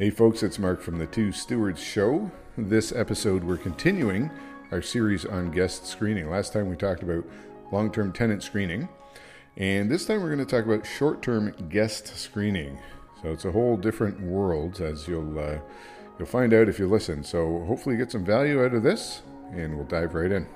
Hey, 0.00 0.08
folks, 0.08 0.42
it's 0.42 0.58
Mark 0.58 0.80
from 0.80 0.96
the 0.96 1.06
Two 1.06 1.30
Stewards 1.30 1.78
Show. 1.78 2.30
This 2.56 2.90
episode, 2.90 3.44
we're 3.44 3.58
continuing 3.58 4.30
our 4.70 4.80
series 4.80 5.26
on 5.26 5.50
guest 5.50 5.84
screening. 5.84 6.30
Last 6.30 6.54
time 6.54 6.70
we 6.70 6.76
talked 6.76 7.02
about 7.02 7.22
long 7.70 7.92
term 7.92 8.10
tenant 8.10 8.42
screening, 8.42 8.88
and 9.58 9.90
this 9.90 10.06
time 10.06 10.22
we're 10.22 10.34
going 10.34 10.38
to 10.38 10.46
talk 10.46 10.64
about 10.64 10.86
short 10.86 11.20
term 11.20 11.54
guest 11.68 12.16
screening. 12.16 12.78
So 13.20 13.30
it's 13.30 13.44
a 13.44 13.52
whole 13.52 13.76
different 13.76 14.18
world, 14.22 14.80
as 14.80 15.06
you'll 15.06 15.38
uh, 15.38 15.58
you'll 16.18 16.26
find 16.26 16.54
out 16.54 16.70
if 16.70 16.78
you 16.78 16.88
listen. 16.88 17.22
So 17.22 17.62
hopefully, 17.66 17.96
you 17.96 18.02
get 18.02 18.10
some 18.10 18.24
value 18.24 18.64
out 18.64 18.72
of 18.72 18.82
this, 18.82 19.20
and 19.52 19.76
we'll 19.76 19.84
dive 19.84 20.14
right 20.14 20.32
in. 20.32 20.46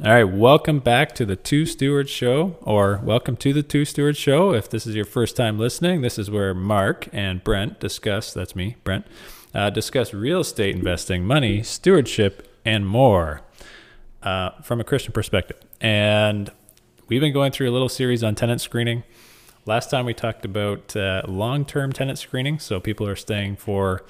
All 0.00 0.12
right, 0.12 0.22
welcome 0.22 0.78
back 0.78 1.12
to 1.16 1.26
the 1.26 1.34
Two 1.34 1.66
Stewards 1.66 2.08
Show, 2.08 2.56
or 2.62 3.00
welcome 3.02 3.34
to 3.38 3.52
the 3.52 3.64
Two 3.64 3.84
Stewards 3.84 4.16
Show. 4.16 4.54
If 4.54 4.70
this 4.70 4.86
is 4.86 4.94
your 4.94 5.04
first 5.04 5.34
time 5.34 5.58
listening, 5.58 6.02
this 6.02 6.20
is 6.20 6.30
where 6.30 6.54
Mark 6.54 7.08
and 7.12 7.42
Brent 7.42 7.80
discuss, 7.80 8.32
that's 8.32 8.54
me, 8.54 8.76
Brent, 8.84 9.08
uh, 9.52 9.70
discuss 9.70 10.14
real 10.14 10.38
estate 10.38 10.76
investing, 10.76 11.24
money, 11.24 11.64
stewardship, 11.64 12.48
and 12.64 12.86
more 12.86 13.40
uh, 14.22 14.50
from 14.62 14.80
a 14.80 14.84
Christian 14.84 15.12
perspective. 15.12 15.56
And 15.80 16.52
we've 17.08 17.20
been 17.20 17.32
going 17.32 17.50
through 17.50 17.68
a 17.68 17.72
little 17.72 17.88
series 17.88 18.22
on 18.22 18.36
tenant 18.36 18.60
screening. 18.60 19.02
Last 19.66 19.90
time 19.90 20.06
we 20.06 20.14
talked 20.14 20.44
about 20.44 20.94
uh, 20.94 21.22
long 21.26 21.64
term 21.64 21.92
tenant 21.92 22.20
screening, 22.20 22.60
so 22.60 22.78
people 22.78 23.08
are 23.08 23.16
staying 23.16 23.56
for 23.56 24.04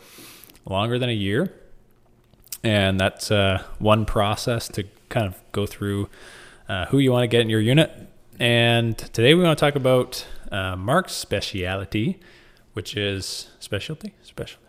longer 0.67 0.99
than 0.99 1.09
a 1.09 1.15
year. 1.15 1.51
And 2.63 3.01
that's 3.01 3.31
uh, 3.31 3.63
one 3.79 4.05
process 4.05 4.69
to 4.69 4.85
kind 5.09 5.27
of 5.27 5.41
go 5.53 5.67
through 5.67 6.09
uh, 6.69 6.87
who 6.87 6.99
you 6.99 7.13
want 7.13 7.25
to 7.25 7.29
get 7.29 7.41
in 7.41 7.51
your 7.51 7.61
unit. 7.61 7.91
And 8.39 8.97
today 8.97 9.35
we 9.35 9.43
want 9.43 9.59
to 9.59 9.65
talk 9.65 9.75
about 9.75 10.27
uh, 10.53 10.77
Mark's 10.77 11.13
speciality, 11.13 12.21
which 12.73 12.97
is 12.97 13.51
specialty, 13.59 14.15
specialty, 14.23 14.67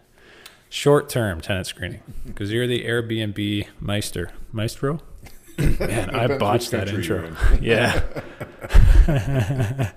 short 0.69 1.09
term 1.09 1.41
tenant 1.41 1.67
screening, 1.67 2.01
because 2.25 2.51
you're 2.51 2.67
the 2.67 2.83
Airbnb 2.83 3.67
meister, 3.79 4.31
maestro. 4.51 5.01
Man, 5.59 6.09
I 6.15 6.37
botched 6.37 6.71
that 6.71 6.87
intro. 6.87 7.35
in. 7.53 7.63
yeah. 7.63 8.01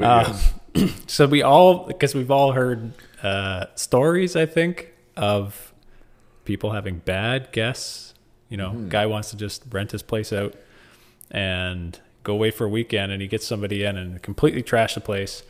Uh, 0.00 0.38
so 1.08 1.26
we 1.26 1.42
all, 1.42 1.86
because 1.86 2.14
we've 2.14 2.30
all 2.30 2.52
heard 2.52 2.92
uh, 3.22 3.66
stories, 3.74 4.36
I 4.36 4.46
think, 4.46 4.92
of 5.16 5.72
people 6.44 6.72
having 6.72 6.98
bad 6.98 7.50
guests. 7.52 8.07
You 8.48 8.56
know, 8.56 8.72
guy 8.88 9.06
wants 9.06 9.30
to 9.30 9.36
just 9.36 9.64
rent 9.70 9.92
his 9.92 10.02
place 10.02 10.32
out 10.32 10.54
and 11.30 11.98
go 12.22 12.32
away 12.32 12.50
for 12.50 12.64
a 12.64 12.68
weekend, 12.68 13.12
and 13.12 13.20
he 13.20 13.28
gets 13.28 13.46
somebody 13.46 13.84
in 13.84 13.96
and 13.96 14.22
completely 14.22 14.62
trash 14.62 14.94
the 14.94 15.00
place, 15.00 15.42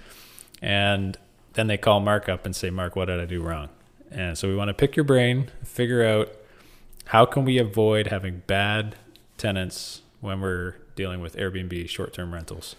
and 0.60 1.16
then 1.54 1.66
they 1.66 1.76
call 1.76 2.00
Mark 2.00 2.28
up 2.28 2.44
and 2.44 2.54
say, 2.54 2.70
"Mark, 2.70 2.96
what 2.96 3.06
did 3.06 3.20
I 3.20 3.24
do 3.24 3.42
wrong?" 3.42 3.68
And 4.10 4.36
so 4.36 4.48
we 4.48 4.56
want 4.56 4.68
to 4.68 4.74
pick 4.74 4.96
your 4.96 5.04
brain, 5.04 5.50
figure 5.64 6.04
out 6.04 6.32
how 7.06 7.24
can 7.24 7.44
we 7.44 7.58
avoid 7.58 8.08
having 8.08 8.42
bad 8.46 8.96
tenants 9.36 10.02
when 10.20 10.40
we're 10.40 10.74
dealing 10.94 11.20
with 11.20 11.36
Airbnb 11.36 11.88
short-term 11.88 12.34
rentals. 12.34 12.74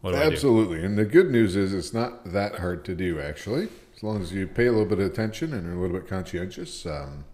What 0.00 0.12
do 0.12 0.16
I 0.16 0.24
do? 0.24 0.32
absolutely. 0.32 0.82
And 0.82 0.96
the 0.96 1.04
good 1.04 1.30
news 1.30 1.56
is 1.56 1.74
it's 1.74 1.92
not 1.92 2.32
that 2.32 2.56
hard 2.56 2.84
to 2.86 2.94
do, 2.94 3.20
actually. 3.20 3.68
As 3.94 4.02
long 4.02 4.22
as 4.22 4.32
you 4.32 4.46
pay 4.46 4.66
a 4.66 4.72
little 4.72 4.86
bit 4.86 4.98
of 4.98 5.06
attention 5.06 5.52
and 5.52 5.66
are 5.66 5.72
a 5.72 5.80
little 5.80 5.98
bit 5.98 6.08
conscientious, 6.08 6.86
um, 6.86 7.24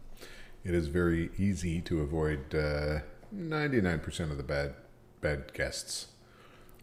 it 0.67 0.75
is 0.75 0.89
very 0.89 1.31
easy 1.39 1.81
to 1.83 2.01
avoid 2.01 2.55
uh, 2.55 2.99
99% 3.35 4.31
of 4.31 4.37
the 4.37 4.43
bad 4.43 4.75
bad 5.21 5.53
guests. 5.55 6.09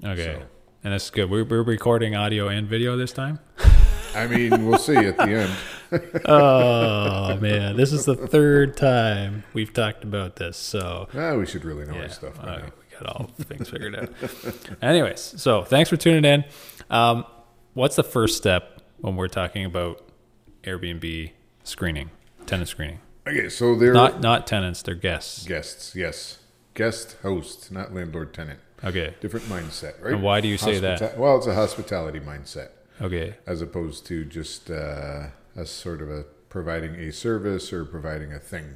Okay. 0.04 0.24
So- 0.40 0.44
And 0.84 0.94
that's 0.94 1.10
good. 1.10 1.30
We're, 1.30 1.44
we're 1.46 1.64
recording 1.64 2.16
audio 2.16 2.48
and 2.48 2.68
video 2.68 2.96
this 2.98 3.12
time. 3.14 3.40
I 4.16 4.28
mean, 4.28 4.66
we'll 4.68 4.78
see 4.78 4.96
at 4.96 5.18
the 5.18 5.24
end. 5.24 6.22
oh 6.26 7.38
man, 7.38 7.76
this 7.76 7.92
is 7.92 8.06
the 8.06 8.16
third 8.16 8.78
time 8.78 9.44
we've 9.54 9.74
talked 9.74 10.04
about 10.04 10.36
this. 10.36 10.56
So 10.58 11.08
Ah, 11.16 11.36
we 11.36 11.46
should 11.46 11.66
really 11.66 11.86
know 11.86 11.96
yeah, 11.96 12.04
our 12.04 12.10
stuff 12.10 12.38
we 12.42 12.46
got 13.00 13.06
all 13.08 13.26
things 13.42 13.70
figured 13.70 13.96
out. 13.96 14.10
Anyways, 14.84 15.20
so 15.42 15.64
thanks 15.64 15.90
for 15.90 15.98
tuning 15.98 16.26
in. 16.26 16.44
Um, 16.92 17.26
what's 17.74 17.96
the 17.96 18.04
first 18.04 18.38
step 18.38 18.82
when 19.00 19.16
we're 19.16 19.28
talking 19.30 19.66
about 19.66 20.08
Airbnb 20.64 21.32
screening, 21.64 22.12
tenant 22.46 22.70
screening? 22.70 23.00
Okay, 23.26 23.50
so 23.50 23.76
they're 23.76 23.94
Not 23.94 24.22
not 24.22 24.48
tenants, 24.48 24.82
they're 24.82 24.96
guests. 24.96 25.46
guests, 25.48 25.96
yes. 25.96 26.40
Guest, 26.74 27.18
host, 27.22 27.72
not 27.72 27.94
landlord, 27.94 28.34
tenant. 28.34 28.60
Okay. 28.84 29.14
Different 29.22 29.46
mindset, 29.46 30.02
right? 30.02 30.14
And 30.14 30.24
why 30.24 30.42
do 30.42 30.48
you 30.48 30.58
say 30.58 30.80
that? 30.80 31.18
Well, 31.18 31.38
it's 31.38 31.48
a 31.48 31.54
hospitality 31.56 32.20
mindset. 32.20 32.70
Okay. 33.02 33.36
as 33.48 33.62
opposed 33.62 34.06
to 34.06 34.24
just 34.24 34.70
uh, 34.70 35.28
a 35.56 35.66
sort 35.66 36.02
of 36.02 36.10
a 36.12 36.24
providing 36.50 36.94
a 36.96 37.12
service 37.12 37.74
or 37.74 37.86
providing 37.86 38.32
a 38.32 38.40
thing, 38.40 38.76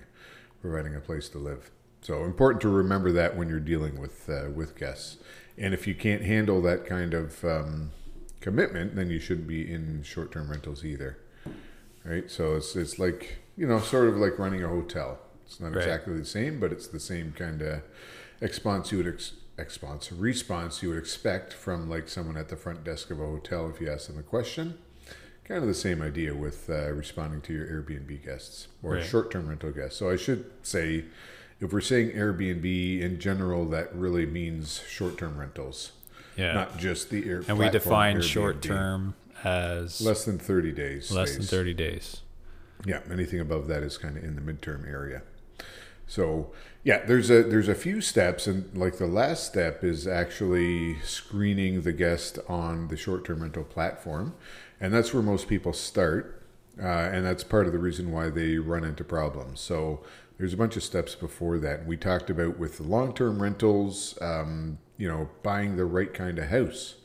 providing 0.59 0.95
a 0.95 0.99
place 0.99 1.29
to 1.29 1.37
live. 1.37 1.69
So 2.01 2.23
important 2.23 2.61
to 2.61 2.69
remember 2.69 3.11
that 3.11 3.37
when 3.37 3.47
you're 3.47 3.59
dealing 3.59 3.99
with 3.99 4.27
uh, 4.29 4.49
with 4.49 4.75
guests. 4.77 5.17
And 5.57 5.73
if 5.73 5.85
you 5.87 5.93
can't 5.95 6.23
handle 6.23 6.61
that 6.63 6.85
kind 6.85 7.13
of 7.13 7.43
um, 7.45 7.91
commitment, 8.41 8.95
then 8.95 9.09
you 9.09 9.19
shouldn't 9.19 9.47
be 9.47 9.71
in 9.71 10.03
short-term 10.03 10.49
rentals 10.49 10.83
either. 10.83 11.17
Right? 12.03 12.29
So 12.29 12.55
it's 12.55 12.75
it's 12.75 12.97
like 12.97 13.37
you 13.57 13.67
know, 13.67 13.79
sort 13.79 14.07
of 14.07 14.15
like 14.17 14.37
running 14.39 14.63
a 14.63 14.67
hotel. 14.67 15.19
It's 15.45 15.59
not 15.59 15.69
Right. 15.73 15.77
exactly 15.77 16.17
the 16.17 16.25
same, 16.25 16.59
but 16.59 16.71
it's 16.71 16.87
the 16.87 16.99
same 16.99 17.33
kind 17.33 17.61
of 17.61 17.81
response 18.39 18.91
you 18.91 18.99
would 18.99 19.07
ex- 19.07 19.33
response 19.57 20.11
response 20.11 20.83
you 20.83 20.89
would 20.89 20.97
expect 20.99 21.51
from 21.51 21.89
like 21.89 22.07
someone 22.07 22.37
at 22.37 22.49
the 22.49 22.55
front 22.55 22.83
desk 22.83 23.09
of 23.09 23.19
a 23.19 23.25
hotel 23.25 23.67
if 23.73 23.81
you 23.81 23.89
ask 23.89 24.07
them 24.07 24.19
a 24.19 24.23
question. 24.23 24.77
Kind 25.45 25.61
of 25.61 25.67
the 25.67 25.73
same 25.73 26.01
idea 26.01 26.35
with 26.35 26.69
uh, 26.69 26.91
responding 26.91 27.41
to 27.41 27.53
your 27.53 27.65
Airbnb 27.65 28.23
guests 28.23 28.67
or 28.83 28.95
Right. 28.95 29.03
short-term 29.03 29.47
rental 29.47 29.71
guests. 29.71 29.97
So 29.97 30.09
I 30.09 30.17
should 30.17 30.45
say, 30.61 31.05
if 31.61 31.71
we're 31.73 31.79
saying 31.81 32.11
Airbnb 32.11 32.99
in 33.01 33.17
general, 33.19 33.65
that 33.69 33.95
really 33.95 34.25
means 34.25 34.83
short-term 34.87 35.37
rentals, 35.39 35.93
Yeah. 36.35 36.51
not 36.53 36.77
just 36.77 37.09
the 37.09 37.27
air. 37.27 37.43
and 37.47 37.57
we 37.57 37.69
define 37.69 38.17
Airbnb. 38.17 38.23
short 38.23 38.61
term 38.61 39.15
as 39.43 40.01
less 40.01 40.25
than 40.25 40.37
thirty 40.37 40.71
days. 40.73 41.11
less 41.11 41.33
than 41.35 41.43
30 41.45 41.73
days. 41.73 42.21
Yeah, 42.85 43.01
anything 43.11 43.39
above 43.39 43.67
that 43.67 43.83
is 43.83 43.97
kind 43.97 44.17
of 44.17 44.23
in 44.23 44.35
the 44.35 44.41
midterm 44.41 44.87
area. 44.87 45.23
So 46.05 46.51
yeah, 46.83 47.03
there's 47.05 47.29
a 47.29 47.43
there's 47.43 47.67
a 47.67 47.75
few 47.75 47.99
steps, 47.99 48.47
and 48.47 48.75
like 48.77 48.97
the 48.97 49.07
last 49.07 49.45
step 49.45 49.83
is 49.83 50.07
actually 50.07 50.99
screening 51.01 51.81
the 51.81 51.91
guest 51.91 52.39
on 52.47 52.87
the 52.87 52.95
short-term 52.95 53.41
rental 53.41 53.65
platform, 53.65 54.33
and 54.79 54.93
that's 54.93 55.13
where 55.13 55.23
most 55.23 55.49
people 55.49 55.73
start, 55.73 56.41
uh, 56.81 56.85
and 56.85 57.25
that's 57.25 57.43
part 57.43 57.67
of 57.67 57.73
the 57.73 57.79
reason 57.79 58.11
why 58.11 58.29
they 58.29 58.57
run 58.57 58.85
into 58.85 59.03
problems. 59.03 59.59
So 59.59 60.01
there's 60.37 60.53
a 60.53 60.57
bunch 60.57 60.77
of 60.77 60.83
steps 60.83 61.13
before 61.13 61.57
that. 61.57 61.85
We 61.85 61.97
talked 61.97 62.29
about 62.29 62.57
with 62.57 62.79
long-term 62.79 63.41
rentals, 63.41 64.17
um, 64.21 64.77
you 64.97 65.09
know, 65.09 65.29
buying 65.43 65.75
the 65.75 65.85
right 65.85 66.13
kind 66.13 66.39
of 66.39 66.47
house 66.47 66.95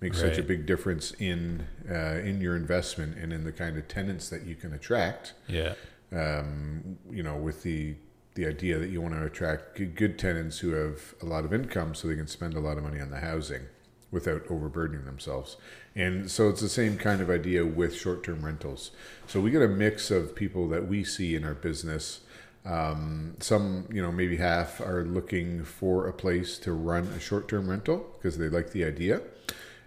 makes 0.00 0.20
such 0.20 0.38
a 0.38 0.42
big 0.42 0.66
difference 0.66 1.12
in 1.12 1.66
uh, 1.90 2.20
in 2.24 2.40
your 2.40 2.56
investment 2.56 3.16
and 3.18 3.32
in 3.32 3.44
the 3.44 3.52
kind 3.52 3.76
of 3.76 3.88
tenants 3.88 4.28
that 4.30 4.44
you 4.44 4.54
can 4.54 4.72
attract. 4.72 5.34
Yeah. 5.48 5.74
Um, 6.12 6.98
you 7.10 7.22
know, 7.22 7.36
with 7.36 7.62
the 7.62 7.96
the 8.34 8.46
idea 8.46 8.78
that 8.78 8.90
you 8.90 9.00
want 9.00 9.14
to 9.14 9.24
attract 9.24 9.76
good, 9.76 9.96
good 9.96 10.18
tenants 10.18 10.60
who 10.60 10.70
have 10.70 11.14
a 11.20 11.26
lot 11.26 11.44
of 11.44 11.52
income, 11.52 11.94
so 11.94 12.06
they 12.06 12.14
can 12.14 12.28
spend 12.28 12.54
a 12.54 12.60
lot 12.60 12.78
of 12.78 12.84
money 12.84 13.00
on 13.00 13.10
the 13.10 13.20
housing 13.20 13.62
without 14.10 14.42
overburdening 14.48 15.04
themselves. 15.04 15.56
And 15.94 16.30
so 16.30 16.48
it's 16.48 16.60
the 16.60 16.68
same 16.68 16.96
kind 16.96 17.20
of 17.20 17.28
idea 17.28 17.66
with 17.66 17.94
short 17.94 18.22
term 18.22 18.44
rentals. 18.44 18.92
So 19.26 19.40
we 19.40 19.50
get 19.50 19.62
a 19.62 19.68
mix 19.68 20.10
of 20.10 20.34
people 20.34 20.68
that 20.68 20.86
we 20.86 21.04
see 21.04 21.34
in 21.34 21.44
our 21.44 21.54
business. 21.54 22.20
Um, 22.64 23.36
some, 23.40 23.88
you 23.90 24.02
know, 24.02 24.12
maybe 24.12 24.36
half 24.36 24.80
are 24.80 25.04
looking 25.04 25.64
for 25.64 26.06
a 26.06 26.12
place 26.12 26.58
to 26.58 26.72
run 26.72 27.04
a 27.08 27.20
short 27.20 27.48
term 27.48 27.68
rental 27.68 28.06
because 28.14 28.38
they 28.38 28.48
like 28.48 28.70
the 28.70 28.84
idea. 28.84 29.20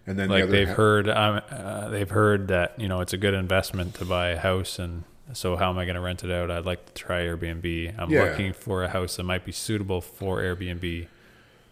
And 0.08 0.18
then 0.18 0.30
like 0.30 0.44
other 0.44 0.52
they've 0.52 0.68
heard 0.68 1.10
um, 1.10 1.42
uh, 1.52 1.90
they've 1.90 2.10
heard 2.10 2.48
that 2.48 2.80
you 2.80 2.88
know 2.88 3.02
it's 3.02 3.14
a 3.14 3.18
good 3.18 3.34
investment 3.34 3.94
to 3.96 4.06
buy 4.06 4.30
a 4.30 4.40
house 4.40 4.80
and 4.80 5.04
so 5.34 5.56
how 5.56 5.70
am 5.70 5.78
i 5.78 5.86
going 5.86 5.96
to 5.96 6.02
rent 6.02 6.24
it 6.24 6.32
out? 6.32 6.52
I'd 6.52 6.66
like 6.66 6.86
to 6.88 6.94
try 6.94 7.22
airbnb. 7.22 7.96
I'm 7.98 8.10
Yeah. 8.10 8.24
looking 8.24 8.52
for 8.52 8.84
a 8.84 8.90
house 8.90 9.16
that 9.16 9.24
might 9.24 9.46
be 9.46 9.52
suitable 9.54 10.02
for 10.02 10.40
airbnb. 10.40 11.08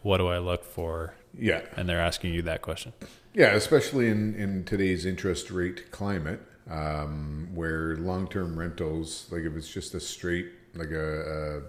What 0.02 0.18
do 0.20 0.28
i 0.28 0.38
look 0.38 0.64
for? 0.64 1.16
Yeah, 1.38 1.62
and 1.76 1.88
they're 1.90 2.00
asking 2.00 2.34
you 2.34 2.42
that 2.44 2.62
question. 2.62 2.94
Yeah, 3.34 3.54
especially 3.54 4.08
in, 4.08 4.34
in 4.36 4.64
today's 4.64 5.06
interest 5.06 5.52
rate 5.52 5.92
climate, 5.92 6.40
um, 6.70 7.50
where 7.54 7.96
long 7.98 8.28
term 8.28 8.58
rentals, 8.58 9.28
like 9.30 9.42
if 9.44 9.56
it's 9.56 9.68
just 9.72 9.94
a 9.94 10.00
straight, 10.00 10.48
like 10.74 10.92
a, 10.92 11.62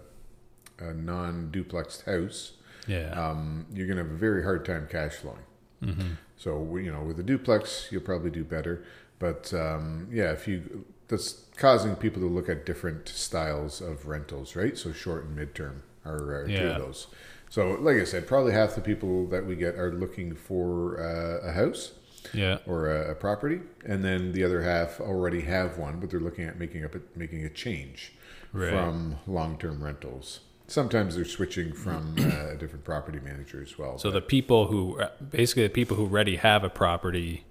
a, 0.81 0.85
a 0.91 0.95
non 0.95 1.51
duplexed 1.53 2.05
house, 2.05 2.53
yeah. 2.87 3.11
um, 3.11 3.67
you're 3.73 3.87
going 3.87 3.99
to 3.99 4.05
have 4.05 4.13
a 4.13 4.17
very 4.17 4.43
hard 4.43 4.65
time 4.65 4.87
cash 4.91 5.15
flowing. 5.15 5.43
mm-hmm. 5.83 6.13
So, 6.41 6.77
you 6.79 6.91
know, 6.91 7.03
with 7.03 7.21
a 7.21 7.23
duplex, 7.23 7.89
you'll 7.91 8.01
probably 8.01 8.31
do 8.31 8.45
better. 8.45 8.83
But 9.19 9.53
um, 9.53 10.09
yeah, 10.11 10.33
if 10.33 10.49
you, 10.49 10.87
that's 11.07 11.45
causing 11.57 11.95
people 11.97 12.23
to 12.23 12.29
look 12.29 12.49
at 12.49 12.65
different 12.65 13.09
styles 13.11 13.83
of 13.83 14.07
rentals, 14.07 14.57
right? 14.57 14.79
So, 14.79 14.91
short 14.93 15.27
and 15.27 15.37
midterm 15.37 15.81
are, 16.07 16.17
are 16.45 16.47
two 16.49 16.55
of 16.69 16.79
those. 16.79 17.09
So, 17.51 17.73
like 17.73 17.97
I 17.97 18.05
said, 18.05 18.27
probably 18.27 18.55
half 18.55 18.75
the 18.75 18.81
people 18.81 19.27
that 19.27 19.45
we 19.45 19.55
get 19.55 19.75
are 19.75 19.93
looking 19.93 20.35
for 20.35 20.99
uh, 20.99 21.47
a 21.47 21.53
house, 21.53 21.93
Yeah. 22.33 22.59
or 22.67 22.89
a, 22.91 23.11
a 23.11 23.15
property, 23.15 23.61
and 23.85 24.03
then 24.03 24.33
the 24.33 24.43
other 24.43 24.63
half 24.63 24.99
already 24.99 25.43
have 25.43 25.77
one, 25.77 26.01
but 26.01 26.09
they're 26.11 26.21
looking 26.21 26.47
at 26.47 26.59
making 26.59 26.85
up 26.87 26.95
a, 26.95 27.01
making 27.15 27.45
a 27.45 27.51
change 27.51 28.15
Right. 28.55 28.71
from 28.71 29.17
long 29.27 29.59
term 29.59 29.85
rentals. 29.85 30.41
Sometimes 30.71 31.17
they're 31.17 31.25
switching 31.25 31.73
from 31.73 32.15
uh, 32.17 32.51
a 32.53 32.57
different 32.57 32.85
property 32.85 33.19
manager 33.19 33.61
as 33.61 33.77
well. 33.77 33.99
So 33.99 34.13
the 34.13 34.21
people 34.21 34.69
who 34.69 35.03
basically 35.31 35.65
the 35.65 35.69
people 35.69 35.97
who 35.97 36.05
already 36.05 36.37
have 36.37 36.63
a 36.63 36.71
property, 36.71 37.45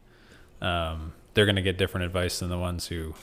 um, 0.62 1.12
they're 1.33 1.45
going 1.45 1.57
to 1.57 1.62
get 1.62 1.77
different 1.77 2.06
advice 2.06 2.39
than 2.39 2.50
the 2.50 2.57
ones 2.57 2.88
who 2.88 3.16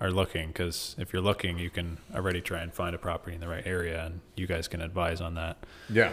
are 0.00 0.12
looking. 0.12 0.48
Because 0.48 0.94
if 0.98 1.12
you're 1.12 1.20
looking, 1.20 1.58
you 1.58 1.68
can 1.68 1.98
already 2.14 2.40
try 2.40 2.60
and 2.60 2.72
find 2.72 2.94
a 2.94 2.98
property 2.98 3.34
in 3.34 3.40
the 3.40 3.48
right 3.48 3.66
area, 3.66 4.06
and 4.06 4.20
you 4.36 4.46
guys 4.46 4.68
can 4.68 4.80
advise 4.80 5.20
on 5.20 5.34
that. 5.34 5.56
yeah. 5.88 6.12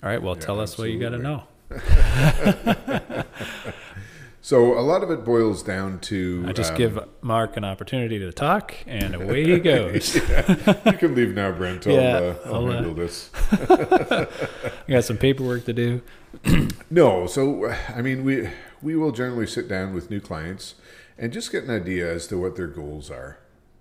All 0.00 0.08
right. 0.08 0.22
Well, 0.22 0.36
Yeah, 0.36 0.40
tell 0.42 0.60
us 0.60 0.78
what 0.78 0.88
you 0.90 1.00
got 1.00 1.10
to 1.10 1.18
know. 1.18 1.42
So 4.48 4.78
a 4.78 4.80
lot 4.80 5.02
of 5.02 5.10
it 5.10 5.26
boils 5.26 5.62
down 5.62 5.98
to 6.08 6.42
I 6.48 6.52
just 6.52 6.70
um, 6.70 6.78
give 6.78 6.98
Mark 7.20 7.58
an 7.58 7.64
opportunity 7.64 8.18
to 8.18 8.32
talk, 8.32 8.74
and 8.86 9.14
away 9.20 9.44
he 9.44 9.58
goes. 9.58 10.14
you 10.14 10.22
can 10.22 11.14
leave 11.14 11.34
now, 11.34 11.52
Brent. 11.52 11.86
I'll, 11.86 11.92
Yeah, 11.92 12.16
uh, 12.16 12.36
I'll, 12.46 12.66
uh, 12.66 12.72
handle 12.72 12.94
this. 12.94 13.28
I 13.52 14.26
got 14.88 15.04
some 15.04 15.18
paperwork 15.18 15.66
to 15.66 15.74
do. 15.74 16.00
No, 16.90 17.26
so 17.26 17.70
I 17.94 18.00
mean, 18.00 18.24
we 18.24 18.48
we 18.80 18.96
will 18.96 19.12
generally 19.12 19.46
sit 19.46 19.68
down 19.68 19.92
with 19.92 20.08
new 20.08 20.20
clients 20.20 20.76
and 21.18 21.30
just 21.30 21.52
get 21.52 21.64
an 21.64 21.70
idea 21.70 22.10
as 22.10 22.26
to 22.28 22.38
what 22.40 22.56
their 22.56 22.68
goals 22.68 23.10
are. 23.10 23.40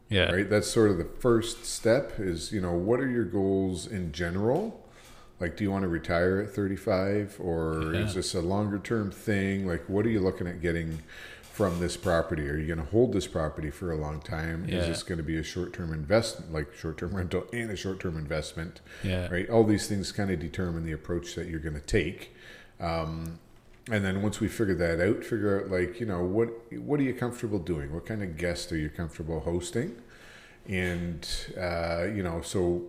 Yeah. 0.10 0.34
Right, 0.34 0.50
that's 0.50 0.68
sort 0.68 0.92
of 0.92 0.98
the 0.98 1.06
first 1.06 1.64
step. 1.64 2.20
Is 2.20 2.52
you 2.52 2.60
know 2.60 2.74
what 2.74 3.00
are 3.00 3.10
your 3.10 3.24
goals 3.24 3.88
in 3.88 4.12
general? 4.12 4.86
Like, 5.40 5.56
do 5.56 5.64
you 5.64 5.72
want 5.72 5.84
to 5.84 5.88
retire 5.88 6.40
at 6.40 6.50
thirty 6.52 6.76
five, 6.76 7.36
or 7.40 7.92
Yeah. 7.94 8.06
is 8.06 8.16
this 8.16 8.34
a 8.34 8.42
longer 8.42 8.80
term 8.80 9.12
thing? 9.12 9.68
Like, 9.68 9.84
what 9.88 10.06
are 10.06 10.10
you 10.10 10.20
looking 10.20 10.48
at 10.48 10.62
getting 10.62 11.00
from 11.54 11.80
this 11.80 11.98
property? 11.98 12.48
Are 12.50 12.56
you 12.58 12.68
going 12.68 12.78
to 12.80 12.92
hold 12.92 13.14
this 13.14 13.26
property 13.26 13.72
for 13.72 13.92
a 13.92 13.96
long 13.96 14.20
time? 14.22 14.66
Yeah. 14.68 14.78
Is 14.82 14.88
this 14.88 15.04
going 15.04 15.18
to 15.18 15.24
be 15.24 15.38
a 15.38 15.44
short 15.44 15.74
term 15.74 15.92
investment, 15.94 16.54
like 16.54 16.74
short 16.76 16.98
term 16.98 17.16
rental 17.16 17.46
and 17.54 17.70
a 17.72 17.76
short 17.76 18.00
term 18.00 18.18
investment? 18.18 18.82
Yeah. 19.04 19.28
right? 19.30 19.50
All 19.50 19.64
these 19.64 19.88
things 19.88 20.12
kind 20.12 20.30
of 20.32 20.40
determine 20.40 20.86
the 20.86 20.92
approach 20.92 21.36
that 21.36 21.48
you're 21.48 21.60
going 21.60 21.76
to 21.76 21.82
take. 21.82 22.36
Um, 22.80 23.40
and 23.90 24.04
then 24.04 24.22
once 24.22 24.40
we 24.40 24.48
figure 24.50 24.76
that 24.76 25.00
out, 25.00 25.24
figure 25.24 25.62
out 25.64 25.72
like 25.72 26.00
you 26.00 26.06
know 26.06 26.22
what 26.24 26.50
what 26.74 27.00
are 27.00 27.04
you 27.04 27.14
comfortable 27.14 27.60
doing? 27.60 27.94
What 27.94 28.06
kind 28.06 28.22
of 28.22 28.38
guests 28.38 28.72
are 28.72 28.78
you 28.78 28.90
comfortable 28.90 29.40
hosting? 29.40 29.96
And 30.68 31.28
uh, 31.58 32.06
you 32.14 32.22
know, 32.24 32.42
so 32.42 32.84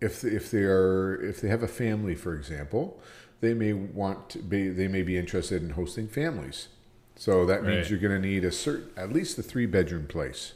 if 0.00 0.24
if 0.24 0.50
they 0.50 0.62
are 0.64 1.14
if 1.22 1.40
they 1.40 1.48
have 1.48 1.62
a 1.62 1.68
family, 1.68 2.14
for 2.14 2.34
example, 2.34 3.00
they 3.40 3.54
may 3.54 3.72
want 3.72 4.28
to 4.30 4.38
be 4.38 4.68
they 4.68 4.88
may 4.88 5.02
be 5.02 5.16
interested 5.16 5.62
in 5.62 5.70
hosting 5.70 6.08
families. 6.08 6.68
So 7.16 7.46
that 7.46 7.62
means 7.62 7.82
Right. 7.82 7.90
you're 7.90 7.98
going 8.00 8.20
to 8.20 8.28
need 8.28 8.44
a 8.44 8.52
certain 8.52 8.90
at 8.96 9.12
least 9.12 9.38
a 9.38 9.42
three 9.42 9.66
bedroom 9.66 10.06
place, 10.06 10.52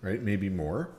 right? 0.00 0.22
Maybe 0.22 0.48
more, 0.48 0.90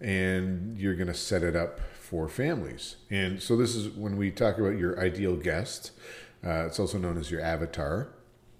and 0.00 0.78
you're 0.78 0.94
going 0.94 1.08
to 1.08 1.14
set 1.14 1.42
it 1.42 1.56
up 1.56 1.80
for 1.98 2.28
families. 2.28 2.96
And 3.10 3.42
so 3.42 3.56
this 3.56 3.74
is 3.74 3.88
when 3.90 4.16
we 4.16 4.30
talk 4.30 4.58
about 4.58 4.78
your 4.78 4.98
ideal 5.00 5.36
guest. 5.36 5.90
Uh, 6.44 6.66
it's 6.66 6.78
also 6.78 6.98
known 6.98 7.18
as 7.18 7.30
your 7.30 7.40
avatar 7.40 8.08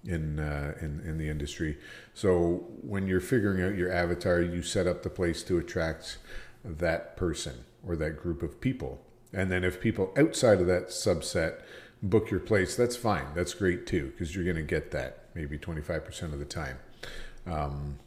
in, 0.05 0.39
uh, 0.39 0.73
in 0.81 1.01
in 1.05 1.17
the 1.17 1.29
industry. 1.29 1.77
So 2.13 2.65
when 2.81 3.07
you're 3.07 3.21
figuring 3.21 3.61
out 3.63 3.75
your 3.75 3.91
avatar, 3.91 4.41
you 4.41 4.61
set 4.61 4.87
up 4.87 5.03
the 5.03 5.09
place 5.09 5.43
to 5.43 5.57
attract 5.57 6.17
that 6.63 7.15
person 7.15 7.63
or 7.85 7.95
that 7.95 8.21
group 8.21 8.43
of 8.43 8.61
people. 8.61 9.01
And 9.33 9.51
then 9.51 9.63
if 9.63 9.79
people 9.79 10.13
outside 10.17 10.59
of 10.59 10.67
that 10.67 10.87
subset 10.87 11.61
book 12.03 12.29
your 12.29 12.39
place, 12.39 12.75
that's 12.75 12.95
fine. 12.95 13.27
That's 13.35 13.53
great 13.53 13.85
too 13.85 14.11
because 14.11 14.35
you're 14.35 14.43
going 14.43 14.55
to 14.57 14.63
get 14.63 14.91
that 14.91 15.25
maybe 15.33 15.57
25% 15.57 16.33
of 16.33 16.39
the 16.39 16.45
time. 16.45 16.79
Um, 17.45 17.99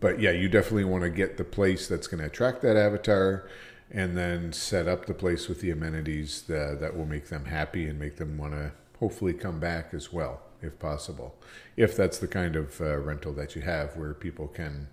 but 0.00 0.20
yeah, 0.20 0.30
you 0.30 0.48
definitely 0.48 0.84
want 0.84 1.04
to 1.04 1.10
get 1.10 1.36
the 1.36 1.44
place 1.44 1.88
that's 1.88 2.06
going 2.06 2.20
to 2.20 2.26
attract 2.26 2.62
that 2.62 2.76
avatar 2.76 3.48
and 3.90 4.16
then 4.16 4.52
set 4.52 4.88
up 4.88 5.06
the 5.06 5.14
place 5.14 5.48
with 5.48 5.60
the 5.60 5.70
amenities 5.70 6.42
that, 6.42 6.78
that 6.80 6.96
will 6.96 7.06
make 7.06 7.28
them 7.28 7.46
happy 7.46 7.86
and 7.86 7.98
make 7.98 8.16
them 8.16 8.36
want 8.36 8.52
to 8.52 8.72
hopefully 8.98 9.32
come 9.32 9.60
back 9.60 9.92
as 9.92 10.12
well 10.12 10.40
if 10.62 10.78
possible 10.78 11.34
if 11.76 11.94
that's 11.94 12.18
the 12.18 12.26
kind 12.26 12.56
of 12.56 12.80
uh, 12.80 12.96
rental 12.96 13.32
that 13.32 13.54
you 13.54 13.62
have 13.62 13.94
where 13.96 14.14
people 14.14 14.48
can 14.48 14.88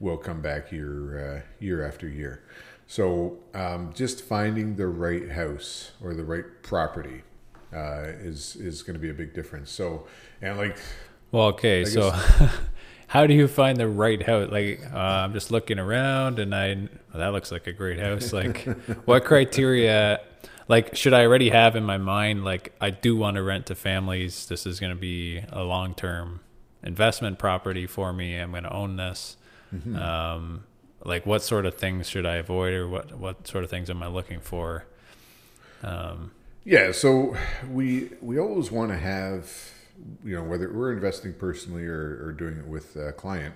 will 0.00 0.16
come 0.16 0.40
back 0.40 0.72
year 0.72 1.36
uh, 1.36 1.40
year 1.60 1.86
after 1.86 2.08
year 2.08 2.42
so 2.86 3.38
um, 3.54 3.92
just 3.94 4.22
finding 4.22 4.76
the 4.76 4.86
right 4.86 5.30
house 5.30 5.92
or 6.02 6.14
the 6.14 6.24
right 6.24 6.44
property 6.62 7.22
uh, 7.72 8.04
is 8.20 8.56
is 8.56 8.82
going 8.82 8.94
to 8.94 9.00
be 9.00 9.10
a 9.10 9.14
big 9.14 9.34
difference 9.34 9.70
so 9.70 10.06
and 10.40 10.58
like 10.58 10.78
Well, 11.32 11.46
okay, 11.48 11.84
so 11.84 12.12
how 13.08 13.26
do 13.26 13.34
you 13.34 13.48
find 13.48 13.76
the 13.76 13.88
right 13.88 14.22
house? 14.22 14.52
Like, 14.52 14.80
uh, 14.92 14.96
I'm 14.96 15.32
just 15.32 15.50
looking 15.50 15.80
around, 15.80 16.38
and 16.38 16.54
I 16.54 16.74
well, 16.74 16.88
that 17.14 17.32
looks 17.32 17.50
like 17.50 17.66
a 17.66 17.72
great 17.72 17.98
house. 17.98 18.32
Like, 18.32 18.64
what 19.04 19.24
criteria? 19.24 20.20
Like, 20.68 20.94
should 20.94 21.12
I 21.12 21.24
already 21.24 21.50
have 21.50 21.74
in 21.74 21.82
my 21.82 21.98
mind? 21.98 22.44
Like, 22.44 22.72
I 22.80 22.90
do 22.90 23.16
want 23.16 23.34
to 23.34 23.42
rent 23.42 23.66
to 23.66 23.74
families. 23.74 24.46
This 24.46 24.64
is 24.64 24.78
going 24.78 24.94
to 24.94 25.00
be 25.00 25.42
a 25.50 25.64
long 25.64 25.94
term 25.96 26.38
investment 26.84 27.40
property 27.40 27.88
for 27.88 28.12
me. 28.12 28.36
I'm 28.36 28.52
going 28.52 28.62
to 28.62 28.72
own 28.72 28.94
this. 28.96 29.36
Um, 29.96 30.62
like, 31.04 31.26
what 31.26 31.42
sort 31.42 31.66
of 31.66 31.74
things 31.74 32.08
should 32.08 32.26
I 32.26 32.36
avoid, 32.36 32.74
or 32.74 32.88
what 32.88 33.14
what 33.18 33.46
sort 33.46 33.64
of 33.64 33.70
things 33.70 33.90
am 33.90 34.02
I 34.02 34.08
looking 34.08 34.40
for? 34.40 34.84
Um, 35.82 36.30
Yeah, 36.64 36.92
so 36.92 37.36
we 37.70 38.10
we 38.22 38.38
always 38.38 38.70
want 38.70 38.90
to 38.90 38.98
have, 38.98 39.50
you 40.24 40.34
know, 40.34 40.42
whether 40.42 40.72
we're 40.72 40.92
investing 40.92 41.34
personally 41.34 41.84
or, 41.84 42.24
or 42.24 42.32
doing 42.32 42.56
it 42.56 42.66
with 42.66 42.96
a 42.96 43.12
client, 43.12 43.54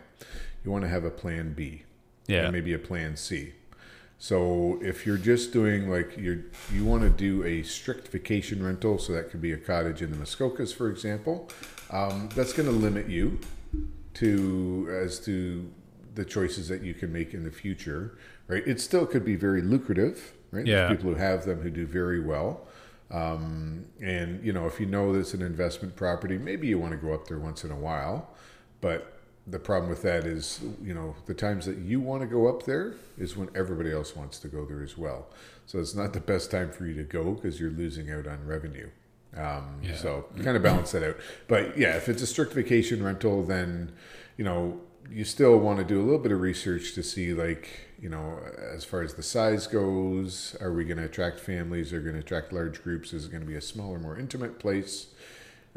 you 0.65 0.71
want 0.71 0.85
to 0.85 0.89
have 0.89 1.05
a 1.05 1.11
plan 1.11 1.55
B, 1.55 1.85
yeah, 2.27 2.45
and 2.45 2.53
maybe 2.53 2.75
a 2.75 2.79
plan 2.79 3.17
C. 3.17 3.55
So 4.19 4.79
if 4.83 5.07
you're 5.07 5.17
just 5.17 5.53
doing 5.53 5.89
like 5.91 6.19
you 6.19 6.45
you 6.73 6.85
want 6.85 7.03
to 7.03 7.11
do 7.11 7.45
a 7.45 7.63
strict 7.63 8.09
vacation 8.09 8.63
rental, 8.63 8.99
so 8.99 9.13
that 9.13 9.31
could 9.31 9.41
be 9.41 9.53
a 9.53 9.57
cottage 9.57 10.03
in 10.03 10.11
the 10.11 10.17
Muskokas, 10.17 10.75
for 10.75 10.91
example, 10.91 11.49
um, 11.91 12.29
that's 12.35 12.53
going 12.53 12.69
to 12.69 12.75
limit 12.75 13.09
you 13.09 13.39
to 14.15 14.89
as 15.03 15.21
to 15.21 15.71
the 16.19 16.25
choices 16.25 16.67
that 16.69 16.83
you 16.83 16.95
can 16.95 17.13
make 17.13 17.33
in 17.33 17.45
the 17.45 17.51
future, 17.51 18.19
right? 18.49 18.67
It 18.67 18.81
still 18.81 19.07
could 19.07 19.25
be 19.25 19.37
very 19.37 19.63
lucrative, 19.63 20.33
right? 20.51 20.67
There's 20.89 20.97
people 20.97 21.11
who 21.11 21.17
have 21.17 21.45
them 21.45 21.61
who 21.61 21.71
do 21.71 21.87
very 21.87 22.19
well. 22.19 22.67
Um, 23.11 23.85
and 24.03 24.45
you 24.45 24.53
know, 24.53 24.67
if 24.67 24.81
you 24.81 24.87
know 24.87 25.13
that's 25.13 25.33
an 25.33 25.43
investment 25.43 25.95
property, 25.95 26.37
maybe 26.37 26.67
you 26.67 26.77
want 26.77 26.91
to 26.93 26.99
go 26.99 27.15
up 27.15 27.29
there 27.29 27.39
once 27.39 27.63
in 27.63 27.71
a 27.71 27.77
while. 27.77 28.31
But 28.81 29.15
the 29.47 29.61
problem 29.61 29.89
with 29.89 30.03
that 30.03 30.25
is, 30.27 30.61
you 30.83 30.93
know, 30.93 31.15
the 31.27 31.35
times 31.35 31.65
that 31.67 31.79
you 31.79 32.01
want 32.01 32.21
to 32.23 32.27
go 32.27 32.49
up 32.49 32.65
there 32.65 32.95
is 33.17 33.37
when 33.37 33.49
everybody 33.55 33.93
else 33.93 34.17
wants 34.17 34.41
to 34.41 34.49
go 34.49 34.65
there 34.67 34.83
as 34.83 34.99
well. 34.99 35.29
So 35.67 35.79
it's 35.79 35.95
not 35.95 36.13
the 36.15 36.21
best 36.21 36.51
time 36.51 36.73
for 36.73 36.85
you 36.85 36.95
to 36.97 37.05
go 37.05 37.33
because 37.33 37.61
you're 37.61 37.71
losing 37.71 38.11
out 38.11 38.27
on 38.27 38.45
revenue. 38.45 38.91
Um, 39.37 39.79
Yeah. 39.83 39.95
So 39.95 40.27
kind 40.43 40.57
of 40.57 40.65
balance 40.65 40.91
that 40.93 41.05
out. 41.05 41.17
But 41.47 41.79
yeah, 41.79 41.97
if 41.97 42.09
it's 42.09 42.23
a 42.23 42.27
strict 42.27 42.53
vacation 42.55 43.05
rental, 43.05 43.45
then 43.45 43.93
you 44.37 44.45
know 44.45 44.81
you 45.11 45.25
still 45.25 45.59
want 45.59 45.79
to 45.79 45.85
do 45.85 46.01
a 46.01 46.05
little 46.05 46.19
bit 46.19 46.33
of 46.33 46.41
research 46.41 46.95
to 46.95 47.03
see 47.03 47.33
like 47.35 47.69
you 48.01 48.09
know 48.09 48.39
as 48.75 48.85
far 48.85 49.03
as 49.03 49.15
the 49.15 49.23
size 49.23 49.67
goes 49.67 50.57
are 50.61 50.73
we 50.73 50.85
going 50.85 50.99
to 50.99 51.05
attract 51.05 51.41
families 51.41 51.93
are 51.93 52.01
going 52.01 52.15
to 52.15 52.21
attract 52.21 52.53
large 52.53 52.83
groups 52.83 53.13
is 53.13 53.25
it 53.27 53.31
going 53.31 53.41
to 53.43 53.47
be 53.47 53.57
a 53.57 53.61
smaller 53.61 53.99
more 53.99 54.19
intimate 54.19 54.59
place? 54.59 55.07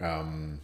Um, 0.01 0.59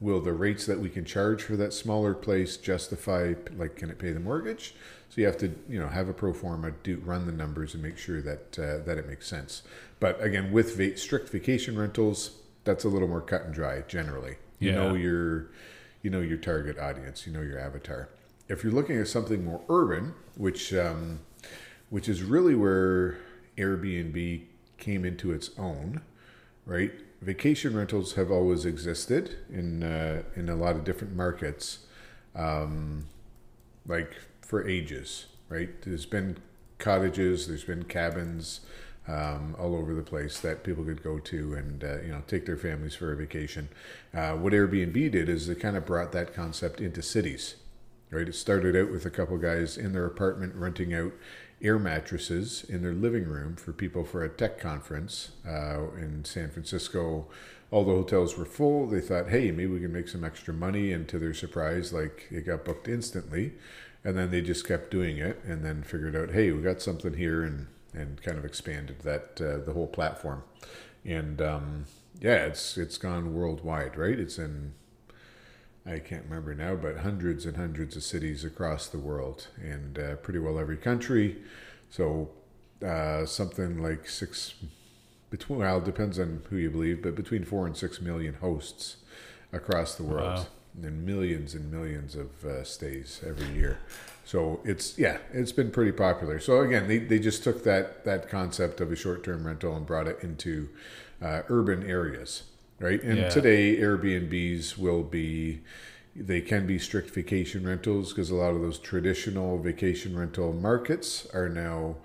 will 0.00 0.20
the 0.20 0.32
rates 0.32 0.66
that 0.66 0.80
we 0.80 0.88
can 0.88 1.04
charge 1.04 1.42
for 1.44 1.56
that 1.56 1.72
smaller 1.72 2.14
place 2.14 2.56
justify 2.56 3.34
like 3.56 3.76
can 3.76 3.90
it 3.90 3.98
pay 3.98 4.12
the 4.12 4.20
mortgage? 4.20 4.74
So 5.08 5.20
you 5.20 5.26
have 5.26 5.38
to 5.38 5.54
you 5.68 5.78
know 5.78 5.88
have 5.88 6.08
a 6.08 6.12
pro 6.14 6.32
forma 6.32 6.72
do 6.82 6.96
run 7.04 7.26
the 7.26 7.32
numbers 7.32 7.74
and 7.74 7.82
make 7.82 7.98
sure 7.98 8.20
that 8.22 8.58
uh, 8.58 8.84
that 8.84 8.98
it 8.98 9.06
makes 9.08 9.26
sense. 9.28 9.62
But 10.00 10.20
again 10.22 10.52
with 10.52 10.76
va- 10.76 10.96
strict 10.96 11.28
vacation 11.30 11.78
rentals 11.78 12.38
that's 12.64 12.84
a 12.84 12.88
little 12.88 13.08
more 13.08 13.20
cut 13.20 13.42
and 13.42 13.54
dry 13.54 13.82
generally. 13.88 14.36
You 14.58 14.70
Yeah. 14.70 14.76
know 14.76 14.94
your 14.94 15.48
you 16.02 16.10
know 16.10 16.20
your 16.20 16.36
target 16.36 16.78
audience 16.78 17.26
you 17.26 17.32
know 17.32 17.40
your 17.40 17.58
avatar 17.58 18.08
if 18.48 18.62
you're 18.62 18.72
looking 18.72 18.98
at 18.98 19.08
something 19.08 19.44
more 19.44 19.62
urban 19.68 20.14
which 20.36 20.74
um, 20.74 21.20
which 21.90 22.08
is 22.08 22.22
really 22.22 22.54
where 22.54 23.18
airbnb 23.56 24.42
came 24.78 25.04
into 25.04 25.32
its 25.32 25.50
own 25.58 26.00
right? 26.66 26.92
Vacation 27.20 27.76
rentals 27.76 28.14
have 28.14 28.30
always 28.30 28.64
existed 28.64 29.36
in 29.50 29.82
uh, 29.82 30.22
in 30.34 30.48
a 30.48 30.56
lot 30.56 30.76
of 30.76 30.84
different 30.84 31.14
markets, 31.14 31.86
um, 32.34 33.06
like 33.86 34.16
for 34.40 34.66
ages, 34.66 35.26
right? 35.48 35.70
There's 35.82 36.06
been 36.06 36.38
cottages, 36.78 37.46
there's 37.46 37.64
been 37.64 37.84
cabins 37.84 38.60
um, 39.08 39.56
all 39.58 39.74
over 39.74 39.94
the 39.94 40.02
place 40.02 40.38
that 40.40 40.62
people 40.62 40.84
could 40.84 41.02
go 41.02 41.18
to 41.18 41.54
and 41.54 41.82
uh, 41.82 42.00
you 42.02 42.12
know 42.12 42.22
take 42.26 42.46
their 42.46 42.56
families 42.56 42.94
for 42.94 43.12
a 43.12 43.16
vacation. 43.16 43.68
Uh, 44.14 44.32
what 44.32 44.52
Airbnb 44.52 45.10
did 45.10 45.28
is 45.28 45.48
it 45.48 45.60
kind 45.60 45.76
of 45.76 45.86
brought 45.86 46.12
that 46.12 46.34
concept 46.34 46.80
into 46.80 47.02
cities, 47.02 47.56
right? 48.10 48.28
It 48.28 48.34
started 48.34 48.76
out 48.76 48.92
with 48.92 49.04
a 49.04 49.10
couple 49.10 49.38
guys 49.38 49.76
in 49.76 49.92
their 49.92 50.06
apartment 50.06 50.54
renting 50.54 50.94
out 50.94 51.12
air 51.62 51.78
mattresses 51.78 52.64
in 52.68 52.82
their 52.82 52.92
living 52.92 53.24
room 53.24 53.56
for 53.56 53.72
people 53.72 54.04
for 54.04 54.24
a 54.24 54.28
tech 54.28 54.58
conference 54.58 55.30
uh, 55.46 55.90
in 55.96 56.24
San 56.24 56.50
Francisco. 56.50 57.26
All 57.70 57.84
the 57.84 57.92
hotels 57.92 58.36
were 58.36 58.44
full. 58.44 58.86
They 58.86 59.00
thought, 59.00 59.28
hey, 59.28 59.50
maybe 59.50 59.72
we 59.72 59.80
can 59.80 59.92
make 59.92 60.08
some 60.08 60.24
extra 60.24 60.52
money. 60.52 60.92
And 60.92 61.08
to 61.08 61.18
their 61.18 61.32
surprise, 61.32 61.92
like 61.92 62.26
it 62.30 62.44
got 62.46 62.64
booked 62.64 62.88
instantly. 62.88 63.52
And 64.04 64.18
then 64.18 64.30
they 64.30 64.40
just 64.42 64.66
kept 64.66 64.90
doing 64.90 65.18
it 65.18 65.40
and 65.46 65.64
then 65.64 65.84
figured 65.84 66.16
out, 66.16 66.32
hey, 66.32 66.50
we 66.50 66.62
got 66.62 66.82
something 66.82 67.14
here 67.14 67.44
and, 67.44 67.68
and 67.94 68.22
kind 68.22 68.38
of 68.38 68.44
expanded 68.44 69.00
that, 69.00 69.40
uh, 69.40 69.64
the 69.64 69.72
whole 69.72 69.86
platform. 69.86 70.42
And 71.04 71.40
um, 71.42 71.84
yeah, 72.20 72.46
it's 72.46 72.78
it's 72.78 72.96
gone 72.98 73.34
worldwide, 73.34 73.96
right? 73.96 74.18
It's 74.18 74.38
in 74.38 74.74
I 75.84 75.98
can't 75.98 76.24
remember 76.24 76.54
now, 76.54 76.76
but 76.76 76.98
hundreds 76.98 77.44
and 77.44 77.56
hundreds 77.56 77.96
of 77.96 78.04
cities 78.04 78.44
across 78.44 78.86
the 78.86 78.98
world, 78.98 79.48
and 79.60 79.98
uh, 79.98 80.14
pretty 80.16 80.38
well 80.38 80.58
every 80.58 80.76
country. 80.76 81.38
So 81.90 82.30
uh, 82.84 83.26
something 83.26 83.82
like 83.82 84.08
six 84.08 84.54
between 85.30 85.58
well, 85.58 85.80
depends 85.80 86.18
on 86.18 86.42
who 86.50 86.56
you 86.56 86.70
believe, 86.70 87.02
but 87.02 87.16
between 87.16 87.44
four 87.44 87.66
and 87.66 87.76
six 87.76 88.00
million 88.00 88.34
hosts 88.34 88.96
across 89.52 89.94
the 89.96 90.02
world, 90.04 90.38
Wow. 90.40 90.46
And 90.80 91.04
millions 91.04 91.54
and 91.54 91.70
millions 91.70 92.14
of 92.14 92.44
uh, 92.44 92.64
stays 92.64 93.20
every 93.26 93.48
year. 93.54 93.78
So 94.24 94.60
it's 94.64 94.98
yeah, 94.98 95.18
it's 95.32 95.52
been 95.52 95.70
pretty 95.70 95.92
popular. 95.92 96.38
So 96.40 96.60
again, 96.60 96.88
they, 96.88 96.98
they 96.98 97.18
just 97.18 97.42
took 97.44 97.64
that 97.64 98.04
that 98.04 98.28
concept 98.28 98.80
of 98.80 98.90
a 98.92 98.96
short 98.96 99.24
term 99.24 99.46
rental 99.46 99.76
and 99.76 99.86
brought 99.86 100.08
it 100.08 100.18
into 100.22 100.68
uh, 101.20 101.42
urban 101.48 101.88
areas, 101.88 102.44
right? 102.80 103.02
And 103.02 103.18
Yeah. 103.18 103.28
today 103.28 103.76
Airbnbs 103.76 104.78
will 104.78 105.02
be 105.02 105.60
they 106.14 106.40
can 106.42 106.66
be 106.66 106.78
strict 106.78 107.10
vacation 107.10 107.66
rentals 107.66 108.12
because 108.12 108.30
a 108.30 108.34
lot 108.34 108.54
of 108.54 108.60
those 108.60 108.78
traditional 108.78 109.58
vacation 109.58 110.16
rental 110.16 110.52
markets 110.52 111.26
are 111.34 111.48
now 111.48 111.96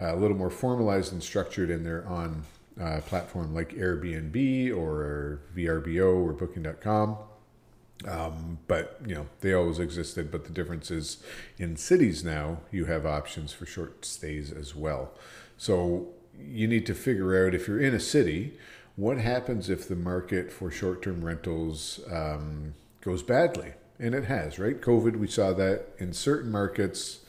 uh, 0.00 0.14
a 0.14 0.16
little 0.16 0.36
more 0.36 0.50
formalized 0.50 1.12
and 1.12 1.22
structured 1.22 1.70
and 1.70 1.84
they're 1.86 2.06
on 2.06 2.44
a 2.78 3.00
platform 3.00 3.54
like 3.54 3.70
Airbnb 3.74 4.76
or 4.76 5.40
VRBO 5.56 6.22
or 6.22 6.32
Booking.com. 6.34 7.16
Um, 8.06 8.58
but 8.68 9.00
you 9.06 9.14
know 9.14 9.26
they 9.40 9.54
always 9.54 9.78
existed. 9.78 10.30
But 10.30 10.44
the 10.44 10.52
difference 10.52 10.90
is 10.90 11.22
in 11.58 11.76
cities 11.76 12.22
now 12.22 12.58
you 12.70 12.84
have 12.86 13.06
options 13.06 13.52
for 13.52 13.66
short 13.66 14.04
stays 14.04 14.52
as 14.52 14.74
well. 14.74 15.12
So 15.56 16.08
you 16.38 16.68
need 16.68 16.84
to 16.86 16.94
figure 16.94 17.46
out 17.46 17.54
if 17.54 17.66
you're 17.66 17.80
in 17.80 17.94
a 17.94 18.00
city, 18.00 18.58
what 18.96 19.18
happens 19.18 19.70
if 19.70 19.88
the 19.88 19.96
market 19.96 20.52
for 20.52 20.70
short-term 20.70 21.24
rentals 21.24 22.00
um, 22.10 22.74
goes 23.00 23.22
badly, 23.22 23.72
and 23.98 24.14
it 24.14 24.24
has. 24.24 24.58
Right, 24.58 24.80
COVID 24.80 25.16
we 25.16 25.26
saw 25.26 25.52
that 25.54 25.86
in 25.98 26.12
certain 26.12 26.50
markets. 26.50 27.20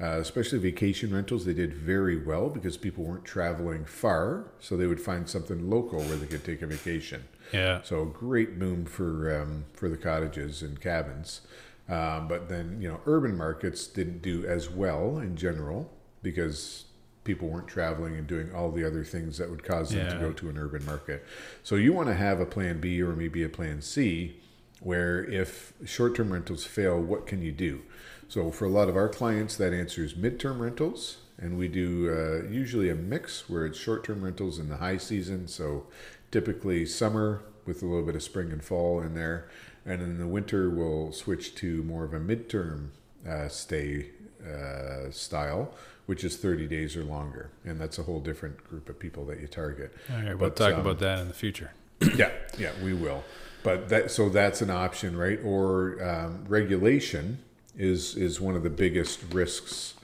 Uh, 0.00 0.20
especially 0.20 0.60
vacation 0.60 1.12
rentals, 1.12 1.44
they 1.44 1.52
did 1.52 1.74
very 1.74 2.16
well 2.16 2.48
because 2.48 2.76
people 2.76 3.02
weren't 3.02 3.24
traveling 3.24 3.84
far, 3.84 4.44
so 4.60 4.76
they 4.76 4.86
would 4.86 5.00
find 5.00 5.28
something 5.28 5.68
local 5.68 5.98
where 5.98 6.14
they 6.14 6.26
could 6.26 6.44
take 6.44 6.62
a 6.62 6.68
vacation. 6.68 7.24
Yeah. 7.52 7.82
So 7.82 8.04
great 8.04 8.58
boom 8.58 8.84
for 8.84 9.40
um, 9.40 9.64
for 9.72 9.88
the 9.88 9.96
cottages 9.96 10.62
and 10.62 10.80
cabins, 10.80 11.42
um, 11.88 12.28
but 12.28 12.48
then 12.48 12.78
you 12.80 12.88
know 12.88 13.00
urban 13.06 13.36
markets 13.36 13.86
didn't 13.86 14.22
do 14.22 14.44
as 14.46 14.68
well 14.68 15.18
in 15.18 15.36
general 15.36 15.90
because 16.22 16.84
people 17.24 17.48
weren't 17.48 17.68
traveling 17.68 18.16
and 18.16 18.26
doing 18.26 18.54
all 18.54 18.70
the 18.70 18.82
other 18.82 19.04
things 19.04 19.36
that 19.36 19.50
would 19.50 19.62
cause 19.62 19.90
them 19.90 20.10
to 20.10 20.18
go 20.18 20.32
to 20.32 20.48
an 20.48 20.56
urban 20.56 20.82
market. 20.86 21.26
So 21.62 21.74
you 21.76 21.92
want 21.92 22.08
to 22.08 22.14
have 22.14 22.40
a 22.40 22.46
plan 22.46 22.80
B 22.80 23.02
or 23.02 23.14
maybe 23.14 23.42
a 23.42 23.50
plan 23.50 23.82
C, 23.82 24.40
where 24.80 25.24
if 25.24 25.74
short-term 25.84 26.32
rentals 26.32 26.64
fail, 26.64 26.98
what 26.98 27.26
can 27.26 27.42
you 27.42 27.52
do? 27.52 27.82
So 28.28 28.50
for 28.50 28.64
a 28.64 28.70
lot 28.70 28.88
of 28.88 28.96
our 28.96 29.10
clients, 29.10 29.56
that 29.56 29.74
answers 29.74 30.12
is 30.12 30.18
midterm 30.18 30.58
rentals, 30.58 31.18
and 31.36 31.58
we 31.58 31.68
do 31.68 32.08
uh, 32.10 32.48
usually 32.50 32.88
a 32.88 32.94
mix 32.94 33.48
where 33.48 33.66
it's 33.66 33.78
short-term 33.78 34.22
rentals 34.22 34.58
in 34.58 34.70
the 34.70 34.78
high 34.78 34.96
season. 34.96 35.48
So 35.48 35.86
typically 36.30 36.86
summer 36.86 37.42
with 37.66 37.82
a 37.82 37.86
little 37.86 38.04
bit 38.04 38.14
of 38.14 38.22
spring 38.22 38.50
and 38.50 38.64
fall 38.64 39.00
in 39.00 39.14
there, 39.14 39.48
and 39.84 40.02
in 40.02 40.18
the 40.18 40.26
winter 40.26 40.70
we'll 40.70 41.12
switch 41.12 41.54
to 41.56 41.82
more 41.84 42.04
of 42.04 42.14
a 42.14 42.20
midterm 42.20 42.88
uh, 43.28 43.48
stay 43.48 44.06
uh, 44.44 45.10
style, 45.10 45.72
which 46.06 46.24
is 46.24 46.36
30 46.36 46.66
days 46.66 46.96
or 46.96 47.04
longer, 47.04 47.50
and 47.64 47.80
that's 47.80 47.98
a 47.98 48.02
whole 48.02 48.20
different 48.20 48.62
group 48.68 48.88
of 48.88 48.98
people 48.98 49.24
that 49.26 49.40
you 49.40 49.46
target. 49.46 49.94
All 50.10 50.22
right. 50.22 50.38
We'll 50.38 50.50
talk 50.50 50.74
um, 50.74 50.80
about 50.80 50.98
that 51.00 51.18
in 51.20 51.28
the 51.28 51.34
future. 51.34 51.72
yeah, 52.16 52.30
yeah, 52.58 52.72
we 52.82 52.94
will. 52.94 53.24
But 53.62 53.88
that 53.88 54.10
so 54.10 54.28
that's 54.28 54.62
an 54.62 54.70
option, 54.70 55.16
right? 55.16 55.40
Or 55.44 56.02
um, 56.02 56.44
regulation 56.48 57.38
is 57.76 58.16
is 58.16 58.40
one 58.40 58.56
of 58.56 58.62
the 58.62 58.70
biggest 58.70 59.20
risks. 59.32 59.94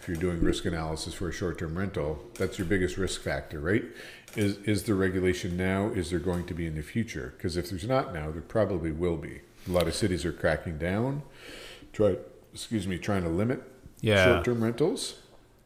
If 0.00 0.08
you're 0.08 0.16
doing 0.16 0.40
risk 0.40 0.64
analysis 0.64 1.12
for 1.12 1.28
a 1.28 1.32
short-term 1.32 1.76
rental, 1.76 2.24
that's 2.34 2.58
your 2.58 2.66
biggest 2.66 2.96
risk 2.96 3.20
factor, 3.20 3.60
right? 3.60 3.84
Is 4.34 4.56
is 4.58 4.84
the 4.84 4.94
regulation 4.94 5.56
now? 5.58 5.88
Is 5.88 6.08
there 6.10 6.18
going 6.20 6.46
to 6.46 6.54
be 6.54 6.66
in 6.66 6.74
the 6.74 6.82
future? 6.82 7.34
Because 7.36 7.56
if 7.58 7.68
there's 7.68 7.86
not 7.86 8.14
now, 8.14 8.30
there 8.30 8.40
probably 8.40 8.92
will 8.92 9.16
be. 9.18 9.42
A 9.68 9.70
lot 9.72 9.86
of 9.86 9.94
cities 9.94 10.24
are 10.24 10.32
cracking 10.32 10.78
down. 10.78 11.22
Try, 11.92 12.16
excuse 12.54 12.86
me, 12.86 12.96
trying 12.96 13.24
to 13.24 13.28
limit 13.28 13.62
Yeah. 14.00 14.24
short-term 14.24 14.64
rentals, 14.64 15.16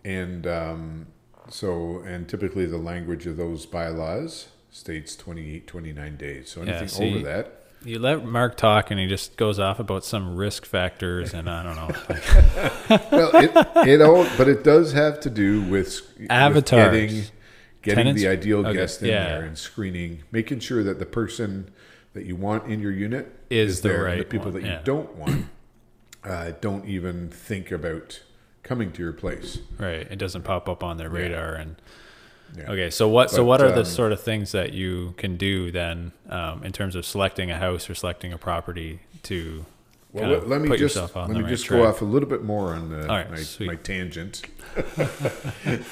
and 0.04 0.46
um, 0.48 1.06
so 1.48 2.00
and 2.00 2.28
typically 2.28 2.66
the 2.66 2.78
language 2.78 3.26
of 3.28 3.36
those 3.36 3.66
bylaws 3.66 4.48
states 4.72 5.14
28, 5.14 5.68
29 5.68 6.16
days. 6.16 6.48
So 6.50 6.62
Yeah, 6.62 6.70
anything 6.70 6.88
see- 6.88 7.14
over 7.14 7.24
that, 7.24 7.63
You 7.84 7.98
let 7.98 8.24
Mark 8.24 8.56
talk, 8.56 8.90
and 8.90 8.98
he 8.98 9.06
just 9.06 9.36
goes 9.36 9.58
off 9.58 9.78
about 9.78 10.04
some 10.04 10.36
risk 10.36 10.64
factors, 10.64 11.34
and 11.34 11.48
I 11.50 11.62
don't 11.62 11.76
know. 11.76 11.90
Well, 13.10 13.30
it, 13.34 13.88
it 13.88 14.00
all, 14.02 14.26
but 14.36 14.48
it 14.48 14.62
does 14.64 14.92
have 14.92 15.20
to 15.20 15.30
do 15.30 15.62
with, 15.62 16.00
with 16.18 16.28
getting, 16.28 17.24
getting 17.82 18.04
Tenants? 18.04 18.22
the 18.22 18.28
ideal 18.28 18.60
Okay, 18.66 18.74
guest 18.74 19.02
in 19.02 19.08
yeah. 19.08 19.24
there 19.28 19.42
and 19.42 19.56
screening, 19.56 20.22
making 20.30 20.60
sure 20.60 20.82
that 20.82 20.98
the 20.98 21.06
person 21.06 21.70
that 22.12 22.26
you 22.26 22.36
want 22.36 22.70
in 22.70 22.80
your 22.80 22.92
unit 22.92 23.34
Is 23.50 23.80
the 23.80 23.88
there, 23.88 24.06
and 24.06 24.20
the 24.20 24.24
people 24.24 24.50
one, 24.52 24.54
that 24.54 24.66
yeah. 24.66 24.78
you 24.78 24.84
don't 24.84 25.14
want 25.16 25.46
uh, 26.24 26.52
don't 26.60 26.86
even 26.86 27.28
think 27.28 27.70
about 27.70 28.22
coming 28.62 28.92
to 28.92 29.02
your 29.02 29.12
place. 29.12 29.58
right. 29.78 30.06
It 30.10 30.16
doesn't 30.16 30.42
pop 30.42 30.68
up 30.68 30.82
on 30.82 30.96
their 30.96 31.10
radar, 31.10 31.54
and 31.54 31.76
Yeah. 32.56 32.70
Okay, 32.70 32.90
so 32.90 33.08
what? 33.08 33.30
so 33.30 33.44
what 33.44 33.60
are 33.60 33.70
the 33.72 33.80
um, 33.80 33.84
sort 33.84 34.12
of 34.12 34.20
things 34.20 34.52
that 34.52 34.72
you 34.72 35.14
can 35.16 35.36
do 35.36 35.70
then, 35.70 36.12
um, 36.28 36.62
in 36.64 36.72
terms 36.72 36.94
of 36.94 37.04
selecting 37.04 37.50
a 37.50 37.58
house 37.58 37.90
or 37.90 37.94
selecting 37.94 38.32
a 38.32 38.38
property 38.38 39.00
to 39.24 39.66
Well, 40.12 40.30
let, 40.30 40.48
let 40.48 40.60
me 40.60 40.68
put 40.68 40.78
just 40.78 40.94
yourself 40.94 41.16
on 41.16 41.28
let 41.28 41.36
me 41.36 41.42
right 41.42 41.50
just 41.50 41.64
track? 41.64 41.80
go 41.80 41.88
off 41.88 42.00
a 42.00 42.04
little 42.04 42.28
bit 42.28 42.44
more 42.44 42.72
on 42.74 42.90
the, 42.90 43.06
right, 43.08 43.30
my, 43.30 43.66
my 43.66 43.74
tangent 43.76 44.42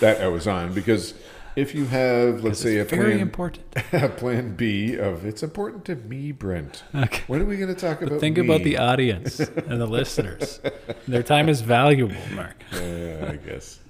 that 0.00 0.18
I 0.20 0.28
was 0.28 0.46
on 0.46 0.72
because 0.72 1.14
if 1.56 1.74
you 1.74 1.84
have 1.86 2.44
let's 2.44 2.60
say 2.60 2.78
a 2.78 2.84
very 2.84 3.12
plan 3.12 3.20
important. 3.20 3.64
a 3.92 4.08
plan 4.08 4.54
B 4.54 4.96
of 4.96 5.24
it's 5.24 5.42
important 5.42 5.84
to 5.86 5.96
me, 5.96 6.32
Brent. 6.32 6.84
Okay. 6.94 7.22
When 7.26 7.42
are 7.42 7.44
we 7.44 7.56
going 7.56 7.74
to 7.74 7.80
talk 7.80 8.02
about? 8.02 8.20
Think 8.20 8.38
me? 8.38 8.44
about 8.44 8.62
the 8.62 8.78
audience 8.78 9.40
and 9.40 9.80
the 9.80 9.86
listeners. 9.98 10.60
Their 11.06 11.22
time 11.22 11.48
is 11.48 11.60
valuable, 11.60 12.16
Mark. 12.34 12.62
Uh, 12.72 13.26
I 13.26 13.38
guess. 13.44 13.80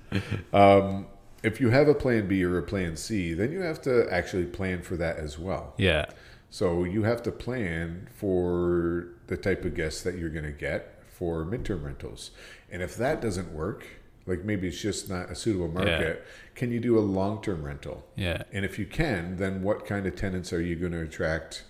Um, 0.53 1.07
if 1.43 1.61
you 1.61 1.71
have 1.71 1.89
a 1.89 1.95
plan 1.95 2.29
B 2.29 2.45
or 2.45 2.59
a 2.59 2.63
plan 2.63 2.97
C, 2.97 3.35
then 3.35 3.53
you 3.53 3.61
have 3.61 3.81
to 3.83 4.07
actually 4.13 4.47
plan 4.47 4.83
for 4.83 4.97
that 4.97 5.17
as 5.17 5.39
well. 5.39 5.75
Yeah, 5.77 6.07
So 6.51 6.85
you 6.85 7.03
have 7.03 7.23
to 7.25 7.33
plan 7.33 8.09
for 8.15 9.09
the 9.27 9.37
type 9.37 9.65
of 9.65 9.75
guests 9.75 10.03
that 10.03 10.17
you're 10.17 10.31
going 10.31 10.45
to 10.45 10.53
get 10.53 11.03
for 11.09 11.45
midterm 11.45 11.85
rentals. 11.85 12.31
And 12.71 12.83
if 12.83 12.97
that 12.97 13.21
doesn't 13.21 13.53
work, 13.53 13.87
like 14.27 14.45
maybe 14.45 14.69
it's 14.69 14.81
just 14.81 15.11
not 15.11 15.31
a 15.31 15.35
suitable 15.35 15.69
market, 15.69 16.25
can 16.55 16.71
you 16.71 16.79
do 16.81 16.99
a 16.99 17.01
long-term 17.01 17.63
rental? 17.65 18.07
yeah, 18.17 18.43
And 18.53 18.65
if 18.65 18.79
you 18.79 18.87
can, 18.87 19.37
then 19.37 19.63
what 19.63 19.85
kind 19.87 20.07
of 20.07 20.15
tenants 20.15 20.53
are 20.53 20.61
you 20.61 20.77
going 20.77 20.93
to 20.93 21.01
attract 21.03 21.65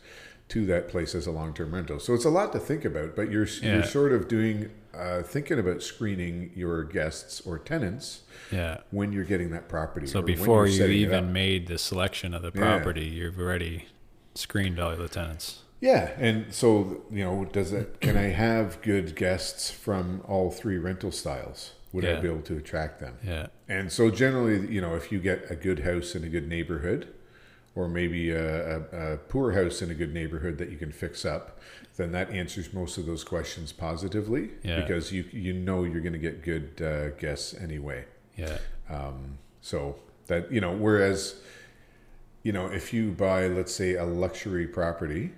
to 0.52 0.66
that 0.66 0.88
place 0.88 1.14
as 1.14 1.26
a 1.26 1.30
long-term 1.30 1.74
rental? 1.74 1.98
So 1.98 2.12
it's 2.14 2.24
a 2.26 2.30
lot 2.30 2.52
to 2.52 2.58
think 2.58 2.84
about, 2.84 3.16
but 3.16 3.30
you're 3.30 3.46
Yeah. 3.46 3.74
you're 3.76 3.84
sort 3.84 4.12
of 4.12 4.28
doing 4.28 4.70
uh, 4.94 5.22
thinking 5.22 5.58
about 5.58 5.82
screening 5.82 6.50
your 6.54 6.84
guests 6.84 7.40
or 7.46 7.58
tenants 7.58 8.20
yeah. 8.50 8.76
when 8.90 9.10
you're 9.10 9.24
getting 9.24 9.50
that 9.50 9.66
property. 9.66 10.06
So 10.06 10.20
before 10.20 10.66
you 10.66 10.84
even 10.84 11.32
made 11.32 11.66
the 11.66 11.78
selection 11.78 12.34
of 12.34 12.42
the 12.42 12.52
Yeah. 12.54 12.60
property, 12.60 13.06
you've 13.06 13.38
already 13.38 13.86
screened 14.34 14.78
all 14.78 14.94
the 14.94 15.08
tenants. 15.08 15.60
Yeah, 15.80 16.10
and 16.18 16.52
so 16.52 17.02
you 17.10 17.24
know, 17.24 17.44
does 17.46 17.72
it? 17.72 18.00
Can 18.00 18.16
I 18.18 18.28
have 18.28 18.82
good 18.82 19.16
guests 19.16 19.70
from 19.70 20.20
all 20.28 20.50
three 20.50 20.76
rental 20.76 21.10
styles? 21.10 21.72
Would 21.92 22.04
I 22.06 22.20
be 22.20 22.28
able 22.28 22.42
to 22.42 22.56
attract 22.56 23.00
them? 23.00 23.16
Yeah, 23.22 23.48
And 23.68 23.92
so 23.92 24.10
generally, 24.10 24.66
you 24.72 24.80
know, 24.80 24.94
if 24.94 25.12
you 25.12 25.18
get 25.20 25.50
a 25.50 25.54
good 25.56 25.80
house 25.80 26.14
in 26.14 26.24
a 26.24 26.28
good 26.28 26.48
neighborhood, 26.48 27.08
or 27.74 27.88
maybe 27.88 28.30
a, 28.30 28.76
a, 28.78 29.14
a 29.14 29.16
poor 29.16 29.52
house 29.52 29.80
in 29.82 29.90
a 29.90 29.94
good 29.94 30.12
neighborhood 30.12 30.58
that 30.58 30.70
you 30.70 30.76
can 30.76 30.92
fix 30.92 31.24
up, 31.24 31.58
then 31.96 32.12
that 32.12 32.30
answers 32.30 32.72
most 32.72 32.98
of 32.98 33.06
those 33.06 33.24
questions 33.24 33.72
positively 33.72 34.50
Yeah. 34.62 34.80
because 34.80 35.10
you 35.12 35.24
you 35.32 35.52
know 35.54 35.84
you're 35.84 36.00
going 36.02 36.12
to 36.12 36.18
get 36.18 36.42
good 36.42 36.80
uh, 36.82 37.10
guests 37.18 37.54
anyway. 37.54 38.04
yeah, 38.36 38.58
Um, 38.90 39.38
so 39.60 39.96
that 40.26 40.50
you 40.52 40.60
know, 40.60 40.72
whereas 40.72 41.40
you 42.42 42.52
know, 42.52 42.66
if 42.66 42.92
you 42.92 43.12
buy, 43.12 43.46
let's 43.46 43.72
say, 43.74 43.94
a 43.94 44.04
luxury 44.04 44.66
property, 44.66 45.30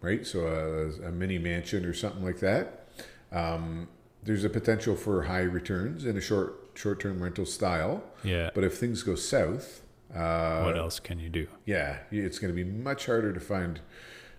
right? 0.00 0.24
So 0.26 0.46
a, 0.46 1.08
a 1.08 1.10
mini 1.10 1.38
mansion 1.38 1.84
or 1.84 1.92
something 1.92 2.24
like 2.24 2.38
that, 2.38 2.86
um, 3.32 3.88
there's 4.22 4.44
a 4.44 4.48
potential 4.50 4.94
for 4.96 5.22
high 5.24 5.42
returns 5.42 6.04
in 6.04 6.16
a 6.16 6.20
short 6.20 6.54
short-term 6.74 7.22
rental 7.22 7.46
style. 7.46 8.02
Yeah. 8.22 8.50
But 8.54 8.62
if 8.64 8.76
things 8.78 9.02
go 9.02 9.14
south, 9.16 9.82
uh, 10.14 10.62
what 10.62 10.76
else 10.76 11.00
can 11.00 11.18
you 11.18 11.28
do? 11.28 11.46
yeah, 11.64 11.98
it's 12.10 12.38
going 12.38 12.54
to 12.54 12.64
be 12.64 12.68
much 12.68 13.06
harder 13.06 13.32
to 13.32 13.40
find 13.40 13.80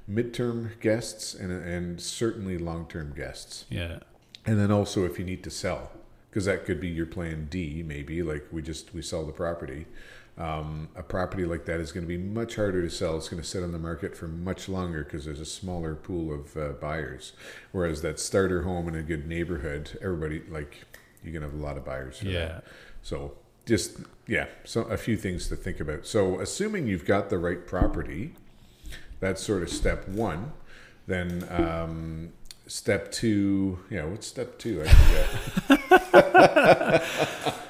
midterm 0.09 0.79
guests 0.79 1.33
and 1.33 1.51
and 1.51 2.01
certainly 2.01 2.57
long-term 2.57 3.13
guests. 3.15 3.65
Yeah. 3.69 3.99
And 4.45 4.59
then 4.59 4.71
also 4.71 5.05
if 5.05 5.19
you 5.19 5.25
need 5.25 5.43
to 5.43 5.49
sell, 5.49 5.91
because 6.29 6.45
that 6.45 6.65
could 6.65 6.79
be 6.79 6.87
your 6.87 7.05
plan 7.05 7.47
D, 7.49 7.83
maybe 7.83 8.23
like 8.23 8.47
we 8.51 8.61
just 8.61 8.93
we 8.93 9.01
sell 9.01 9.25
the 9.25 9.33
property. 9.33 9.85
Um, 10.37 10.89
a 10.95 11.01
property 11.01 11.45
like 11.45 11.65
that 11.65 11.79
is 11.79 11.91
going 11.91 12.03
to 12.03 12.07
be 12.07 12.17
much 12.17 12.57
harder 12.57 12.83
to 12.83 12.89
sell. 12.91 13.17
It's 13.17 13.27
going 13.27 13.41
to 13.41 13.47
sit 13.47 13.63
on 13.63 13.71
the 13.71 13.79
market 13.79 14.15
for 14.15 14.27
much 14.27 14.69
longer 14.69 15.03
because 15.03 15.25
there's 15.25 15.39
a 15.39 15.45
smaller 15.45 15.95
pool 15.95 16.31
of 16.31 16.55
uh, 16.55 16.69
buyers. 16.73 17.33
Whereas 17.71 18.03
that 18.03 18.19
starter 18.19 18.61
home 18.61 18.87
in 18.87 18.95
a 18.95 19.01
good 19.01 19.27
neighborhood, 19.27 19.97
everybody 19.99 20.43
like 20.47 20.85
you're 21.23 21.33
going 21.33 21.41
to 21.41 21.49
have 21.49 21.59
a 21.59 21.63
lot 21.63 21.75
of 21.75 21.83
buyers. 21.83 22.19
For 22.19 22.25
Yeah. 22.25 22.47
That. 22.47 22.63
So 23.01 23.33
just 23.67 23.97
yeah, 24.25 24.47
so 24.63 24.81
a 24.83 24.95
few 24.97 25.17
things 25.17 25.47
to 25.49 25.55
think 25.55 25.79
about. 25.79 26.07
So 26.07 26.39
assuming 26.39 26.87
you've 26.87 27.05
got 27.05 27.29
the 27.29 27.37
right 27.37 27.67
property, 27.67 28.33
that's 29.19 29.43
sort 29.43 29.61
of 29.61 29.69
step 29.69 30.07
one. 30.07 30.53
Then 31.05 31.45
um, 31.49 32.29
step 32.65 33.11
two, 33.11 33.79
yeah, 33.89 34.05
what's 34.05 34.25
step 34.27 34.57
two? 34.57 34.83
I 34.85 34.89
forget. 34.89 35.33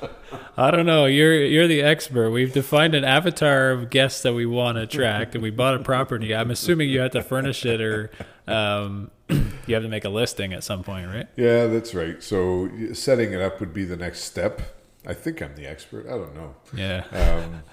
I 0.60 0.72
don't 0.72 0.88
know. 0.88 1.06
You're 1.06 1.46
you're 1.46 1.68
the 1.68 1.84
expert. 1.84 2.32
We've 2.32 2.52
defined 2.52 2.96
an 2.96 3.04
avatar 3.04 3.70
of 3.70 3.92
guests 3.92 4.24
that 4.24 4.34
we 4.34 4.48
want 4.48 4.78
to 4.78 4.82
attract, 4.84 5.36
and 5.36 5.44
we 5.44 5.52
bought 5.52 5.76
a 5.76 5.80
property. 5.80 6.34
I'm 6.34 6.50
assuming 6.50 6.90
you 6.90 7.00
have 7.02 7.12
to 7.12 7.22
furnish 7.22 7.64
it, 7.64 7.80
or 7.80 8.10
um, 8.48 9.12
you 9.30 9.76
have 9.76 9.84
to 9.84 9.90
make 9.90 10.04
a 10.04 10.10
listing 10.10 10.54
at 10.54 10.64
some 10.64 10.84
point, 10.84 11.08
right? 11.08 11.28
yeah, 11.36 11.68
that's 11.68 11.94
right. 11.94 12.24
So 12.24 12.70
setting 12.94 13.34
it 13.34 13.42
up 13.42 13.60
would 13.60 13.72
be 13.74 13.86
the 13.86 13.98
next 13.98 14.24
step. 14.24 14.77
I 15.08 15.14
think 15.14 15.42
I'm 15.42 15.56
the 15.56 15.66
expert. 15.66 16.06
I 16.06 16.12
don't 16.12 16.36
know. 16.36 16.54
Yeah. 16.74 17.04
Um, 17.12 17.64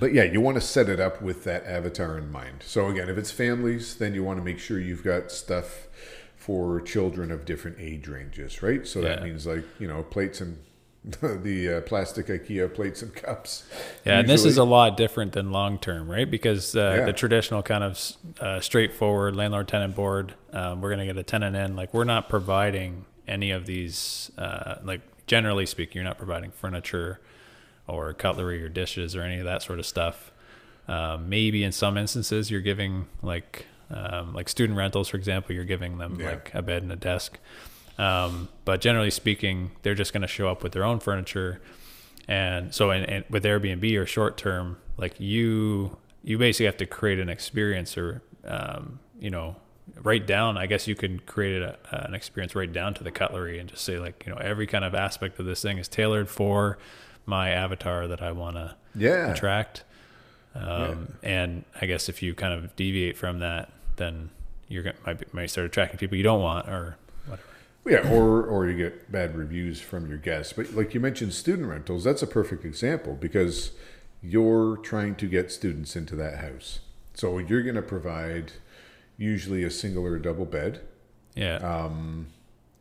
but 0.00 0.14
yeah, 0.14 0.24
you 0.24 0.40
want 0.40 0.56
to 0.56 0.60
set 0.62 0.88
it 0.88 0.98
up 0.98 1.20
with 1.20 1.44
that 1.44 1.64
avatar 1.66 2.16
in 2.18 2.32
mind. 2.32 2.62
So 2.64 2.88
again, 2.88 3.08
if 3.08 3.18
it's 3.18 3.30
families, 3.30 3.96
then 3.96 4.14
you 4.14 4.24
want 4.24 4.38
to 4.38 4.44
make 4.44 4.58
sure 4.58 4.80
you've 4.80 5.04
got 5.04 5.30
stuff 5.30 5.86
for 6.36 6.80
children 6.80 7.30
of 7.30 7.44
different 7.44 7.76
age 7.78 8.08
ranges, 8.08 8.62
right? 8.62 8.86
So 8.86 9.02
that 9.02 9.22
means 9.22 9.46
like 9.46 9.64
you 9.78 9.86
know 9.86 10.02
plates 10.02 10.40
and 10.40 10.58
the 11.20 11.76
uh, 11.76 11.80
plastic 11.82 12.28
IKEA 12.28 12.72
plates 12.72 13.02
and 13.02 13.14
cups. 13.14 13.64
Yeah, 14.06 14.20
and 14.20 14.28
this 14.28 14.46
is 14.46 14.56
a 14.56 14.64
lot 14.64 14.96
different 14.96 15.32
than 15.32 15.52
long 15.52 15.78
term, 15.78 16.10
right? 16.10 16.30
Because 16.30 16.74
uh, 16.74 16.96
Yeah. 16.98 17.04
the 17.04 17.12
traditional 17.12 17.62
kind 17.62 17.84
of 17.84 18.12
uh, 18.40 18.60
straightforward 18.60 19.36
landlord 19.36 19.68
tenant 19.68 19.94
board, 19.94 20.32
um, 20.54 20.80
we're 20.80 20.88
going 20.88 21.06
to 21.06 21.06
get 21.06 21.18
a 21.18 21.22
tenant 21.22 21.56
in. 21.56 21.76
Like, 21.76 21.92
we're 21.92 22.04
not 22.04 22.30
providing 22.30 23.04
any 23.28 23.50
of 23.50 23.66
these, 23.66 24.30
uh, 24.38 24.76
like, 24.82 25.02
generally 25.26 25.66
speaking, 25.66 25.94
you're 25.96 26.04
not 26.04 26.18
providing 26.18 26.50
furniture 26.50 27.20
or 27.86 28.12
cutlery 28.12 28.62
or 28.62 28.68
dishes 28.68 29.14
or 29.14 29.22
any 29.22 29.38
of 29.38 29.44
that 29.44 29.62
sort 29.62 29.78
of 29.78 29.86
stuff. 29.86 30.32
Um, 30.88 31.28
maybe 31.28 31.64
in 31.64 31.72
some 31.72 31.96
instances, 31.96 32.50
you're 32.50 32.60
giving, 32.60 33.06
like, 33.22 33.66
um, 33.90 34.34
like 34.34 34.48
student 34.48 34.76
rentals, 34.78 35.08
for 35.08 35.16
example, 35.16 35.54
you're 35.54 35.64
giving 35.64 35.98
them 35.98 36.18
Yeah. 36.20 36.30
like 36.30 36.50
a 36.54 36.62
bed 36.62 36.82
and 36.82 36.92
a 36.92 36.96
desk. 36.96 37.38
Um, 37.98 38.48
but 38.64 38.80
generally 38.80 39.10
speaking, 39.10 39.70
they're 39.82 39.94
just 39.94 40.12
going 40.12 40.22
to 40.22 40.26
show 40.28 40.48
up 40.48 40.62
with 40.62 40.72
their 40.72 40.84
own 40.84 40.98
furniture. 41.00 41.60
And 42.26 42.74
so, 42.74 42.90
and, 42.90 43.08
and 43.08 43.24
with 43.30 43.44
Airbnb 43.44 43.96
or 43.98 44.06
short 44.06 44.36
term, 44.36 44.78
like 44.96 45.20
you, 45.20 45.96
you 46.22 46.38
basically 46.38 46.66
have 46.66 46.76
to 46.78 46.86
create 46.86 47.18
an 47.18 47.28
experience 47.28 47.96
or, 47.96 48.22
um, 48.46 48.98
you 49.20 49.30
know, 49.30 49.56
write 50.02 50.26
down. 50.26 50.56
I 50.58 50.66
guess 50.66 50.86
you 50.88 50.94
could 50.94 51.26
create 51.26 51.62
a, 51.62 51.76
an 52.06 52.14
experience 52.14 52.54
right 52.54 52.72
down 52.72 52.94
to 52.94 53.04
the 53.04 53.10
cutlery 53.10 53.58
and 53.58 53.68
just 53.68 53.84
say 53.84 53.98
like, 53.98 54.24
you 54.26 54.32
know, 54.32 54.38
every 54.38 54.66
kind 54.66 54.84
of 54.84 54.94
aspect 54.94 55.38
of 55.38 55.46
this 55.46 55.62
thing 55.62 55.78
is 55.78 55.88
tailored 55.88 56.28
for 56.28 56.78
my 57.26 57.50
avatar 57.50 58.06
that 58.08 58.20
I 58.22 58.32
want 58.32 58.56
to 58.56 58.76
Yeah. 58.94 59.32
attract. 59.32 59.84
Um, 60.54 61.14
And 61.22 61.64
I 61.80 61.86
guess 61.86 62.08
if 62.08 62.22
you 62.22 62.34
kind 62.34 62.52
of 62.54 62.74
deviate 62.76 63.16
from 63.16 63.38
that, 63.40 63.70
then 63.96 64.30
you're 64.68 64.82
going 64.82 64.96
might 65.06 65.34
might 65.34 65.46
start 65.50 65.66
attracting 65.66 65.98
people 65.98 66.16
you 66.16 66.22
don't 66.22 66.40
want 66.42 66.68
or 66.68 66.96
whatever. 67.26 67.48
Yeah, 67.86 68.12
or 68.16 68.42
or 68.44 68.66
you 68.68 68.76
get 68.76 69.10
bad 69.12 69.36
reviews 69.36 69.80
from 69.80 70.08
your 70.08 70.18
guests. 70.18 70.52
But 70.52 70.72
like 70.74 70.94
you 70.94 71.00
mentioned, 71.00 71.34
student 71.34 71.68
rentals. 71.68 72.04
That's 72.04 72.22
a 72.22 72.26
perfect 72.26 72.64
example 72.64 73.14
because 73.14 73.72
you're 74.22 74.76
trying 74.78 75.16
to 75.16 75.26
get 75.26 75.50
students 75.52 75.96
into 75.96 76.16
that 76.16 76.38
house. 76.38 76.78
So 77.14 77.38
you're 77.38 77.62
going 77.62 77.74
to 77.76 77.82
provide 77.82 78.52
usually 79.16 79.62
a 79.64 79.70
single 79.70 80.04
or 80.06 80.16
a 80.16 80.22
double 80.22 80.44
bed 80.44 80.80
Yeah. 81.34 81.56
um, 81.56 82.28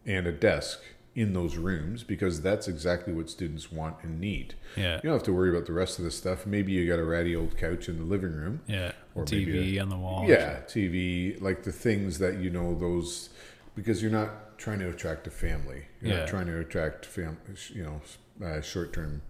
and 0.06 0.28
a 0.28 0.32
desk 0.32 0.82
in 1.16 1.34
those 1.34 1.58
rooms 1.58 2.04
because 2.04 2.42
that's 2.42 2.68
exactly 2.68 3.14
what 3.14 3.30
students 3.30 3.72
want 3.72 3.98
and 4.02 4.20
need. 4.20 4.56
yeah. 4.76 4.96
You 4.96 5.02
don't 5.04 5.14
have 5.14 5.24
to 5.24 5.34
worry 5.34 5.50
about 5.52 5.68
the 5.68 5.74
rest 5.74 6.00
of 6.00 6.06
the 6.06 6.12
stuff. 6.12 6.48
Maybe 6.48 6.72
you 6.72 6.88
got 6.88 6.98
a 7.00 7.04
ratty 7.06 7.36
old 7.36 7.56
couch 7.56 7.88
in 7.88 7.98
the 8.00 8.04
living 8.04 8.34
room. 8.34 8.62
Yeah. 8.68 8.94
Or 9.14 9.24
TV 9.26 9.46
maybe 9.54 9.80
on 9.80 9.90
the 9.90 9.96
wall. 9.98 10.26
Yeah, 10.28 10.62
TV, 10.68 11.40
like 11.40 11.62
the 11.64 11.72
things 11.72 12.18
that 12.18 12.40
you 12.40 12.50
know 12.50 12.74
those 12.74 13.30
because 13.76 14.02
you're 14.02 14.12
not 14.12 14.58
trying 14.58 14.80
to 14.80 14.90
attract 14.90 15.28
a 15.28 15.32
family. 15.32 15.84
You're 16.02 16.14
Yeah. 16.14 16.20
not 16.22 16.28
trying 16.30 16.48
to 16.48 16.60
attract 16.60 17.06
fam, 17.06 17.38
you 17.72 17.84
know, 17.84 18.02
uh, 18.44 18.62
short-term 18.62 19.22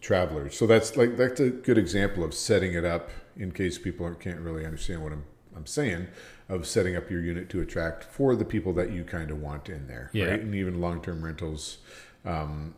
travelers. 0.00 0.56
So 0.56 0.66
that's 0.66 0.96
like 0.96 1.16
that's 1.16 1.40
a 1.40 1.50
good 1.50 1.78
example 1.78 2.24
of 2.24 2.34
setting 2.34 2.74
it 2.74 2.84
up 2.84 3.10
in 3.36 3.52
case 3.52 3.78
people 3.78 4.06
aren't- 4.06 4.18
can't 4.20 4.40
really 4.40 4.64
understand 4.64 5.02
what 5.04 5.12
I'm 5.12 5.24
I'm 5.56 5.66
saying 5.66 6.08
of 6.48 6.66
setting 6.66 6.94
up 6.96 7.10
your 7.10 7.20
unit 7.22 7.48
to 7.50 7.60
attract 7.60 8.04
for 8.04 8.36
the 8.36 8.44
people 8.44 8.72
that 8.74 8.90
you 8.92 9.02
kind 9.04 9.30
of 9.30 9.40
want 9.40 9.68
in 9.68 9.86
there, 9.86 10.10
Yeah. 10.12 10.26
right? 10.26 10.40
And 10.40 10.54
even 10.54 10.80
long-term 10.80 11.24
rentals 11.24 11.78
um 12.24 12.74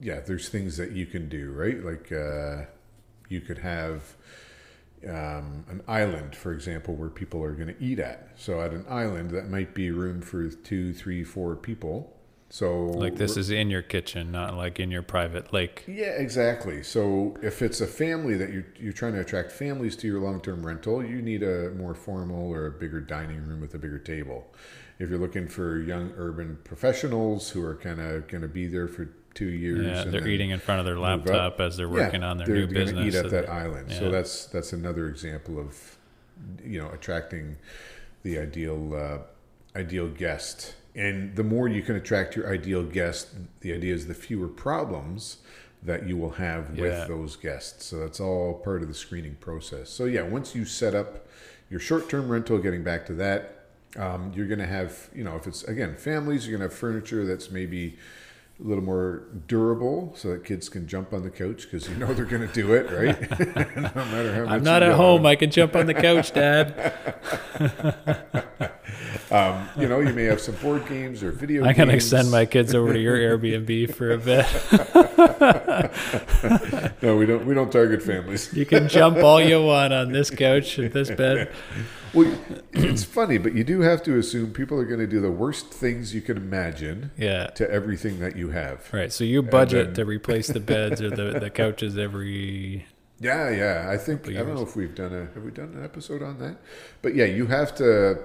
yeah, 0.00 0.20
there's 0.20 0.48
things 0.48 0.76
that 0.76 0.92
you 0.92 1.06
can 1.06 1.28
do, 1.28 1.50
right? 1.52 1.82
Like 1.84 2.10
uh 2.12 2.64
you 3.28 3.40
could 3.40 3.58
have 3.58 4.14
um, 5.06 5.64
an 5.68 5.80
island, 5.86 6.34
for 6.34 6.52
example, 6.52 6.94
where 6.96 7.08
people 7.10 7.40
are 7.44 7.52
going 7.52 7.68
to 7.72 7.80
eat 7.80 8.00
at. 8.00 8.30
So 8.36 8.60
at 8.60 8.72
an 8.72 8.84
island, 8.88 9.30
that 9.30 9.48
might 9.48 9.72
be 9.72 9.92
room 9.92 10.20
for 10.22 10.48
two, 10.48 10.92
three, 10.92 11.22
four 11.22 11.54
people. 11.54 12.17
So 12.50 12.86
Like 12.86 13.16
this 13.16 13.36
is 13.36 13.50
in 13.50 13.68
your 13.68 13.82
kitchen, 13.82 14.32
not 14.32 14.54
like 14.56 14.80
in 14.80 14.90
your 14.90 15.02
private 15.02 15.52
lake. 15.52 15.84
yeah, 15.86 16.06
exactly. 16.06 16.82
So 16.82 17.36
if 17.42 17.60
it's 17.60 17.80
a 17.82 17.86
family 17.86 18.36
that 18.38 18.50
you're 18.52 18.64
you're 18.80 18.94
trying 18.94 19.12
to 19.14 19.20
attract 19.20 19.52
families 19.52 19.94
to 19.96 20.06
your 20.06 20.20
long 20.20 20.40
term 20.40 20.64
rental, 20.64 21.04
you 21.04 21.20
need 21.20 21.42
a 21.42 21.70
more 21.72 21.94
formal 21.94 22.50
or 22.50 22.66
a 22.66 22.70
bigger 22.70 23.00
dining 23.00 23.44
room 23.46 23.60
with 23.60 23.74
a 23.74 23.78
bigger 23.78 23.98
table. 23.98 24.46
If 24.98 25.10
you're 25.10 25.18
looking 25.18 25.46
for 25.46 25.78
young 25.80 26.12
urban 26.16 26.58
professionals 26.64 27.50
who 27.50 27.62
are 27.64 27.76
kind 27.76 28.00
of 28.00 28.26
going 28.28 28.42
to 28.42 28.48
be 28.48 28.66
there 28.66 28.88
for 28.88 29.10
two 29.34 29.46
years, 29.50 29.84
Yeah, 29.86 30.02
and 30.02 30.12
they're 30.12 30.26
eating 30.26 30.50
in 30.50 30.58
front 30.58 30.80
of 30.80 30.86
their 30.86 30.98
laptop 30.98 31.60
as 31.60 31.76
they're 31.76 31.88
working 31.88 32.22
Yeah, 32.22 32.30
on 32.30 32.38
their 32.38 32.46
they're 32.46 32.56
new 32.56 32.66
gonna 32.66 32.78
business. 32.86 33.06
Eat 33.06 33.14
at 33.18 33.24
so 33.24 33.28
that 33.28 33.46
they- 33.46 33.52
island. 33.52 33.90
yeah. 33.90 33.98
So 33.98 34.10
that's 34.10 34.46
that's 34.46 34.72
another 34.72 35.06
example 35.08 35.58
of 35.60 35.98
you 36.64 36.80
know 36.80 36.88
attracting 36.90 37.56
the 38.22 38.38
ideal 38.38 38.94
uh, 38.94 39.18
ideal 39.78 40.08
guest. 40.08 40.74
And 40.98 41.36
the 41.36 41.44
more 41.44 41.68
you 41.68 41.80
can 41.82 41.94
attract 41.94 42.34
your 42.34 42.52
ideal 42.52 42.82
guest, 42.82 43.28
the 43.60 43.72
idea 43.72 43.94
is 43.94 44.08
the 44.08 44.14
fewer 44.14 44.48
problems 44.48 45.36
that 45.80 46.08
you 46.08 46.16
will 46.16 46.30
have 46.32 46.74
Yeah. 46.74 46.82
with 46.82 47.08
those 47.08 47.36
guests. 47.36 47.84
So 47.86 48.00
that's 48.00 48.18
all 48.18 48.54
part 48.54 48.82
of 48.82 48.88
the 48.88 48.94
screening 48.94 49.36
process. 49.36 49.90
So 49.90 50.06
yeah, 50.06 50.22
once 50.22 50.56
you 50.56 50.64
set 50.64 50.96
up 50.96 51.28
your 51.70 51.78
short-term 51.78 52.28
rental, 52.28 52.58
getting 52.58 52.82
back 52.82 53.06
to 53.06 53.12
that, 53.14 53.54
um, 53.96 54.32
you're 54.34 54.48
going 54.48 54.58
to 54.58 54.66
have, 54.66 55.08
you 55.14 55.22
know, 55.22 55.36
if 55.36 55.46
it's 55.46 55.62
again 55.64 55.94
families, 55.96 56.46
you're 56.48 56.58
going 56.58 56.68
to 56.68 56.72
have 56.72 56.78
furniture 56.78 57.24
that's 57.24 57.50
maybe 57.50 57.96
a 58.62 58.66
little 58.66 58.82
more 58.82 59.22
durable, 59.46 60.12
so 60.16 60.30
that 60.30 60.44
kids 60.44 60.68
can 60.68 60.88
jump 60.88 61.12
on 61.12 61.22
the 61.22 61.30
couch 61.30 61.62
because 61.62 61.88
you 61.88 61.94
know 61.96 62.12
they're 62.12 62.24
going 62.24 62.46
to 62.46 62.52
do 62.52 62.74
it, 62.74 62.90
right? 62.90 63.20
no 63.76 64.04
matter 64.04 64.34
how 64.34 64.40
much 64.44 64.50
I'm 64.50 64.64
not 64.64 64.82
at 64.82 64.94
home. 64.94 65.26
I 65.26 65.36
can 65.36 65.50
jump 65.50 65.76
on 65.76 65.86
the 65.86 65.94
couch, 65.94 66.32
Dad. 66.32 66.94
Um, 69.30 69.68
you 69.76 69.86
know, 69.88 70.00
you 70.00 70.14
may 70.14 70.24
have 70.24 70.40
some 70.40 70.54
board 70.56 70.88
games 70.88 71.22
or 71.22 71.30
video. 71.32 71.62
Games. 71.62 71.78
I'm 71.78 71.86
gonna 71.88 72.00
send 72.00 72.30
my 72.30 72.46
kids 72.46 72.74
over 72.74 72.94
to 72.94 72.98
your 72.98 73.16
Airbnb 73.18 73.94
for 73.94 74.12
a 74.12 74.18
bit. 74.18 74.46
No, 77.02 77.16
we 77.16 77.26
don't. 77.26 77.44
We 77.44 77.52
don't 77.52 77.70
target 77.70 78.02
families. 78.02 78.50
You 78.54 78.64
can 78.64 78.88
jump 78.88 79.18
all 79.18 79.38
you 79.40 79.62
want 79.62 79.92
on 79.92 80.12
this 80.12 80.30
couch 80.30 80.78
at 80.78 80.94
this 80.94 81.10
bed. 81.10 81.52
Well, 82.14 82.34
it's 82.72 83.04
funny, 83.04 83.36
but 83.36 83.54
you 83.54 83.64
do 83.64 83.82
have 83.82 84.02
to 84.04 84.18
assume 84.18 84.52
people 84.52 84.78
are 84.78 84.86
going 84.86 85.00
to 85.00 85.06
do 85.06 85.20
the 85.20 85.30
worst 85.30 85.66
things 85.70 86.14
you 86.14 86.22
can 86.22 86.38
imagine 86.38 87.10
Yeah. 87.18 87.48
to 87.48 87.70
everything 87.70 88.20
that 88.20 88.34
you 88.34 88.47
have. 88.50 88.88
Right. 88.92 89.12
So 89.12 89.24
you 89.24 89.42
budget 89.42 89.86
then- 89.88 89.94
to 89.96 90.04
replace 90.04 90.48
the 90.48 90.60
beds 90.60 91.00
or 91.02 91.10
the, 91.10 91.38
the 91.38 91.50
couches 91.50 91.96
every. 91.98 92.86
Yeah, 93.20 93.50
yeah. 93.50 93.90
I 93.90 93.96
think 93.96 94.28
I 94.28 94.34
don't 94.34 94.54
know 94.54 94.62
if 94.62 94.76
we've 94.76 94.94
done 94.94 95.12
a 95.12 95.24
have 95.34 95.42
we 95.42 95.50
done 95.50 95.74
an 95.74 95.82
episode 95.82 96.22
on 96.22 96.38
that, 96.38 96.58
but 97.02 97.16
yeah, 97.16 97.24
you 97.24 97.46
have 97.46 97.74
to 97.74 98.20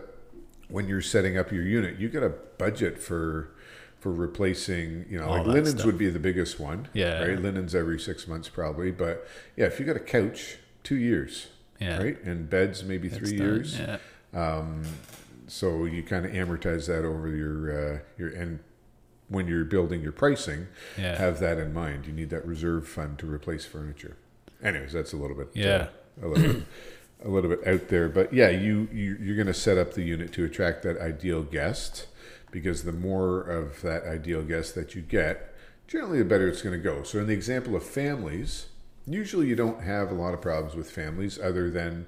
when 0.67 0.87
you're 0.87 1.01
setting 1.01 1.35
up 1.35 1.51
your 1.51 1.63
unit, 1.63 1.97
you 1.99 2.09
got 2.09 2.19
to 2.19 2.29
budget 2.59 3.01
for 3.01 3.55
for 3.97 4.11
replacing. 4.13 5.05
You 5.09 5.17
know, 5.19 5.25
All 5.29 5.37
like 5.39 5.47
linens 5.47 5.71
stuff. 5.71 5.87
would 5.87 5.97
be 5.97 6.11
the 6.11 6.19
biggest 6.19 6.59
one. 6.59 6.89
Yeah. 6.93 7.23
right. 7.23 7.39
Linens 7.41 7.73
every 7.73 7.99
six 7.99 8.27
months 8.27 8.49
probably, 8.49 8.91
but 8.91 9.27
yeah, 9.55 9.65
if 9.65 9.79
you 9.79 9.85
got 9.87 9.95
a 9.95 9.99
couch, 9.99 10.57
two 10.83 10.97
years. 10.97 11.47
Yeah. 11.79 11.97
Right, 11.97 12.23
and 12.23 12.47
beds 12.47 12.83
maybe 12.83 13.07
It's 13.07 13.17
three 13.17 13.35
done, 13.35 13.47
years. 13.47 13.79
Yeah. 13.79 13.97
Um, 14.31 14.83
so 15.47 15.85
you 15.85 16.03
kind 16.03 16.23
of 16.23 16.33
amortize 16.33 16.85
that 16.85 17.03
over 17.03 17.29
your 17.29 17.95
uh, 17.95 17.99
your 18.19 18.29
and 18.29 18.59
when 19.33 19.47
you're 19.47 19.65
building 19.65 20.01
your 20.01 20.11
pricing, 20.11 20.67
Yeah. 20.97 21.17
have 21.17 21.39
that 21.39 21.57
in 21.57 21.73
mind. 21.73 22.05
You 22.05 22.13
need 22.13 22.29
that 22.29 22.45
reserve 22.45 22.87
fund 22.87 23.17
to 23.19 23.25
replace 23.31 23.65
furniture. 23.65 24.15
Anyways, 24.63 24.93
that's 24.93 25.11
a 25.13 25.17
little 25.17 25.35
bit 25.35 25.49
Yeah. 25.53 25.87
uh, 26.21 26.25
a 26.25 26.27
little 26.27 26.53
bit, 26.53 26.63
a 27.25 27.29
little 27.29 27.49
bit 27.49 27.67
out 27.67 27.87
there, 27.89 28.07
but 28.09 28.31
yeah, 28.33 28.49
you, 28.49 28.87
you 28.93 29.17
you're 29.19 29.35
going 29.35 29.47
to 29.47 29.53
set 29.53 29.77
up 29.77 29.93
the 29.93 30.03
unit 30.03 30.31
to 30.33 30.45
attract 30.45 30.83
that 30.83 30.97
ideal 30.99 31.41
guest 31.43 32.07
because 32.51 32.83
the 32.83 32.91
more 32.91 33.41
of 33.41 33.81
that 33.81 34.03
ideal 34.03 34.43
guest 34.43 34.75
that 34.75 34.93
you 34.93 35.01
get, 35.01 35.53
generally 35.87 36.19
the 36.19 36.25
better 36.25 36.47
it's 36.47 36.61
going 36.61 36.77
to 36.77 36.83
go. 36.83 37.01
So 37.03 37.19
in 37.19 37.27
the 37.27 37.33
example 37.33 37.75
of 37.75 37.83
families, 37.83 38.67
usually 39.07 39.47
you 39.47 39.55
don't 39.55 39.81
have 39.81 40.11
a 40.11 40.15
lot 40.15 40.33
of 40.33 40.41
problems 40.41 40.75
with 40.75 40.89
families 40.91 41.39
other 41.39 41.69
than 41.71 42.05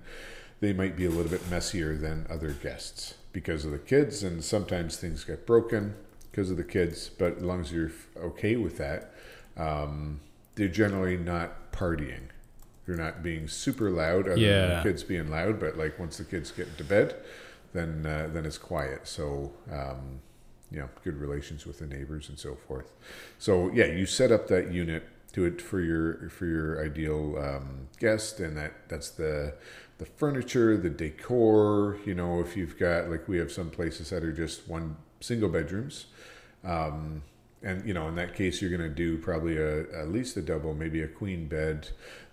they 0.59 0.71
might 0.73 0.95
be 0.95 1.05
a 1.05 1.09
little 1.09 1.31
bit 1.31 1.49
messier 1.49 1.95
than 1.97 2.25
other 2.29 2.51
guests 2.51 3.15
because 3.33 3.65
of 3.65 3.71
the 3.71 3.77
kids 3.79 4.23
and 4.23 4.43
sometimes 4.43 4.95
things 4.97 5.23
get 5.25 5.45
broken 5.45 5.95
because 6.35 6.51
of 6.51 6.57
the 6.57 6.63
kids 6.63 7.09
but 7.09 7.37
as 7.37 7.43
long 7.43 7.61
as 7.61 7.71
you're 7.71 7.91
okay 8.17 8.55
with 8.57 8.77
that 8.77 9.13
um, 9.57 10.19
they're 10.55 10.67
generally 10.67 11.17
not 11.17 11.71
partying. 11.71 12.29
They're 12.85 12.95
not 12.95 13.23
being 13.23 13.47
super 13.47 13.89
loud 13.89 14.27
other 14.27 14.37
than 14.67 14.77
the 14.77 14.89
kids 14.89 15.03
being 15.03 15.29
loud 15.29 15.59
but 15.59 15.77
like 15.77 15.97
once 15.99 16.17
the 16.17 16.23
kids 16.23 16.51
get 16.51 16.67
into 16.67 16.83
bed 16.83 17.15
then 17.73 18.05
uh, 18.05 18.29
then 18.31 18.45
it's 18.45 18.57
quiet. 18.57 19.07
So 19.07 19.51
um, 19.71 20.21
you 20.71 20.79
know 20.79 20.89
good 21.03 21.17
relations 21.17 21.65
with 21.65 21.79
the 21.79 21.87
neighbors 21.87 22.29
and 22.29 22.39
so 22.39 22.55
forth. 22.55 22.93
So 23.39 23.71
yeah 23.73 23.85
you 23.85 24.05
set 24.05 24.31
up 24.31 24.47
that 24.47 24.71
unit 24.71 25.03
to 25.33 25.45
it 25.45 25.61
for 25.61 25.81
your 25.81 26.29
for 26.29 26.45
your 26.45 26.85
ideal 26.85 27.37
um, 27.37 27.87
guest 27.99 28.39
and 28.39 28.55
that 28.57 28.87
that's 28.87 29.09
the 29.09 29.53
the 29.97 30.05
furniture 30.05 30.77
the 30.77 30.89
decor 30.89 31.97
you 32.05 32.13
know 32.13 32.39
if 32.39 32.55
you've 32.55 32.77
got 32.77 33.09
like 33.09 33.27
we 33.27 33.37
have 33.37 33.51
some 33.51 33.69
places 33.69 34.09
that 34.09 34.23
are 34.23 34.31
just 34.31 34.67
one 34.67 34.95
single 35.19 35.49
bedrooms 35.49 36.05
um, 36.63 37.21
and 37.63 37.85
you 37.87 37.93
know 37.93 38.07
in 38.07 38.15
that 38.15 38.33
case 38.35 38.61
you're 38.61 38.69
going 38.75 38.81
to 38.81 38.95
do 38.95 39.17
probably 39.17 39.57
a 39.57 39.81
at 39.99 40.09
least 40.09 40.37
a 40.37 40.41
double 40.41 40.73
maybe 40.73 41.01
a 41.01 41.07
queen 41.07 41.47
bed 41.47 41.87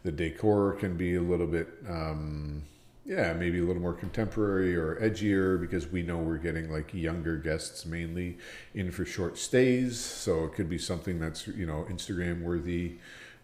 the 0.05 0.13
decor 0.13 0.73
can 0.75 0.97
be 0.97 1.15
a 1.15 1.23
little 1.23 1.47
bit 1.47 1.69
um, 1.89 2.63
yeah 3.05 3.33
maybe 3.33 3.59
a 3.61 3.65
little 3.65 3.83
more 3.83 3.93
contemporary 3.95 4.77
or 4.77 4.97
edgier 5.01 5.61
because 5.61 5.87
we 5.89 6.03
know 6.03 6.19
we're 6.19 6.37
getting 6.39 6.71
like 6.71 6.93
younger 6.95 7.37
guests 7.37 7.85
mainly 7.87 8.39
in 8.75 8.91
for 8.91 9.05
short 9.05 9.37
stays 9.39 9.99
so 9.99 10.45
it 10.45 10.55
could 10.55 10.69
be 10.69 10.79
something 10.79 11.19
that's 11.19 11.47
you 11.49 11.67
know 11.67 11.87
instagram 11.91 12.43
worthy 12.43 12.93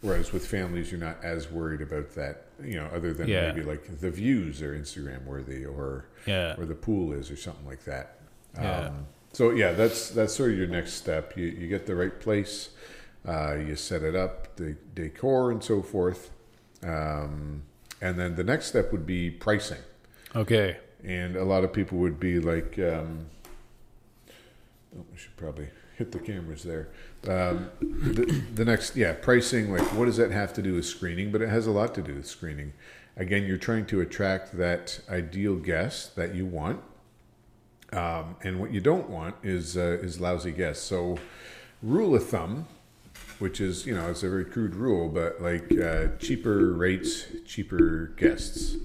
whereas 0.00 0.32
with 0.32 0.46
families 0.46 0.92
you're 0.92 1.00
not 1.00 1.16
as 1.24 1.50
worried 1.50 1.80
about 1.80 2.14
that 2.14 2.44
you 2.62 2.76
know 2.76 2.86
other 2.94 3.12
than 3.12 3.26
Yeah. 3.28 3.48
maybe 3.52 3.62
like 3.64 3.98
the 4.00 4.10
views 4.10 4.62
are 4.62 4.78
instagram 4.78 5.24
worthy 5.24 5.64
or 5.64 6.06
Yeah. 6.26 6.54
or 6.56 6.64
the 6.64 6.74
pool 6.76 7.12
is 7.12 7.30
or 7.30 7.36
something 7.36 7.66
like 7.66 7.84
that 7.84 8.18
Yeah. 8.54 8.88
um, 8.88 9.06
so 9.32 9.50
yeah 9.50 9.72
that's 9.72 10.10
that's 10.10 10.34
sort 10.34 10.52
of 10.52 10.58
your 10.58 10.66
next 10.66 10.94
step. 10.94 11.36
You, 11.36 11.46
you 11.46 11.68
get 11.68 11.86
the 11.86 11.94
right 11.94 12.18
place 12.20 12.70
uh, 13.26 13.54
you 13.54 13.76
set 13.76 14.02
it 14.02 14.14
up 14.16 14.56
the 14.56 14.76
decor 14.94 15.50
and 15.50 15.62
so 15.62 15.82
forth. 15.82 16.30
Um, 16.82 17.62
and 18.00 18.18
then 18.18 18.36
the 18.36 18.44
next 18.44 18.66
step 18.66 18.92
would 18.92 19.06
be 19.06 19.30
pricing. 19.30 19.78
Okay. 20.36 20.76
and 21.04 21.36
a 21.36 21.44
lot 21.44 21.64
of 21.64 21.72
people 21.72 21.98
would 21.98 22.20
be 22.20 22.38
like 22.38 22.78
um, 22.78 23.26
oh, 24.96 25.04
I 25.12 25.16
should 25.16 25.36
probably 25.36 25.68
hit 25.96 26.12
the 26.12 26.18
cameras 26.18 26.62
there. 26.62 26.88
Um, 27.26 27.70
the, 27.80 28.44
the 28.54 28.64
next 28.64 28.94
yeah 28.94 29.14
pricing 29.14 29.72
like 29.72 29.82
what 29.94 30.04
does 30.04 30.16
that 30.18 30.30
have 30.30 30.52
to 30.54 30.62
do 30.62 30.74
with 30.74 30.86
screening? 30.86 31.32
But 31.32 31.42
it 31.42 31.48
has 31.48 31.66
a 31.66 31.70
lot 31.70 31.94
to 31.94 32.02
do 32.02 32.14
with 32.14 32.26
screening. 32.26 32.72
Again 33.16 33.44
you're 33.44 33.56
trying 33.58 33.86
to 33.86 34.00
attract 34.00 34.56
that 34.58 35.00
ideal 35.08 35.56
guest 35.56 36.14
that 36.16 36.34
you 36.34 36.46
want 36.46 36.80
um, 37.92 38.36
and 38.42 38.60
what 38.60 38.72
you 38.72 38.80
don't 38.80 39.08
want 39.08 39.36
is 39.42 39.76
uh, 39.76 39.98
is 40.02 40.20
lousy 40.20 40.52
guests. 40.52 40.84
So 40.84 41.18
rule 41.82 42.14
of 42.14 42.28
thumb 42.28 42.66
which 43.38 43.60
is 43.60 43.86
you 43.86 43.94
know 43.94 44.10
it's 44.10 44.22
a 44.22 44.28
very 44.28 44.44
crude 44.44 44.74
rule 44.74 45.08
but 45.08 45.40
like 45.40 45.70
uh, 45.78 46.08
cheaper 46.18 46.72
rates 46.72 47.26
cheaper 47.46 48.12
guests. 48.16 48.76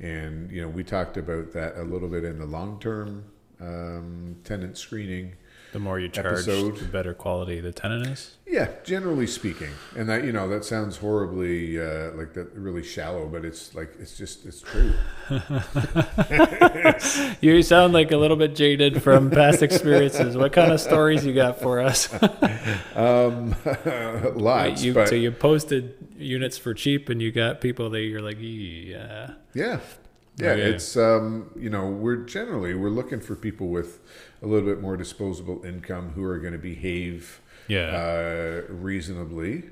And 0.00 0.50
you 0.50 0.62
know 0.62 0.68
we 0.68 0.82
talked 0.82 1.16
about 1.16 1.52
that 1.52 1.76
a 1.76 1.82
little 1.82 2.08
bit 2.08 2.24
in 2.24 2.38
the 2.38 2.46
long 2.46 2.80
term 2.80 3.24
um, 3.60 4.36
tenant 4.44 4.76
screening 4.76 5.34
The 5.72 5.78
more 5.78 5.98
you 5.98 6.08
charge, 6.10 6.26
Episode. 6.48 6.76
the 6.76 6.84
better 6.84 7.14
quality 7.14 7.58
the 7.60 7.72
tenant 7.72 8.06
is. 8.06 8.36
yeah 8.46 8.68
generally 8.84 9.26
speaking 9.26 9.70
and 9.96 10.06
that 10.08 10.22
you 10.24 10.30
know 10.32 10.46
that 10.48 10.64
sounds 10.66 10.98
horribly 10.98 11.80
uh, 11.80 12.10
like 12.12 12.34
that 12.34 12.52
really 12.54 12.82
shallow 12.82 13.26
but 13.26 13.42
it's 13.44 13.74
like 13.74 13.90
it's 13.98 14.16
just 14.18 14.44
it's 14.44 14.60
true 14.60 14.92
You 17.40 17.62
sound 17.62 17.92
like 17.92 18.12
a 18.12 18.16
little 18.16 18.36
bit 18.36 18.54
jaded 18.54 19.02
from 19.02 19.30
past 19.30 19.62
experiences. 19.62 20.36
What 20.36 20.52
kind 20.52 20.72
of 20.72 20.80
stories 20.80 21.24
you 21.26 21.34
got 21.34 21.60
for 21.60 21.80
us? 21.80 22.08
um, 22.94 23.54
lots 24.36 24.82
you, 24.82 24.94
but 24.94 25.08
so 25.08 25.14
you 25.14 25.30
posted 25.32 25.94
units 26.16 26.58
for 26.58 26.74
cheap, 26.74 27.08
and 27.08 27.20
you 27.20 27.32
got 27.32 27.60
people 27.60 27.90
that 27.90 28.02
you're 28.02 28.22
like, 28.22 28.36
yeah, 28.40 29.32
Yeah. 29.54 29.80
Yeah, 30.38 30.52
Okay. 30.52 30.62
it's 30.62 30.96
um, 30.96 31.50
you 31.56 31.68
know, 31.68 31.88
we're 31.88 32.16
generally 32.24 32.74
we're 32.74 32.88
looking 32.90 33.20
for 33.20 33.34
people 33.36 33.68
with 33.68 34.00
a 34.42 34.46
little 34.46 34.68
bit 34.68 34.80
more 34.80 34.96
disposable 34.96 35.64
income 35.64 36.10
who 36.14 36.24
are 36.24 36.38
going 36.38 36.52
to 36.52 36.58
behave 36.58 37.40
yeah, 37.68 37.86
uh, 38.66 38.72
reasonably. 38.72 39.64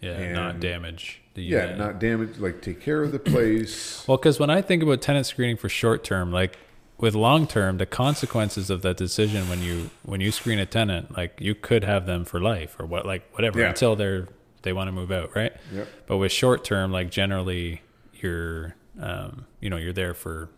yeah, 0.00 0.32
not 0.32 0.52
and- 0.52 0.60
damage 0.60 1.20
the 1.34 1.42
Yeah, 1.42 1.74
not 1.74 1.98
damage 1.98 2.38
like 2.38 2.62
take 2.62 2.80
care 2.80 3.02
of 3.02 3.12
the 3.12 3.18
place. 3.18 4.04
Well, 4.08 4.16
because 4.16 4.38
when 4.38 4.50
I 4.50 4.62
think 4.62 4.82
about 4.82 5.02
tenant 5.02 5.26
screening 5.26 5.56
for 5.56 5.68
short 5.68 6.04
term, 6.04 6.30
like 6.32 6.56
with 6.98 7.14
long 7.16 7.46
term, 7.48 7.78
the 7.78 7.86
consequences 7.86 8.70
of 8.70 8.82
that 8.82 8.96
decision 8.96 9.48
when 9.48 9.60
you 9.60 9.90
when 10.04 10.20
you 10.20 10.30
screen 10.30 10.58
a 10.60 10.66
tenant, 10.66 11.16
like 11.16 11.40
you 11.40 11.54
could 11.54 11.82
have 11.84 12.06
them 12.06 12.24
for 12.24 12.40
life 12.40 12.76
or 12.78 12.86
what, 12.86 13.04
like 13.04 13.28
whatever 13.34 13.58
Yeah. 13.60 13.68
until 13.70 13.96
they're 13.96 14.28
they 14.62 14.72
want 14.72 14.88
to 14.88 14.92
move 14.92 15.10
out, 15.12 15.34
right? 15.36 15.52
Yep. 15.72 15.88
But 16.06 16.16
with 16.18 16.32
short 16.32 16.64
term, 16.64 16.92
like 16.92 17.10
generally 17.10 17.82
you're 18.14 18.74
um, 19.00 19.44
you 19.60 19.68
know 19.68 19.76
you're 19.76 19.92
there 19.92 20.14
for 20.14 20.48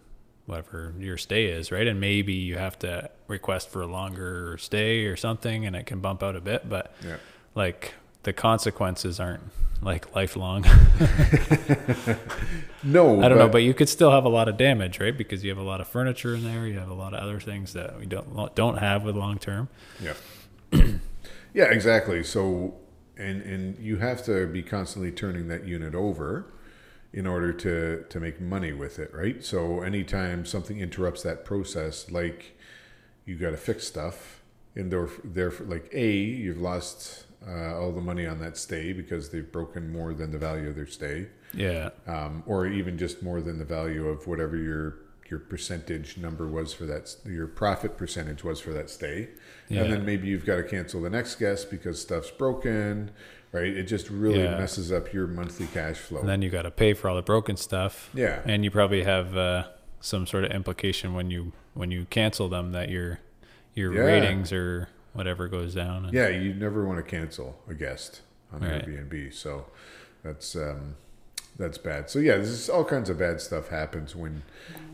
whatever 0.44 0.92
your 0.98 1.16
stay 1.16 1.46
is, 1.46 1.72
right? 1.72 1.86
And 1.86 1.98
maybe 2.00 2.34
you 2.34 2.56
have 2.58 2.78
to 2.80 3.10
request 3.28 3.68
for 3.70 3.82
a 3.82 3.86
longer 3.86 4.56
stay 4.58 5.04
or 5.06 5.16
something, 5.16 5.66
and 5.66 5.74
it 5.76 5.86
can 5.86 6.00
bump 6.00 6.22
out 6.22 6.36
a 6.36 6.40
bit, 6.40 6.68
but 6.68 6.94
Yeah. 7.04 7.16
like 7.54 7.94
the 8.22 8.32
consequences 8.32 9.18
aren't 9.20 9.42
like 9.82 10.14
lifelong. 10.14 10.64
No, 12.82 13.20
I 13.20 13.28
don't 13.28 13.38
know, 13.38 13.48
but 13.48 13.62
you 13.62 13.74
could 13.74 13.88
still 13.88 14.12
have 14.12 14.24
a 14.24 14.28
lot 14.28 14.48
of 14.48 14.56
damage, 14.56 15.00
right? 15.00 15.16
Because 15.16 15.42
you 15.42 15.50
have 15.50 15.58
a 15.58 15.62
lot 15.62 15.80
of 15.80 15.88
furniture 15.88 16.34
in 16.36 16.44
there. 16.44 16.66
You 16.66 16.78
have 16.78 16.88
a 16.90 16.94
lot 16.94 17.14
of 17.14 17.20
other 17.20 17.40
things 17.40 17.72
that 17.72 17.98
we 17.98 18.06
don't 18.06 18.54
don't 18.54 18.78
have 18.78 19.02
with 19.02 19.16
long 19.16 19.38
term. 19.38 19.68
Yeah. 20.00 20.14
yeah, 21.52 21.64
exactly. 21.64 22.22
So 22.22 22.76
and 23.16 23.42
and 23.42 23.78
you 23.80 23.96
have 23.96 24.24
to 24.26 24.46
be 24.46 24.62
constantly 24.62 25.10
turning 25.10 25.48
that 25.48 25.66
unit 25.66 25.94
over 25.96 26.46
in 27.12 27.26
order 27.26 27.52
to 27.54 28.04
to 28.08 28.20
make 28.20 28.40
money 28.40 28.72
with 28.72 28.98
it, 29.00 29.12
right? 29.12 29.42
So 29.44 29.82
anytime 29.82 30.44
something 30.46 30.78
interrupts 30.78 31.22
that 31.22 31.44
process 31.44 32.08
like 32.10 32.55
you 33.26 33.36
got 33.36 33.50
to 33.50 33.56
fix 33.56 33.86
stuff. 33.86 34.40
And 34.74 34.90
there 34.90 35.08
therefore 35.24 35.66
like 35.66 35.88
a 35.92 36.10
you've 36.12 36.60
lost 36.60 37.24
uh, 37.46 37.78
all 37.78 37.92
the 37.92 38.00
money 38.00 38.26
on 38.26 38.38
that 38.40 38.56
stay 38.56 38.92
because 38.92 39.30
they've 39.30 39.50
broken 39.50 39.90
more 39.90 40.12
than 40.14 40.30
the 40.32 40.38
value 40.38 40.68
of 40.68 40.76
their 40.76 40.86
stay. 40.86 41.28
Yeah, 41.54 41.90
um, 42.06 42.42
or 42.46 42.66
even 42.66 42.98
just 42.98 43.22
more 43.22 43.40
than 43.40 43.58
the 43.58 43.64
value 43.64 44.06
of 44.08 44.26
whatever 44.26 44.56
your 44.56 44.98
your 45.30 45.40
percentage 45.40 46.16
number 46.18 46.46
was 46.46 46.72
for 46.72 46.84
that 46.86 47.16
your 47.24 47.46
profit 47.48 47.96
percentage 47.96 48.44
was 48.44 48.60
for 48.60 48.72
that 48.72 48.88
stay. 48.90 49.28
Yeah. 49.68 49.82
and 49.82 49.92
then 49.92 50.04
maybe 50.04 50.28
you've 50.28 50.46
got 50.46 50.56
to 50.56 50.62
cancel 50.62 51.00
the 51.02 51.10
next 51.10 51.36
guest 51.36 51.70
because 51.70 52.00
stuff's 52.00 52.30
broken 52.30 53.10
right? 53.52 53.74
It 53.76 53.84
just 53.84 54.10
really 54.10 54.42
Yeah. 54.42 54.58
messes 54.58 54.92
up 54.92 55.12
your 55.12 55.26
monthly 55.26 55.66
cash 55.68 55.96
flow. 55.96 56.20
And 56.20 56.28
then 56.28 56.42
you 56.42 56.50
got 56.50 56.62
to 56.62 56.70
pay 56.70 56.92
for 56.94 57.08
all 57.08 57.16
the 57.16 57.22
broken 57.22 57.56
stuff. 57.56 58.10
yeah. 58.12 58.42
And 58.44 58.64
you 58.64 58.70
probably 58.70 59.02
have 59.04 59.36
uh, 59.36 59.64
some 60.00 60.26
sort 60.26 60.44
of 60.44 60.50
implication 60.50 61.14
when 61.14 61.30
you 61.30 61.52
when 61.76 61.90
you 61.90 62.06
cancel 62.10 62.48
them 62.48 62.72
that 62.72 62.88
your 62.88 63.20
your 63.74 63.92
Yeah. 63.94 64.00
ratings 64.00 64.52
or 64.52 64.88
whatever 65.12 65.46
goes 65.48 65.74
down. 65.74 66.06
And, 66.06 66.14
yeah 66.14 66.28
you 66.28 66.52
never 66.54 66.84
want 66.86 66.98
to 66.98 67.08
cancel 67.08 67.58
a 67.68 67.74
guest 67.74 68.22
on 68.52 68.60
Right. 68.60 68.84
airbnb 68.86 69.32
so 69.34 69.66
that's 70.22 70.56
um 70.56 70.96
that's 71.58 71.78
bad 71.78 72.10
so 72.10 72.18
yeah 72.18 72.36
this 72.36 72.48
is 72.48 72.68
all 72.68 72.84
kinds 72.84 73.08
of 73.08 73.18
bad 73.18 73.40
stuff 73.40 73.68
happens 73.68 74.14
when 74.16 74.42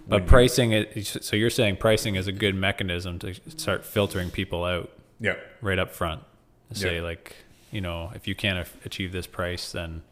But 0.06 0.10
when 0.16 0.22
you- 0.22 0.28
pricing 0.28 0.72
it. 0.72 1.06
So 1.06 1.36
you're 1.36 1.50
saying 1.50 1.76
pricing 1.76 2.14
is 2.16 2.26
a 2.28 2.32
good 2.32 2.54
mechanism 2.54 3.18
to 3.20 3.34
start 3.56 3.84
filtering 3.84 4.30
people 4.30 4.64
out 4.64 4.90
yeah 5.20 5.36
right 5.60 5.78
up 5.78 5.90
front. 5.92 6.22
Say 6.72 6.96
Yeah. 6.96 7.02
like, 7.02 7.36
you 7.70 7.80
know, 7.80 8.10
if 8.14 8.26
you 8.26 8.34
can't 8.34 8.66
achieve 8.84 9.12
this 9.12 9.26
price, 9.26 9.70
then 9.72 10.02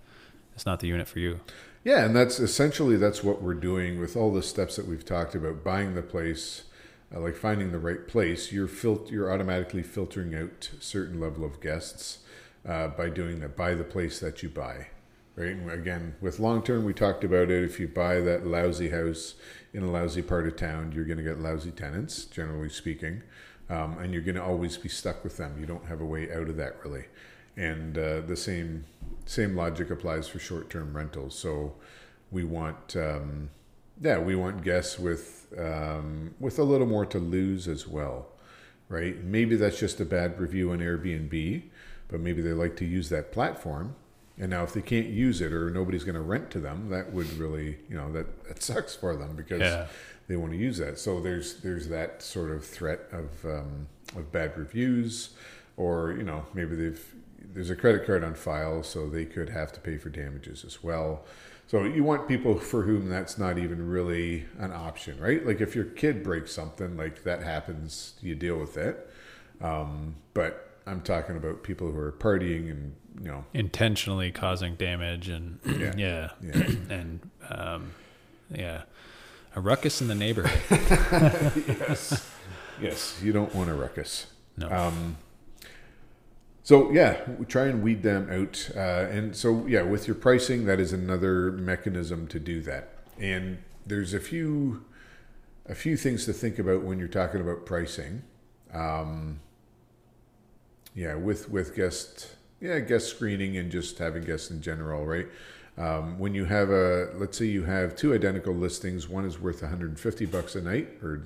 it's 0.55 0.67
not 0.67 0.81
the 0.81 0.87
unit 0.89 1.09
for 1.09 1.19
you. 1.19 1.41
Yeah, 1.83 2.05
and 2.05 2.15
that's 2.15 2.39
essentially 2.39 2.97
that's 2.97 3.25
what 3.25 3.43
we're 3.43 3.55
doing 3.55 4.01
with 4.01 4.17
all 4.17 4.33
the 4.33 4.43
steps 4.43 4.77
that 4.77 4.87
we've 4.87 5.05
talked 5.05 5.35
about. 5.35 5.65
Buying 5.65 5.95
the 5.95 6.03
place, 6.03 6.65
uh, 7.15 7.21
like 7.21 7.37
finding 7.37 7.73
the 7.73 7.79
right 7.79 8.07
place, 8.07 8.53
you're 8.53 8.69
fil- 8.69 9.07
you're 9.11 9.33
automatically 9.33 9.83
filtering 9.83 10.35
out 10.35 10.71
certain 10.81 11.19
level 11.21 11.45
of 11.45 11.61
guests 11.61 12.19
uh, 12.69 12.89
by 12.89 13.09
doing 13.09 13.41
that. 13.41 13.57
Buy 13.57 13.75
the 13.75 13.85
place 13.85 14.21
that 14.21 14.43
you 14.43 14.51
buy, 14.51 14.89
right? 15.37 15.49
And 15.57 15.71
again, 15.71 16.17
with 16.21 16.39
long 16.39 16.63
term, 16.63 16.85
we 16.85 16.93
talked 16.93 17.25
about 17.25 17.51
it. 17.51 17.65
If 17.65 17.81
you 17.81 17.89
buy 17.89 18.21
that 18.21 18.47
lousy 18.47 18.91
house 18.91 19.35
in 19.73 19.83
a 19.83 19.91
lousy 19.91 20.21
part 20.23 20.47
of 20.47 20.57
town, 20.57 20.93
you're 20.95 21.05
going 21.07 21.19
to 21.19 21.25
get 21.25 21.41
lousy 21.41 21.71
tenants, 21.71 22.25
generally 22.27 22.69
speaking. 22.69 23.23
um, 23.71 23.99
and 23.99 24.13
you're 24.13 24.23
going 24.23 24.35
to 24.35 24.43
always 24.43 24.77
be 24.77 24.89
stuck 24.89 25.23
with 25.25 25.37
them. 25.37 25.57
You 25.61 25.67
don't 25.67 25.87
have 25.87 26.01
a 26.01 26.05
way 26.05 26.31
out 26.33 26.49
of 26.49 26.57
that 26.57 26.77
really. 26.85 27.05
And 27.57 27.97
uh, 27.97 28.21
the 28.23 28.37
same 28.37 28.85
same 29.31 29.55
logic 29.55 29.91
applies 29.91 30.27
for 30.29 30.39
short 30.41 30.69
term 30.71 30.97
rentals. 30.97 31.39
So 31.39 31.75
we 32.31 32.43
want 32.45 32.97
um, 32.97 33.51
yeah 34.01 34.19
we 34.19 34.35
want 34.35 34.65
guests 34.65 34.99
with 34.99 35.47
um, 35.59 36.35
with 36.41 36.59
a 36.59 36.65
little 36.65 36.87
more 36.87 37.07
to 37.07 37.19
lose 37.19 37.69
as 37.69 37.87
well, 37.87 38.27
right? 38.89 39.23
Maybe 39.23 39.55
that's 39.57 39.79
just 39.79 40.01
a 40.01 40.05
bad 40.05 40.41
review 40.41 40.73
on 40.73 40.79
Airbnb, 40.79 41.63
but 42.09 42.21
maybe 42.21 42.41
they 42.43 42.53
like 42.53 42.77
to 42.77 42.85
use 42.85 43.09
that 43.11 43.31
platform. 43.33 43.95
And 44.39 44.49
now, 44.51 44.63
if 44.65 44.73
they 44.73 44.81
can't 44.81 45.09
use 45.09 45.43
it 45.43 45.53
or 45.53 45.69
nobody's 45.71 46.03
going 46.03 46.15
to 46.15 46.23
rent 46.23 46.51
to 46.53 46.61
them, 46.61 46.89
that 46.89 47.13
would 47.13 47.31
really, 47.35 47.77
you 47.91 47.97
know, 47.97 48.11
that, 48.13 48.45
that 48.49 48.63
sucks 48.63 48.95
for 48.97 49.15
them 49.15 49.37
because 49.37 49.61
Yeah. 49.61 49.87
they 50.29 50.37
want 50.37 50.53
to 50.53 50.59
use 50.59 50.79
that. 50.79 50.99
So 50.99 51.21
there's 51.21 51.61
there's 51.61 51.89
that 51.89 52.23
sort 52.23 52.51
of 52.51 52.65
threat 52.65 53.01
of 53.13 53.45
um, 53.45 53.87
of 54.17 54.33
bad 54.33 54.57
reviews, 54.57 55.31
or 55.77 56.13
you 56.13 56.23
know 56.23 56.47
maybe 56.55 56.75
they've 56.75 57.05
there's 57.53 57.71
a 57.71 57.77
credit 57.77 58.07
card 58.07 58.23
on 58.25 58.35
file, 58.35 58.83
so 58.83 59.09
they 59.09 59.25
could 59.25 59.49
have 59.51 59.73
to 59.73 59.81
pay 59.81 59.97
for 59.99 60.09
damages 60.09 60.65
as 60.65 60.83
well. 60.83 61.25
So 61.67 61.85
you 61.85 62.03
want 62.03 62.27
people 62.27 62.59
for 62.59 62.83
whom 62.83 63.09
that's 63.09 63.39
not 63.39 63.57
even 63.59 63.89
really 63.89 64.47
an 64.59 64.73
option, 64.73 65.21
right? 65.21 65.45
Like 65.47 65.61
if 65.61 65.75
your 65.77 65.85
kid 65.85 66.23
breaks 66.25 66.53
something, 66.53 66.97
like 66.97 67.23
that 67.23 67.43
happens, 67.45 68.15
you 68.21 68.35
deal 68.35 68.59
with 68.59 68.77
it. 68.77 69.09
Um, 69.61 70.17
but 70.35 70.69
I'm 70.87 71.01
talking 71.01 71.37
about 71.37 71.63
people 71.63 71.93
who 71.93 71.99
are 71.99 72.13
partying 72.13 72.71
and 72.71 72.95
you 73.21 73.29
know 73.29 73.45
Intentionally 73.55 74.31
causing 74.33 74.75
damage 74.77 75.29
and 75.29 75.59
Yeah. 75.65 75.93
yeah, 75.97 76.29
Yeah. 76.43 76.63
and 76.91 77.31
um, 77.49 77.91
yeah, 78.53 78.83
a 79.55 79.61
ruckus 79.61 80.01
in 80.01 80.09
the 80.09 80.15
neighborhood. 80.17 80.61
yes, 81.69 82.29
yes, 82.81 83.21
you 83.23 83.33
don't 83.33 83.55
want 83.55 83.71
a 83.71 83.75
ruckus. 83.75 84.27
No. 84.57 84.69
Um, 84.71 85.17
so 86.63 86.91
yeah, 86.93 87.29
we 87.39 87.47
try 87.47 87.67
and 87.67 87.83
weed 87.83 88.03
them 88.03 88.29
out, 88.31 88.71
uh, 88.77 89.09
and 89.11 89.35
so 89.35 89.67
yeah, 89.67 89.83
with 89.83 90.07
your 90.07 90.15
pricing, 90.15 90.67
that 90.67 90.79
is 90.79 90.93
another 90.93 91.53
mechanism 91.53 92.27
to 92.29 92.39
do 92.39 92.61
that. 92.63 92.91
And 93.19 93.59
there's 93.87 94.15
a 94.15 94.21
few, 94.21 94.85
a 95.67 95.75
few 95.75 95.97
things 95.97 96.27
to 96.27 96.33
think 96.33 96.59
about 96.59 96.83
when 96.83 96.99
you're 96.99 97.09
talking 97.09 97.41
about 97.41 97.67
pricing. 97.67 98.23
Um, 98.73 99.41
yeah, 100.95 101.15
with 101.15 101.49
with 101.49 101.75
guest, 101.75 102.37
yeah, 102.61 102.79
guest 102.81 103.09
screening 103.09 103.57
and 103.57 103.71
just 103.71 103.99
having 103.99 104.23
guests 104.23 104.51
in 104.51 104.61
general, 104.61 105.07
right? 105.07 105.27
Um, 105.79 106.19
when 106.19 106.35
you 106.35 106.45
have 106.45 106.71
a, 106.71 107.11
let's 107.15 107.39
say 107.39 107.47
you 107.47 107.65
have 107.65 107.97
two 107.97 108.13
identical 108.13 108.55
listings, 108.55 109.09
one 109.09 109.25
is 109.25 109.39
worth 109.41 109.63
150 109.63 110.27
bucks 110.27 110.55
a 110.55 110.61
night, 110.61 110.89
or 111.03 111.23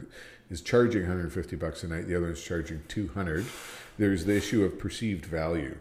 is 0.50 0.60
charging 0.60 1.02
150 1.02 1.56
bucks 1.56 1.82
a 1.82 1.88
night, 1.88 2.06
the 2.06 2.14
other 2.16 2.30
is 2.30 2.42
charging 2.42 2.82
200. 2.88 3.44
There's 3.98 4.24
the 4.24 4.36
issue 4.36 4.62
of 4.64 4.78
perceived 4.78 5.24
value, 5.26 5.76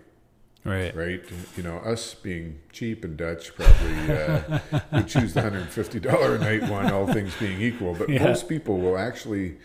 right. 0.63 0.95
right? 0.95 1.21
You 1.58 1.63
know, 1.63 1.78
us 1.80 2.13
being 2.15 2.60
cheap 2.71 3.04
and 3.04 3.17
Dutch 3.17 3.54
probably 3.54 4.12
uh, 4.15 4.60
would 4.91 5.08
choose 5.08 5.34
the 5.34 5.41
$150 5.41 6.36
a 6.36 6.39
night 6.39 6.69
one, 6.69 6.91
all 6.91 7.06
things 7.12 7.34
being 7.39 7.62
equal. 7.62 7.93
But 7.93 8.10
Yeah. 8.10 8.23
most 8.23 8.47
people 8.47 8.80
will 8.80 8.97
actually, 8.97 9.58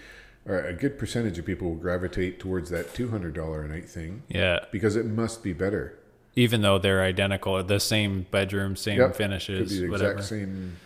or 0.46 0.60
a 0.60 0.72
good 0.74 0.98
percentage 0.98 1.38
of 1.38 1.46
people 1.46 1.68
will 1.68 1.76
gravitate 1.76 2.40
towards 2.40 2.70
that 2.70 2.92
$200 2.94 3.64
a 3.64 3.68
night 3.68 3.88
thing 3.88 4.22
Yeah. 4.28 4.60
because 4.72 4.96
it 4.96 5.06
must 5.06 5.42
be 5.42 5.52
better. 5.52 5.97
Even 6.38 6.60
though 6.62 6.78
they're 6.78 7.02
identical, 7.02 7.62
the 7.64 7.80
same 7.80 8.26
bedroom, 8.30 8.76
same 8.76 8.98
Yep. 8.98 9.08
Could 9.08 9.16
finishes, 9.16 9.72
be 9.72 9.80
the 9.86 9.88
whatever. 9.90 10.12
exact 10.12 10.28
same 10.28 10.76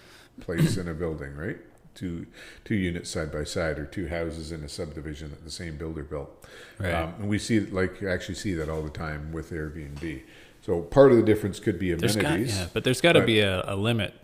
place 0.40 0.76
in 0.76 0.88
a 0.88 0.94
building, 0.94 1.36
right? 1.36 1.58
Two 1.94 2.26
two 2.64 2.74
units 2.74 3.10
side 3.10 3.30
by 3.30 3.44
side, 3.44 3.78
or 3.78 3.84
two 3.84 4.08
houses 4.08 4.50
in 4.50 4.62
a 4.64 4.68
subdivision 4.68 5.28
that 5.30 5.44
the 5.44 5.50
same 5.50 5.76
builder 5.76 6.02
built. 6.02 6.30
Right. 6.78 6.92
Um, 6.94 7.14
and 7.18 7.28
we 7.28 7.38
see 7.38 7.60
like 7.60 8.02
actually 8.02 8.36
see 8.36 8.54
that 8.54 8.68
all 8.70 8.80
the 8.82 8.88
time 8.90 9.30
with 9.32 9.50
Airbnb. 9.50 10.22
So 10.62 10.80
part 10.80 11.10
of 11.10 11.18
the 11.18 11.22
difference 11.24 11.60
could 11.60 11.78
be 11.78 11.92
There's 11.92 12.16
got, 12.16 12.24
amenities. 12.24 12.56
yeah, 12.58 12.68
but 12.72 12.84
there's 12.84 13.00
got 13.02 13.12
to 13.12 13.24
be 13.24 13.40
a, 13.40 13.62
a 13.66 13.76
limit 13.76 14.14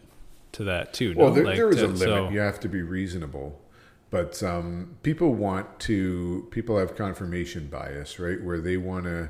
to 0.52 0.64
that 0.64 0.94
too. 0.94 1.12
Well, 1.16 1.28
no? 1.28 1.34
there, 1.34 1.44
Like, 1.44 1.56
there 1.56 1.68
is 1.68 1.76
to- 1.76 1.84
a 1.84 1.88
limit. 1.88 1.98
so- 2.00 2.28
you 2.30 2.38
have 2.40 2.58
to 2.60 2.68
be 2.68 2.80
reasonable. 2.82 3.60
But 4.10 4.42
um, 4.42 4.96
people 5.02 5.34
want 5.34 5.78
to, 5.80 6.48
people 6.50 6.78
have 6.78 6.96
confirmation 6.96 7.66
bias, 7.66 8.18
right? 8.18 8.40
Where 8.42 8.58
they 8.58 8.78
want 8.78 9.04
to, 9.04 9.28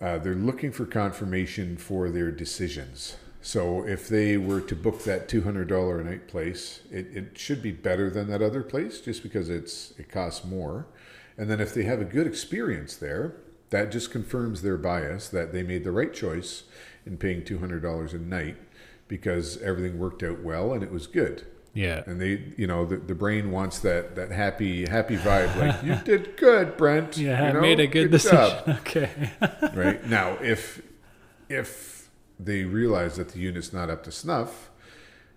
uh, 0.00 0.18
they're 0.18 0.34
looking 0.34 0.72
for 0.72 0.86
confirmation 0.86 1.76
for 1.76 2.10
their 2.10 2.30
decisions. 2.30 3.16
So 3.40 3.86
if 3.86 4.08
they 4.08 4.36
were 4.36 4.60
to 4.62 4.74
book 4.74 5.04
that 5.04 5.28
$200 5.28 6.00
a 6.00 6.04
night 6.04 6.28
place, 6.28 6.80
it, 6.90 7.06
it 7.14 7.38
should 7.38 7.62
be 7.62 7.72
better 7.72 8.10
than 8.10 8.28
that 8.28 8.42
other 8.42 8.62
place 8.62 9.00
just 9.00 9.22
because 9.22 9.48
it's 9.48 9.92
it 9.98 10.10
costs 10.10 10.44
more. 10.44 10.86
And 11.36 11.48
then 11.48 11.60
if 11.60 11.72
they 11.72 11.84
have 11.84 12.00
a 12.00 12.04
good 12.04 12.26
experience 12.26 12.96
there, 12.96 13.36
that 13.70 13.92
just 13.92 14.10
confirms 14.10 14.62
their 14.62 14.76
bias 14.76 15.28
that 15.28 15.52
they 15.52 15.62
made 15.62 15.84
the 15.84 15.92
right 15.92 16.12
choice 16.12 16.64
in 17.06 17.16
paying 17.16 17.42
$200 17.42 18.12
a 18.12 18.18
night 18.18 18.56
because 19.06 19.56
everything 19.62 19.98
worked 19.98 20.22
out 20.22 20.40
well 20.42 20.72
and 20.72 20.82
it 20.82 20.90
was 20.90 21.06
good. 21.06 21.46
Yeah. 21.74 22.02
And 22.06 22.20
they, 22.20 22.42
you 22.56 22.66
know, 22.66 22.84
the, 22.84 22.96
the 22.96 23.14
brain 23.14 23.50
wants 23.50 23.78
that 23.80 24.16
that 24.16 24.30
happy 24.30 24.86
happy 24.86 25.16
vibe, 25.16 25.54
like 25.56 25.82
you 25.84 25.94
did 26.04 26.36
good, 26.36 26.76
Brent. 26.76 27.16
Yeah, 27.16 27.48
you 27.48 27.52
know, 27.54 27.60
made 27.60 27.80
a 27.80 27.86
good, 27.86 28.10
decision. 28.10 28.36
job." 28.38 28.68
Okay. 28.80 29.10
right 29.74 30.04
now, 30.06 30.36
if 30.40 30.82
if 31.48 32.08
they 32.40 32.64
realize 32.64 33.16
that 33.16 33.30
the 33.30 33.38
unit's 33.40 33.72
not 33.72 33.90
up 33.90 34.02
to 34.04 34.12
snuff, 34.12 34.70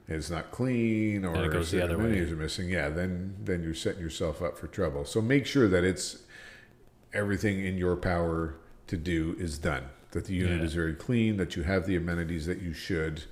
it's 0.07 0.29
not 0.29 0.51
clean, 0.51 1.25
or 1.25 1.45
it 1.45 1.51
goes 1.51 1.71
the 1.71 1.83
other 1.83 1.97
way. 1.97 2.05
amenities 2.05 2.31
are 2.31 2.35
missing, 2.35 2.69
yeah, 2.69 2.89
then 2.89 3.35
then 3.43 3.63
you're 3.63 3.73
setting 3.73 4.01
yourself 4.01 4.41
up 4.41 4.57
for 4.57 4.67
trouble. 4.67 5.05
So 5.05 5.21
make 5.21 5.45
sure 5.45 5.67
that 5.67 5.83
it's 5.83 6.23
everything 7.13 7.63
in 7.65 7.77
your 7.77 7.95
power 7.95 8.55
to 8.87 8.97
do 8.97 9.35
is 9.39 9.57
done. 9.57 9.83
That 10.11 10.25
the 10.25 10.33
unit 10.33 10.59
Yeah. 10.59 10.65
is 10.65 10.73
very 10.73 10.93
clean, 10.93 11.37
that 11.37 11.55
you 11.55 11.63
have 11.63 11.85
the 11.85 11.95
amenities 11.95 12.45
that 12.45 12.61
you 12.61 12.73
should, 12.73 13.23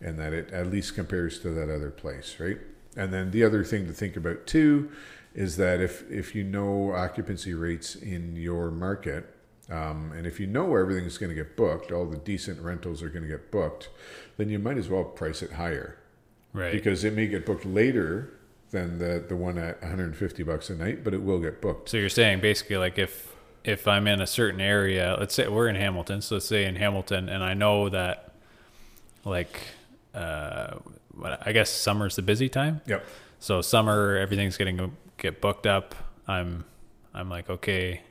and 0.00 0.18
that 0.18 0.32
it 0.32 0.50
at 0.52 0.68
least 0.68 0.94
compares 0.94 1.38
to 1.40 1.50
that 1.50 1.68
other 1.74 1.90
place, 1.90 2.36
right? 2.38 2.58
And 2.96 3.12
then 3.12 3.30
the 3.30 3.44
other 3.44 3.64
thing 3.64 3.86
to 3.86 3.92
think 3.92 4.16
about 4.16 4.46
too 4.46 4.90
is 5.34 5.56
that 5.56 5.80
if 5.80 6.10
if 6.10 6.34
you 6.34 6.42
know 6.44 6.92
occupancy 6.92 7.54
rates 7.54 7.94
in 7.94 8.34
your 8.36 8.70
market, 8.70 9.34
um, 9.70 10.12
and 10.16 10.26
if 10.26 10.40
you 10.40 10.46
know 10.46 10.74
everything's 10.76 11.18
going 11.18 11.28
to 11.30 11.34
get 11.34 11.56
booked, 11.56 11.92
all 11.92 12.06
the 12.06 12.16
decent 12.16 12.60
rentals 12.60 13.02
are 13.02 13.08
going 13.08 13.22
to 13.22 13.28
get 13.28 13.50
booked, 13.50 13.88
then 14.36 14.48
you 14.48 14.58
might 14.58 14.78
as 14.78 14.88
well 14.88 15.04
price 15.04 15.42
it 15.42 15.52
higher 15.52 15.98
Right. 16.54 16.72
because 16.72 17.04
it 17.04 17.12
may 17.12 17.26
get 17.26 17.44
booked 17.44 17.66
later 17.66 18.32
than 18.70 18.98
the 18.98 19.22
the 19.28 19.36
one 19.36 19.58
at 19.58 19.80
150 19.82 20.42
bucks 20.42 20.70
a 20.70 20.74
night, 20.74 21.04
but 21.04 21.12
it 21.14 21.22
will 21.22 21.38
get 21.40 21.60
booked. 21.60 21.88
So 21.90 21.98
you're 21.98 22.08
saying 22.08 22.40
basically 22.40 22.78
like 22.78 22.98
if 22.98 23.34
if 23.64 23.86
I'm 23.86 24.06
in 24.06 24.20
a 24.20 24.26
certain 24.26 24.60
area, 24.60 25.16
let's 25.20 25.34
say 25.34 25.46
we're 25.46 25.68
in 25.68 25.76
Hamilton, 25.76 26.22
so 26.22 26.36
let's 26.36 26.46
say 26.46 26.64
in 26.64 26.76
Hamilton, 26.76 27.28
and 27.28 27.44
I 27.44 27.52
know 27.54 27.88
that 27.90 28.32
like 29.24 29.60
uh, 30.18 30.78
what- 31.14 31.46
I 31.46 31.52
guess 31.52 31.70
summer's 31.70 32.16
the 32.16 32.22
busy 32.22 32.48
time. 32.48 32.80
Yep. 32.86 33.04
So 33.38 33.60
summer, 33.62 34.16
everything's 34.16 34.56
getting 34.56 34.96
get 35.16 35.40
booked 35.40 35.66
up. 35.66 35.94
I'm 36.26 36.64
I'm 37.14 37.28
like 37.30 37.48
okay, 37.50 38.02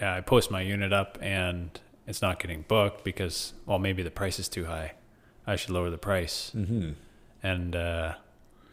yeah, 0.00 0.14
I 0.14 0.20
post 0.20 0.50
my 0.50 0.60
unit 0.62 0.92
up 0.92 1.18
and 1.20 1.78
it's 2.06 2.22
not 2.22 2.38
getting 2.38 2.62
booked 2.68 3.04
because 3.04 3.52
well 3.66 3.78
maybe 3.78 4.02
the 4.02 4.10
price 4.10 4.38
is 4.38 4.48
too 4.48 4.64
high. 4.66 4.92
I 5.46 5.56
should 5.56 5.70
lower 5.70 5.90
the 5.90 5.98
price. 5.98 6.50
Mm-hmm. 6.56 6.90
and 7.42 7.76
uh, 7.76 8.14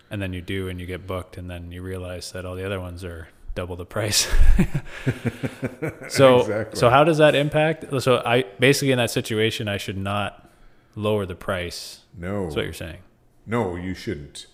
and 0.09 0.21
then 0.21 0.33
you 0.33 0.41
do 0.41 0.67
and 0.69 0.79
you 0.79 0.85
get 0.87 1.05
booked 1.07 1.37
and 1.37 1.49
then 1.49 1.71
you 1.71 1.81
realize 1.81 2.31
that 2.31 2.45
all 2.45 2.55
the 2.55 2.65
other 2.65 2.79
ones 2.79 3.03
are 3.03 3.27
double 3.55 3.75
the 3.75 3.85
price 3.85 4.25
so 6.09 6.39
Exactly. 6.39 6.79
so 6.79 6.89
how 6.89 7.03
does 7.03 7.17
that 7.19 7.35
impact 7.35 7.85
so 8.01 8.21
i 8.25 8.43
basically 8.59 8.91
in 8.91 8.97
that 8.97 9.11
situation 9.11 9.67
i 9.67 9.77
should 9.77 9.97
not 9.97 10.49
lower 10.95 11.25
the 11.25 11.35
price 11.35 11.99
No. 12.17 12.43
that's 12.45 12.55
what 12.55 12.65
you're 12.65 12.73
saying 12.73 12.99
No, 13.45 13.75
you 13.75 13.93
shouldn't. 13.93 14.47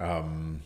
Um, 0.00 0.62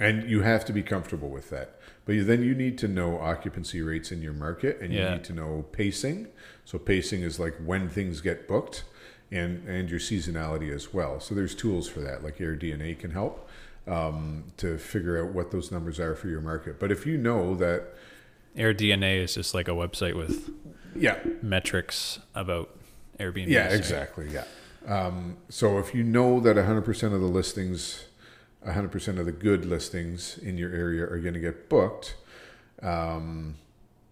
and 0.00 0.28
you 0.30 0.42
have 0.42 0.64
to 0.66 0.72
be 0.72 0.82
comfortable 0.82 1.28
with 1.28 1.50
that. 1.50 1.78
But 2.04 2.26
then 2.26 2.42
you 2.42 2.54
need 2.54 2.78
to 2.78 2.88
know 2.88 3.18
occupancy 3.18 3.82
rates 3.82 4.10
in 4.12 4.22
your 4.22 4.32
market 4.32 4.80
and 4.80 4.92
you 4.92 5.00
Yeah. 5.00 5.14
need 5.14 5.24
to 5.24 5.32
know 5.32 5.66
pacing. 5.72 6.28
So 6.64 6.78
pacing 6.78 7.22
is 7.22 7.38
like 7.38 7.54
when 7.64 7.88
things 7.88 8.20
get 8.20 8.46
booked 8.48 8.84
and, 9.30 9.66
and 9.68 9.90
your 9.90 9.98
seasonality 10.00 10.72
as 10.74 10.94
well. 10.94 11.20
So 11.20 11.34
there's 11.34 11.54
tools 11.54 11.88
for 11.88 12.00
that, 12.00 12.22
like 12.24 12.38
AirDNA 12.38 12.98
can 12.98 13.10
help 13.10 13.48
um, 13.86 14.44
to 14.58 14.78
figure 14.78 15.22
out 15.22 15.32
what 15.34 15.50
those 15.50 15.70
numbers 15.72 15.98
are 15.98 16.14
for 16.14 16.28
your 16.28 16.40
market. 16.40 16.78
But 16.78 16.92
if 16.92 17.04
you 17.06 17.16
know 17.18 17.54
that, 17.56 17.94
AirDNA 18.56 19.22
is 19.24 19.34
just 19.34 19.54
like 19.54 19.68
a 19.68 19.72
website 19.72 20.14
with 20.16 20.50
yeah, 20.94 21.18
metrics 21.42 22.18
about 22.34 22.76
Airbnb. 23.18 23.48
Yeah, 23.48 23.68
exactly. 23.68 24.28
Yeah. 24.32 24.44
Um, 24.88 25.36
so 25.48 25.78
if 25.78 25.94
you 25.94 26.02
know 26.02 26.40
that 26.40 26.56
100% 26.56 27.02
of 27.12 27.20
the 27.20 27.26
listings, 27.26 28.06
100% 28.66 29.18
of 29.18 29.26
the 29.26 29.32
good 29.32 29.64
listings 29.66 30.38
in 30.38 30.56
your 30.56 30.72
area 30.72 31.04
are 31.04 31.18
going 31.18 31.34
to 31.34 31.40
get 31.40 31.68
booked, 31.68 32.16
um, 32.82 33.56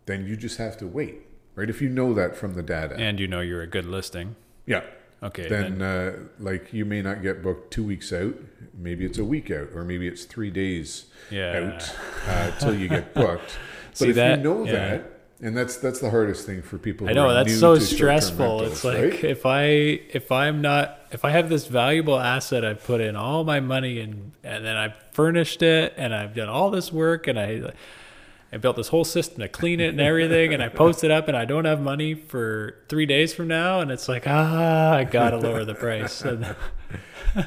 then 0.04 0.26
you 0.26 0.36
just 0.36 0.58
have 0.58 0.76
to 0.78 0.86
wait, 0.86 1.22
right? 1.54 1.70
If 1.70 1.80
you 1.80 1.88
know 1.88 2.12
that 2.14 2.36
from 2.36 2.54
the 2.54 2.62
data. 2.62 2.94
And 2.96 3.18
you 3.18 3.26
know 3.26 3.40
you're 3.40 3.62
a 3.62 3.66
good 3.66 3.86
listing. 3.86 4.36
yeah. 4.66 4.82
Okay. 5.22 5.48
then 5.48 5.80
uh, 5.80 6.12
like 6.38 6.74
you 6.74 6.84
may 6.84 7.00
not 7.00 7.22
get 7.22 7.42
booked 7.42 7.72
two 7.72 7.82
weeks 7.82 8.12
out. 8.12 8.34
Maybe 8.76 9.06
it's 9.06 9.16
a 9.16 9.24
week 9.24 9.50
out, 9.50 9.68
or 9.74 9.82
maybe 9.82 10.06
it's 10.06 10.24
three 10.26 10.50
days 10.50 11.06
yeah. 11.30 11.72
out 11.72 11.96
uh, 12.28 12.50
till 12.58 12.74
you 12.78 12.86
get 12.86 13.14
booked. 13.22 13.58
But 13.98 14.10
if 14.10 14.14
that? 14.16 14.38
you 14.38 14.44
know 14.44 14.66
Yeah. 14.66 14.72
that, 14.72 15.15
and 15.40 15.56
that's 15.56 15.76
that's 15.76 16.00
the 16.00 16.10
hardest 16.10 16.46
thing 16.46 16.62
for 16.62 16.78
people. 16.78 17.08
I 17.08 17.12
know 17.12 17.32
that's 17.32 17.58
so 17.58 17.78
stressful. 17.78 18.62
it's 18.62 18.84
like 18.84 18.96
right? 18.96 19.24
if 19.24 19.44
I 19.44 19.64
if 19.64 20.32
I'm 20.32 20.62
not 20.62 20.98
if 21.10 21.24
I 21.24 21.30
have 21.30 21.48
this 21.48 21.66
valuable 21.66 22.18
asset, 22.18 22.64
I've 22.64 22.82
put 22.82 23.00
in 23.00 23.16
all 23.16 23.44
my 23.44 23.60
money 23.60 24.00
and 24.00 24.32
and 24.42 24.64
then 24.64 24.76
I've 24.76 24.94
furnished 25.12 25.62
it 25.62 25.94
and 25.96 26.14
I've 26.14 26.34
done 26.34 26.48
all 26.48 26.70
this 26.70 26.90
work 26.90 27.26
and 27.26 27.38
I 27.38 27.72
I 28.52 28.58
built 28.58 28.76
this 28.76 28.88
whole 28.88 29.04
system 29.04 29.40
to 29.40 29.48
clean 29.48 29.80
it 29.80 29.88
and 29.88 30.00
everything 30.00 30.54
and 30.54 30.62
I 30.62 30.68
post 30.68 31.02
it 31.04 31.10
up 31.10 31.28
and 31.28 31.36
I 31.36 31.44
don't 31.44 31.64
have 31.64 31.80
money 31.80 32.14
for 32.14 32.76
three 32.88 33.04
days 33.06 33.34
from 33.34 33.48
now 33.48 33.80
and 33.80 33.90
it's 33.90 34.08
like 34.08 34.24
ah 34.26 34.92
I 34.94 35.04
gotta 35.04 35.36
lower 35.36 35.64
the 35.64 35.74
price. 35.74 36.24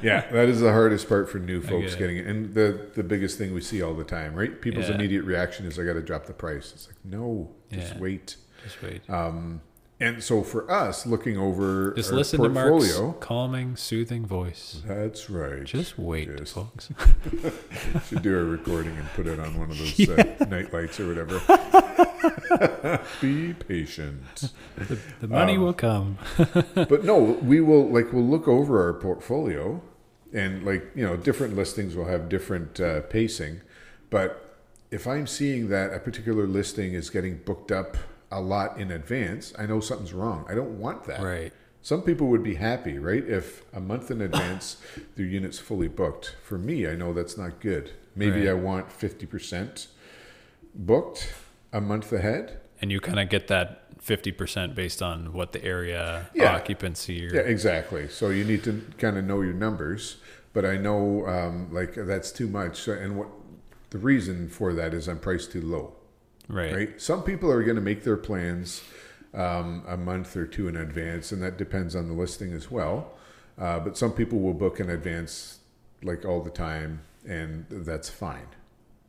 Yeah, 0.03 0.29
that 0.31 0.49
is 0.49 0.59
the 0.61 0.71
hardest 0.71 1.09
part 1.09 1.31
for 1.31 1.39
new 1.39 1.61
folks 1.61 1.93
get 1.95 1.99
getting 1.99 2.17
it, 2.17 2.27
and 2.27 2.53
the 2.53 2.89
the 2.93 3.01
biggest 3.01 3.39
thing 3.39 3.55
we 3.55 3.61
see 3.61 3.81
all 3.81 3.95
the 3.95 4.03
time, 4.03 4.35
right? 4.35 4.61
People's 4.61 4.87
Yeah. 4.87 4.93
immediate 4.95 5.23
reaction 5.23 5.65
is, 5.65 5.79
"I 5.79 5.83
got 5.83 5.93
to 5.93 6.01
drop 6.03 6.27
the 6.27 6.33
price." 6.33 6.71
It's 6.75 6.85
like, 6.85 6.97
no, 7.03 7.49
just 7.71 7.95
Yeah. 7.95 7.99
wait. 7.99 8.35
just 8.63 8.81
wait. 8.83 9.01
Um, 9.09 9.61
and 9.99 10.23
so 10.23 10.43
for 10.43 10.69
us, 10.71 11.05
looking 11.05 11.37
over 11.37 11.93
Just 11.93 12.11
listen 12.11 12.41
to 12.41 12.49
portfolio, 12.49 13.07
Mark's 13.07 13.25
calming, 13.25 13.75
soothing 13.75 14.25
voice. 14.25 14.81
that's 14.85 15.29
right. 15.29 15.63
Just 15.63 15.97
wait, 15.99 16.35
Just- 16.37 16.53
folks. 16.53 16.89
Should 18.07 18.21
do 18.21 18.37
a 18.39 18.43
recording 18.43 18.95
and 18.97 19.07
put 19.09 19.27
it 19.27 19.39
on 19.39 19.57
one 19.59 19.69
of 19.71 19.77
those 19.77 20.09
uh, 20.09 20.45
night 20.49 20.71
lights 20.73 20.99
or 20.99 21.07
whatever. 21.07 21.39
Be 23.21 23.53
patient. 23.53 24.51
The, 24.77 24.97
the 25.21 25.27
money 25.27 25.55
Um, 25.55 25.61
will 25.63 25.73
come. 25.73 26.17
but 26.75 27.03
no, 27.03 27.17
we 27.19 27.61
will 27.61 27.89
like 27.89 28.11
we'll 28.13 28.23
look 28.25 28.47
over 28.47 28.81
our 28.85 28.93
portfolio, 28.93 29.81
and 30.33 30.65
like 30.65 30.89
you 30.95 31.05
know, 31.05 31.15
different 31.17 31.55
listings 31.55 31.95
will 31.95 32.05
have 32.05 32.29
different 32.29 32.79
uh, 32.79 33.01
pacing. 33.01 33.61
But 34.09 34.57
if 34.91 35.05
I'm 35.07 35.27
seeing 35.27 35.69
that 35.69 35.93
a 35.93 35.99
particular 35.99 36.47
listing 36.47 36.93
is 36.93 37.09
getting 37.09 37.37
booked 37.37 37.71
up 37.71 37.97
a 38.31 38.39
lot 38.41 38.77
in 38.79 38.91
advance, 38.91 39.53
I 39.57 39.65
know 39.65 39.79
something's 39.79 40.13
wrong. 40.13 40.45
I 40.49 40.53
don't 40.53 40.79
want 40.79 41.03
that. 41.05 41.21
Right. 41.21 41.51
Some 41.81 42.01
people 42.01 42.27
would 42.27 42.43
be 42.43 42.55
happy, 42.55 42.99
right? 42.99 43.23
If 43.27 43.63
a 43.73 43.79
month 43.79 44.11
in 44.11 44.21
advance 44.21 44.77
their 45.15 45.25
unit's 45.25 45.59
fully 45.59 45.87
booked. 45.87 46.35
For 46.43 46.57
me, 46.57 46.87
I 46.87 46.95
know 46.95 47.13
that's 47.13 47.37
not 47.37 47.59
good. 47.59 47.91
Maybe 48.15 48.41
Right. 48.41 48.49
I 48.49 48.53
want 48.53 48.91
fifty 48.91 49.25
percent 49.25 49.87
booked 50.75 51.33
a 51.73 51.81
month 51.81 52.11
ahead. 52.11 52.59
and 52.81 52.91
you 52.91 52.99
kind 52.99 53.19
of 53.19 53.27
get 53.29 53.47
that 53.47 53.85
50% 53.99 54.73
based 54.75 55.01
on 55.01 55.33
what 55.33 55.51
the 55.51 55.61
area 55.63 56.29
Yeah. 56.33 56.55
occupancy 56.55 57.27
or 57.27 57.33
Yeah, 57.35 57.41
exactly. 57.41 58.07
So 58.07 58.29
you 58.29 58.45
need 58.45 58.63
to 58.63 58.81
kind 58.97 59.17
of 59.17 59.25
know 59.25 59.41
your 59.41 59.53
numbers. 59.53 60.17
But 60.53 60.63
I 60.65 60.77
know 60.77 61.27
um, 61.27 61.67
like 61.73 61.93
that's 61.95 62.31
too 62.31 62.47
much. 62.47 62.87
And 62.87 63.17
what 63.17 63.27
the 63.89 63.97
reason 63.97 64.47
for 64.47 64.73
that 64.73 64.93
is 64.93 65.07
I'm 65.09 65.19
priced 65.19 65.51
too 65.51 65.61
low. 65.61 65.93
Right. 66.49 66.73
Right. 66.75 67.01
Some 67.01 67.23
people 67.23 67.49
are 67.51 67.63
going 67.63 67.75
to 67.77 67.81
make 67.81 68.03
their 68.03 68.17
plans 68.17 68.81
um, 69.33 69.83
a 69.87 69.95
month 69.95 70.35
or 70.35 70.45
two 70.45 70.67
in 70.67 70.75
advance, 70.75 71.31
and 71.31 71.41
that 71.41 71.57
depends 71.57 71.95
on 71.95 72.07
the 72.07 72.13
listing 72.13 72.51
as 72.51 72.69
well. 72.69 73.11
Uh, 73.57 73.79
but 73.79 73.97
some 73.97 74.11
people 74.11 74.39
will 74.39 74.53
book 74.53 74.79
in 74.79 74.89
advance 74.89 75.59
like 76.03 76.25
all 76.25 76.41
the 76.41 76.49
time, 76.49 77.01
and 77.27 77.65
that's 77.69 78.09
fine. 78.09 78.47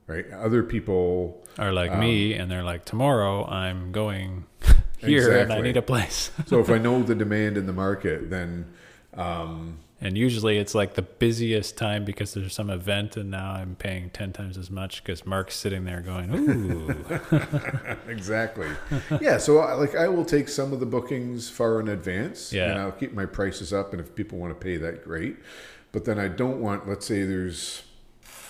Right. 0.07 0.26
Other 0.33 0.62
people 0.64 1.40
are 1.57 1.72
like 1.72 1.92
Um, 1.92 2.00
me, 2.00 2.35
and 2.35 2.50
they're 2.50 2.64
like, 2.64 2.85
tomorrow 2.85 3.46
I'm 3.46 3.92
going 3.92 4.44
here 4.98 5.38
and 5.38 5.53
I 5.53 5.61
need 5.61 5.76
a 5.76 5.83
place. 5.83 6.33
so 6.46 6.59
if 6.61 6.68
I 6.68 6.79
know 6.87 7.03
the 7.03 7.14
demand 7.14 7.57
in 7.57 7.66
the 7.66 7.72
market, 7.72 8.29
then 8.29 8.66
um, 9.14 9.79
and 10.00 10.16
usually 10.16 10.56
it's 10.58 10.74
like 10.74 10.94
the 10.94 11.02
busiest 11.02 11.76
time 11.76 12.04
because 12.04 12.32
there's 12.34 12.54
some 12.54 12.70
event, 12.70 13.16
and 13.16 13.30
now 13.30 13.52
I'm 13.52 13.74
paying 13.76 14.10
10 14.10 14.32
times 14.32 14.56
as 14.56 14.70
much 14.70 15.02
because 15.02 15.26
Mark's 15.26 15.56
sitting 15.56 15.84
there 15.84 16.00
going, 16.00 16.30
ooh. 16.34 16.94
exactly. 18.08 18.68
yeah, 19.20 19.38
so 19.38 19.58
I- 19.58 19.74
like 19.74 19.94
I 19.94 20.08
will 20.08 20.24
take 20.24 20.48
some 20.48 20.72
of 20.72 20.80
the 20.80 20.86
bookings 20.86 21.48
far 21.50 21.80
in 21.80 21.88
advance, 21.88 22.52
Yeah. 22.52 22.70
and 22.70 22.78
I'll 22.80 22.92
keep 22.92 23.12
my 23.12 23.26
prices 23.26 23.72
up. 23.72 23.92
And 23.92 24.00
if 24.00 24.14
people 24.14 24.38
want 24.38 24.58
to 24.58 24.62
pay 24.64 24.76
that, 24.78 25.04
great. 25.04 25.36
But 25.92 26.04
then 26.04 26.18
I 26.18 26.28
don't 26.28 26.60
want, 26.60 26.88
let's 26.88 27.04
say, 27.06 27.24
there's, 27.24 27.82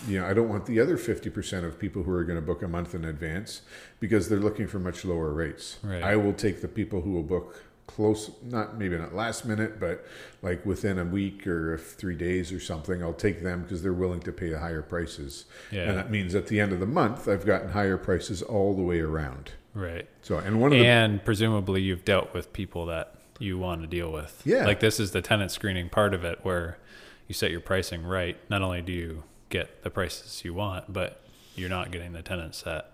you 0.06 0.20
know, 0.20 0.26
I 0.26 0.34
don't 0.34 0.48
want 0.48 0.66
the 0.66 0.78
other 0.78 0.96
fifty 0.96 1.30
percent 1.30 1.64
of 1.64 1.78
people 1.78 2.02
who 2.02 2.12
are 2.12 2.24
going 2.24 2.38
to 2.38 2.44
book 2.44 2.62
a 2.62 2.68
month 2.68 2.94
in 2.94 3.04
advance 3.04 3.62
because 3.98 4.28
they're 4.28 4.38
looking 4.40 4.66
for 4.66 4.78
much 4.78 5.04
lower 5.04 5.32
rates. 5.32 5.78
Right. 5.82 6.02
I 6.02 6.16
will 6.16 6.32
take 6.34 6.60
the 6.60 6.68
people 6.68 7.00
who 7.00 7.12
will 7.12 7.22
book 7.22 7.62
close, 7.94 8.30
not 8.42 8.78
maybe 8.78 8.96
not 8.96 9.14
last 9.14 9.44
minute, 9.44 9.80
but 9.80 10.04
like 10.42 10.64
within 10.64 10.98
a 10.98 11.04
week 11.04 11.46
or 11.46 11.76
three 11.78 12.14
days 12.14 12.52
or 12.52 12.60
something. 12.60 13.02
I'll 13.02 13.12
take 13.12 13.42
them 13.42 13.62
because 13.62 13.82
they're 13.82 13.92
willing 13.92 14.20
to 14.20 14.32
pay 14.32 14.48
the 14.48 14.58
higher 14.58 14.82
prices. 14.82 15.44
Yeah. 15.70 15.88
And 15.88 15.98
that 15.98 16.10
means 16.10 16.34
at 16.34 16.46
the 16.46 16.60
end 16.60 16.72
of 16.72 16.80
the 16.80 16.86
month, 16.86 17.28
I've 17.28 17.44
gotten 17.44 17.70
higher 17.70 17.96
prices 17.96 18.42
all 18.42 18.74
the 18.74 18.82
way 18.82 19.00
around. 19.00 19.52
right. 19.74 20.08
So, 20.22 20.38
and 20.38 20.60
one 20.60 20.72
of 20.72 20.78
the 20.78 20.86
And 20.86 21.24
presumably 21.24 21.82
you've 21.82 22.04
dealt 22.04 22.32
with 22.32 22.52
people 22.52 22.86
that 22.86 23.14
you 23.38 23.58
want 23.58 23.80
to 23.80 23.86
deal 23.86 24.12
with. 24.12 24.42
Yeah. 24.44 24.64
Like 24.66 24.80
this 24.80 25.00
is 25.00 25.12
the 25.12 25.22
tenant 25.22 25.50
screening 25.50 25.88
part 25.88 26.14
of 26.14 26.24
it 26.24 26.40
where 26.42 26.78
you 27.26 27.34
set 27.34 27.50
your 27.50 27.60
pricing 27.60 28.02
right. 28.04 28.36
Not 28.50 28.62
only 28.62 28.82
do 28.82 28.92
you 28.92 29.24
get 29.48 29.82
the 29.82 29.90
prices 29.90 30.44
you 30.44 30.54
want, 30.54 30.92
but 30.92 31.22
you're 31.56 31.68
not 31.70 31.90
getting 31.90 32.12
the 32.12 32.22
tenants 32.22 32.62
that 32.62 32.92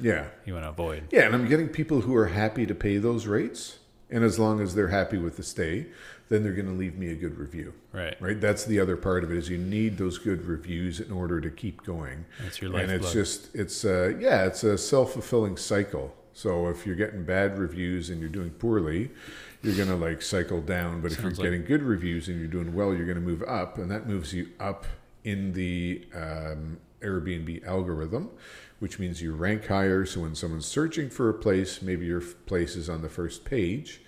yeah, 0.00 0.26
you 0.46 0.52
want 0.52 0.64
to 0.64 0.70
avoid. 0.70 1.08
yeah, 1.10 1.22
and 1.22 1.34
I'm 1.34 1.48
getting 1.48 1.68
people 1.68 2.02
who 2.02 2.14
are 2.14 2.28
happy 2.28 2.66
to 2.66 2.74
pay 2.74 2.98
those 2.98 3.26
rates, 3.26 3.78
and 4.10 4.24
as 4.24 4.38
long 4.38 4.60
as 4.60 4.74
they're 4.74 4.88
happy 4.88 5.18
with 5.18 5.36
the 5.36 5.42
stay, 5.42 5.86
then 6.28 6.42
they're 6.42 6.52
going 6.52 6.66
to 6.66 6.72
leave 6.72 6.96
me 6.96 7.10
a 7.10 7.14
good 7.14 7.36
review. 7.38 7.72
Right. 7.92 8.16
Right. 8.20 8.40
That's 8.40 8.64
the 8.64 8.80
other 8.80 8.96
part 8.96 9.24
of 9.24 9.30
it 9.30 9.36
is 9.36 9.48
you 9.48 9.58
need 9.58 9.98
those 9.98 10.18
good 10.18 10.44
reviews 10.46 11.00
in 11.00 11.10
order 11.12 11.40
to 11.40 11.50
keep 11.50 11.84
going. 11.84 12.24
That's 12.42 12.60
your 12.60 12.70
life 12.70 12.82
and 12.84 12.92
it's 12.92 13.12
just 13.12 13.54
it's 13.54 13.84
uh 13.84 14.14
yeah 14.18 14.44
it's 14.44 14.62
a 14.64 14.76
self-fulfilling 14.78 15.56
cycle 15.56 16.14
so 16.32 16.68
if 16.68 16.86
you're 16.86 16.96
getting 16.96 17.24
bad 17.24 17.58
reviews 17.58 18.10
and 18.10 18.20
you're 18.20 18.28
doing 18.28 18.50
poorly 18.50 19.10
you're 19.62 19.74
going 19.74 19.88
to 19.88 19.96
like 19.96 20.22
cycle 20.22 20.60
down 20.60 21.00
but 21.00 21.10
if 21.12 21.20
you're 21.20 21.30
like- 21.32 21.40
getting 21.40 21.64
good 21.64 21.82
reviews 21.82 22.28
and 22.28 22.38
you're 22.38 22.46
doing 22.46 22.72
well 22.74 22.94
you're 22.94 23.06
going 23.06 23.16
to 23.16 23.22
move 23.22 23.42
up 23.42 23.78
and 23.78 23.90
that 23.90 24.06
moves 24.06 24.32
you 24.32 24.48
up 24.60 24.86
in 25.24 25.52
the 25.52 26.06
um, 26.14 26.78
airbnb 27.02 27.64
algorithm 27.66 28.30
which 28.78 28.98
means 28.98 29.20
you 29.22 29.34
rank 29.34 29.66
higher 29.66 30.04
so 30.06 30.20
when 30.20 30.34
someone's 30.34 30.66
searching 30.66 31.08
for 31.10 31.28
a 31.28 31.34
place 31.34 31.82
maybe 31.82 32.06
your 32.06 32.20
place 32.20 32.76
is 32.76 32.88
on 32.88 33.02
the 33.02 33.08
first 33.08 33.44
page 33.44 34.00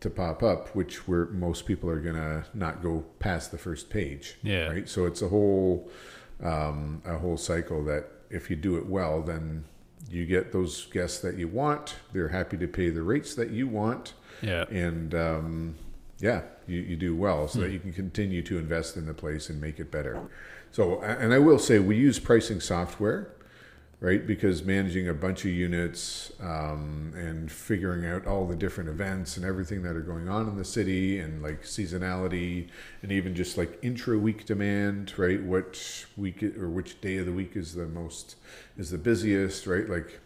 to 0.00 0.10
pop 0.10 0.42
up 0.42 0.74
which 0.74 1.06
where 1.08 1.26
most 1.26 1.64
people 1.66 1.88
are 1.88 2.00
going 2.00 2.16
to 2.16 2.44
not 2.54 2.82
go 2.82 3.04
past 3.20 3.50
the 3.52 3.58
first 3.58 3.88
page 3.90 4.36
Yeah. 4.42 4.68
right 4.68 4.88
so 4.88 5.06
it's 5.06 5.22
a 5.22 5.28
whole 5.28 5.88
um, 6.42 7.02
a 7.06 7.16
whole 7.18 7.36
cycle 7.36 7.84
that 7.84 8.06
if 8.30 8.50
you 8.50 8.56
do 8.56 8.76
it 8.76 8.86
well, 8.86 9.22
then 9.22 9.64
you 10.10 10.26
get 10.26 10.52
those 10.52 10.86
guests 10.86 11.18
that 11.20 11.36
you 11.36 11.46
want. 11.46 11.96
They're 12.12 12.28
happy 12.30 12.56
to 12.56 12.66
pay 12.66 12.88
the 12.90 13.02
rates 13.02 13.34
that 13.36 13.50
you 13.50 13.68
want, 13.68 14.14
Yeah. 14.40 14.64
and 14.70 15.14
um, 15.14 15.74
yeah, 16.18 16.42
you, 16.66 16.80
you 16.80 16.96
do 16.96 17.14
well, 17.14 17.46
so 17.46 17.60
that 17.60 17.70
you 17.70 17.78
can 17.78 17.92
continue 17.92 18.42
to 18.42 18.58
invest 18.58 18.96
in 18.96 19.06
the 19.06 19.14
place 19.14 19.50
and 19.50 19.60
make 19.60 19.78
it 19.78 19.92
better. 19.92 20.20
So, 20.72 21.00
and 21.02 21.32
I 21.32 21.38
will 21.38 21.58
say 21.60 21.78
we 21.78 21.96
use 21.96 22.18
pricing 22.18 22.58
software, 22.58 23.28
right? 24.02 24.26
Because 24.26 24.64
managing 24.64 25.08
a 25.08 25.14
bunch 25.14 25.44
of 25.44 25.52
units 25.52 26.32
um, 26.40 27.12
and 27.14 27.50
figuring 27.50 28.04
out 28.04 28.26
all 28.26 28.46
the 28.46 28.56
different 28.56 28.90
events 28.90 29.36
and 29.36 29.46
everything 29.46 29.80
that 29.84 29.94
are 29.94 30.00
going 30.00 30.28
on 30.28 30.48
in 30.48 30.56
the 30.56 30.64
city 30.64 31.20
and 31.20 31.40
like 31.40 31.62
seasonality 31.62 32.68
and 33.02 33.12
even 33.12 33.32
just 33.32 33.56
like 33.56 33.78
intra 33.80 34.18
week 34.18 34.44
demand, 34.44 35.16
right? 35.16 35.40
Which 35.40 36.06
week 36.16 36.42
or 36.42 36.68
which 36.68 37.00
day 37.00 37.18
of 37.18 37.26
the 37.26 37.32
week 37.32 37.54
is 37.54 37.74
the 37.74 37.86
most 37.86 38.34
is 38.76 38.90
the 38.90 38.98
busiest, 38.98 39.68
right? 39.68 39.88
Like 39.88 40.20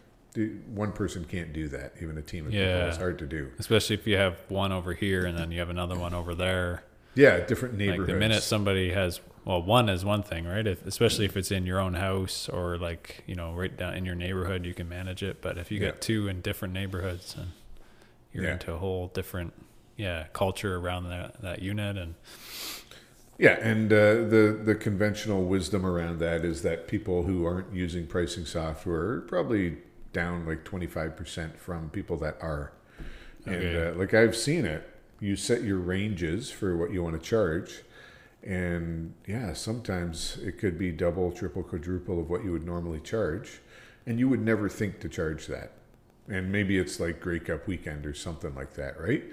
one 0.73 0.91
person 0.91 1.23
can't 1.23 1.53
do 1.53 1.67
that. 1.67 1.93
Even 2.01 2.17
a 2.17 2.21
team 2.23 2.47
of 2.47 2.53
people, 2.53 2.87
it's 2.87 2.97
hard 2.97 3.19
to 3.19 3.27
do. 3.27 3.51
Especially 3.59 3.95
if 3.95 4.07
you 4.07 4.17
have 4.17 4.37
one 4.49 4.71
over 4.71 4.95
here 4.95 5.25
and 5.27 5.37
then 5.37 5.51
you 5.51 5.59
have 5.59 5.69
another 5.69 5.97
one 5.97 6.15
over 6.15 6.33
there. 6.33 6.83
Yeah, 7.15 7.39
different 7.45 7.75
neighborhoods. 7.75 8.07
Like 8.09 8.13
the 8.15 8.19
minute 8.19 8.43
somebody 8.43 8.91
has, 8.91 9.19
well, 9.43 9.61
one 9.61 9.89
is 9.89 10.05
one 10.05 10.21
thing, 10.23 10.45
right? 10.45 10.65
If, 10.67 10.85
especially 10.85 11.25
if 11.25 11.35
it's 11.35 11.51
in 11.51 11.65
your 11.65 11.79
own 11.79 11.95
house 11.95 12.47
or 12.47 12.77
like, 12.77 13.23
you 13.25 13.35
know, 13.35 13.53
right 13.53 13.75
down 13.75 13.95
in 13.95 14.05
your 14.05 14.15
neighborhood, 14.15 14.65
you 14.65 14.73
can 14.73 14.87
manage 14.87 15.23
it. 15.23 15.41
But 15.41 15.57
if 15.57 15.71
you 15.71 15.79
Yeah. 15.79 15.91
got 15.91 16.01
two 16.01 16.27
in 16.27 16.41
different 16.41 16.73
neighborhoods 16.73 17.35
and 17.35 17.47
you're 18.31 18.43
Yeah. 18.43 18.53
into 18.53 18.73
a 18.73 18.77
whole 18.77 19.07
different, 19.07 19.53
yeah, 19.95 20.27
culture 20.33 20.75
around 20.77 21.09
that, 21.09 21.41
that 21.41 21.61
unit. 21.63 21.97
And 21.97 22.13
Yeah, 23.39 23.57
and 23.61 23.91
uh, 23.91 24.13
the 24.27 24.59
the 24.63 24.75
conventional 24.75 25.43
wisdom 25.45 25.85
around 25.85 26.19
that 26.19 26.43
is 26.43 26.61
that 26.63 26.87
people 26.87 27.23
who 27.23 27.45
aren't 27.45 27.73
using 27.73 28.07
pricing 28.07 28.45
software 28.45 29.09
are 29.09 29.21
probably 29.21 29.77
down 30.13 30.45
like 30.45 30.63
twenty 30.63 30.87
five 30.87 31.15
percent 31.15 31.59
from 31.59 31.89
people 31.91 32.17
that 32.17 32.37
are. 32.41 32.73
And 33.45 33.55
Okay. 33.55 33.87
uh, 33.89 33.93
like 33.93 34.13
I've 34.13 34.35
seen 34.35 34.65
it, 34.65 34.89
you 35.19 35.35
set 35.35 35.63
your 35.63 35.77
ranges 35.77 36.51
for 36.51 36.77
what 36.77 36.91
you 36.91 37.03
want 37.03 37.21
to 37.21 37.27
charge, 37.27 37.83
and 38.43 39.13
yeah, 39.25 39.53
sometimes 39.53 40.37
it 40.43 40.57
could 40.57 40.77
be 40.77 40.91
double, 40.91 41.31
triple, 41.31 41.63
quadruple 41.63 42.19
of 42.19 42.29
what 42.29 42.43
you 42.43 42.51
would 42.51 42.65
normally 42.65 42.99
charge, 42.99 43.59
and 44.05 44.19
you 44.19 44.29
would 44.29 44.41
never 44.41 44.69
think 44.69 44.99
to 44.99 45.09
charge 45.09 45.47
that. 45.47 45.73
And 46.29 46.51
maybe 46.51 46.77
it's 46.77 46.99
like 46.99 47.19
Grey 47.19 47.39
Cup 47.39 47.67
weekend 47.67 48.05
or 48.05 48.13
something 48.13 48.53
like 48.53 48.73
that, 48.73 48.99
right? 48.99 49.23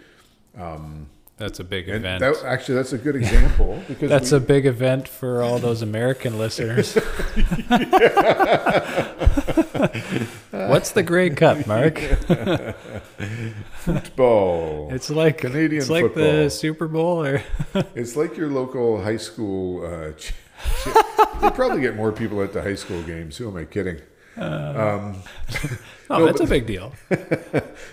Um, 0.57 1.09
That's 1.37 1.59
a 1.59 1.65
big 1.65 1.89
And 1.89 1.97
event. 2.05 2.21
that, 2.21 2.45
actually, 2.45 2.77
that's 2.77 2.93
a 2.93 2.99
good 2.99 3.17
example 3.17 3.83
because 3.89 4.09
That's 4.09 4.31
we, 4.31 4.37
a 4.37 4.41
big 4.41 4.67
event 4.67 5.09
for 5.09 5.43
all 5.43 5.59
those 5.59 5.83
American 5.83 6.39
listeners. 6.39 6.95
What's 10.51 10.93
the 10.93 11.03
Grey 11.05 11.31
Cup, 11.31 11.67
Mark? 11.67 11.99
football. 13.75 14.89
It's 14.93 15.11
like 15.11 15.39
Canadian 15.39 15.81
It's 15.83 15.91
like 15.91 16.05
football. 16.05 16.23
the 16.25 16.51
Super 16.51 16.89
Bowl, 16.89 17.25
or 17.25 17.43
It's 17.95 18.17
like 18.17 18.37
your 18.37 18.49
local 18.51 19.03
high 19.03 19.17
school. 19.17 19.85
Uh, 19.85 20.13
ch- 20.13 20.33
ch- 20.33 20.89
they 21.41 21.51
probably 21.51 21.81
get 21.81 21.97
more 21.97 22.13
people 22.13 22.43
at 22.43 22.53
the 22.53 22.63
high 22.63 22.75
school 22.77 23.03
games. 23.03 23.37
Who 23.37 23.49
am 23.51 23.57
I 23.57 23.65
kidding? 23.65 24.01
Um, 24.37 25.17
oh, 26.11 26.19
No, 26.19 26.27
that's 26.27 26.39
but- 26.41 26.47
a 26.47 26.51
big 26.51 26.67
deal. 26.67 26.93